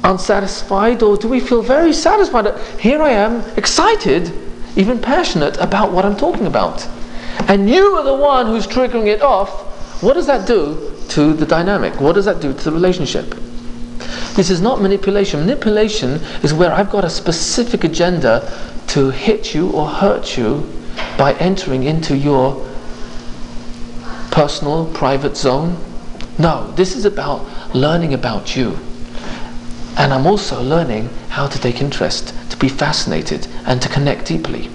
unsatisfied 0.03 1.01
or 1.01 1.18
do 1.18 1.28
we 1.28 1.39
feel 1.39 1.62
very 1.62 1.93
satisfied 1.93 2.58
here 2.80 3.01
I 3.01 3.12
am, 3.12 3.41
excited, 3.58 4.32
even 4.76 4.99
passionate 4.99 5.58
about 5.58 5.91
what 5.91 6.05
I'm 6.05 6.16
talking 6.18 6.45
about? 6.45 6.88
and 7.47 7.70
you 7.70 7.95
are 7.95 8.03
the 8.03 8.14
one 8.14 8.45
who's 8.45 8.68
triggering 8.68 9.08
it 9.08 9.22
off, 9.22 9.49
what 10.03 10.14
does 10.14 10.28
that 10.28 10.47
do 10.47 10.93
to 11.10 11.34
the 11.34 11.45
dynamic? 11.45 11.99
What 12.01 12.14
does 12.14 12.26
that 12.26 12.41
do 12.41 12.53
to 12.53 12.64
the 12.64 12.72
relationship? 12.72 13.36
This 14.36 14.49
is 14.49 14.62
not 14.62 14.82
manipulation. 14.82 15.39
Manipulation 15.41 16.22
is 16.43 16.53
where 16.53 16.72
I've 16.72 16.89
got 16.89 17.03
a 17.03 17.10
specific 17.10 17.84
agenda 17.84 18.51
to 18.88 19.10
hit 19.10 19.53
you 19.53 19.70
or 19.72 19.88
hurt 19.88 20.38
you 20.38 20.72
by 21.18 21.34
entering 21.34 21.84
into 21.84 22.16
your 22.16 22.66
personal, 24.32 24.86
private 24.93 25.36
zone. 25.36 25.78
No, 26.38 26.72
this 26.76 26.95
is 26.95 27.05
about 27.05 27.45
learning 27.74 28.14
about 28.14 28.55
you. 28.55 28.78
And 29.97 30.14
I'm 30.14 30.28
also 30.28 30.62
learning 30.62 31.10
how 31.30 31.47
to 31.47 31.60
take 31.60 31.82
interest, 31.82 32.34
to 32.51 32.58
be 32.58 32.70
fascinated, 32.70 33.47
and 33.66 33.82
to 33.82 33.89
connect 33.89 34.28
deeply. 34.28 34.70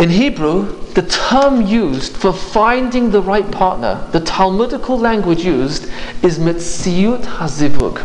In 0.00 0.08
Hebrew, 0.08 0.82
the 0.94 1.02
term 1.02 1.60
used 1.60 2.16
for 2.16 2.32
finding 2.32 3.10
the 3.10 3.20
right 3.20 3.48
partner, 3.50 4.08
the 4.12 4.20
Talmudical 4.20 4.98
language 4.98 5.44
used, 5.44 5.90
is 6.24 6.38
Metziut 6.38 7.22
Hazivug, 7.22 7.98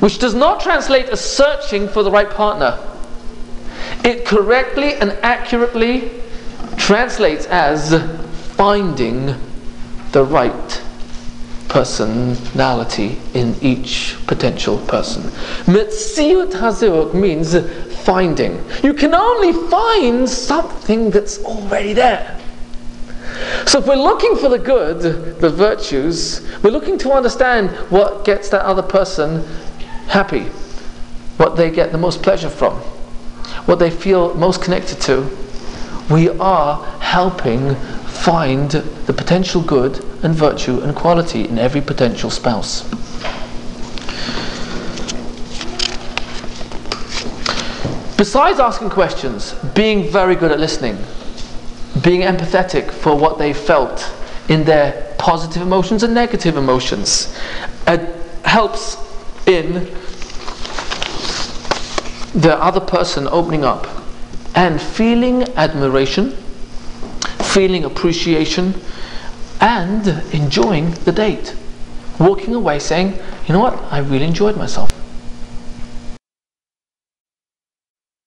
which 0.00 0.18
does 0.18 0.34
not 0.34 0.60
translate 0.60 1.06
as 1.06 1.20
searching 1.20 1.86
for 1.86 2.02
the 2.02 2.10
right 2.10 2.28
partner. 2.28 2.76
It 4.02 4.26
correctly 4.26 4.94
and 4.94 5.12
accurately 5.22 6.10
translates 6.76 7.46
as 7.46 7.94
finding 8.56 9.36
the 10.10 10.24
right 10.24 10.82
personality 11.68 13.18
in 13.34 13.54
each 13.60 14.16
potential 14.26 14.78
person. 14.86 15.22
Metziut 15.66 16.52
Hazivug 16.54 17.14
means 17.14 17.54
finding. 18.08 18.64
You 18.82 18.94
can 18.94 19.14
only 19.14 19.52
find 19.68 20.26
something 20.26 21.10
that's 21.10 21.44
already 21.44 21.92
there. 21.92 22.40
So 23.66 23.80
if 23.80 23.86
we're 23.86 23.96
looking 23.96 24.34
for 24.34 24.48
the 24.48 24.58
good, 24.58 25.38
the 25.38 25.50
virtues, 25.50 26.40
we're 26.62 26.70
looking 26.70 26.96
to 27.00 27.12
understand 27.12 27.68
what 27.90 28.24
gets 28.24 28.48
that 28.48 28.62
other 28.62 28.80
person 28.80 29.44
happy, 30.06 30.44
what 31.36 31.56
they 31.58 31.70
get 31.70 31.92
the 31.92 31.98
most 31.98 32.22
pleasure 32.22 32.48
from, 32.48 32.76
what 33.66 33.78
they 33.78 33.90
feel 33.90 34.32
most 34.36 34.62
connected 34.62 35.02
to, 35.02 35.28
we 36.10 36.30
are 36.30 36.82
helping 37.00 37.74
find 38.06 38.70
the 38.70 39.12
potential 39.12 39.60
good 39.60 40.02
and 40.22 40.34
virtue 40.34 40.80
and 40.80 40.96
quality 40.96 41.46
in 41.46 41.58
every 41.58 41.82
potential 41.82 42.30
spouse. 42.30 42.88
Besides 48.18 48.58
asking 48.58 48.90
questions, 48.90 49.54
being 49.76 50.10
very 50.10 50.34
good 50.34 50.50
at 50.50 50.58
listening, 50.58 50.98
being 52.02 52.22
empathetic 52.22 52.90
for 52.90 53.16
what 53.16 53.38
they 53.38 53.52
felt 53.52 54.12
in 54.48 54.64
their 54.64 55.14
positive 55.18 55.62
emotions 55.62 56.02
and 56.02 56.14
negative 56.14 56.56
emotions, 56.56 57.32
uh, 57.86 57.96
helps 58.44 58.96
in 59.46 59.84
the 62.34 62.56
other 62.60 62.80
person 62.80 63.28
opening 63.28 63.64
up 63.64 63.86
and 64.56 64.82
feeling 64.82 65.44
admiration, 65.56 66.32
feeling 67.52 67.84
appreciation, 67.84 68.74
and 69.60 70.08
enjoying 70.34 70.90
the 71.04 71.12
date. 71.12 71.54
Walking 72.18 72.56
away 72.56 72.80
saying, 72.80 73.16
you 73.46 73.54
know 73.54 73.60
what, 73.60 73.80
I 73.92 73.98
really 73.98 74.26
enjoyed 74.26 74.56
myself. 74.56 74.90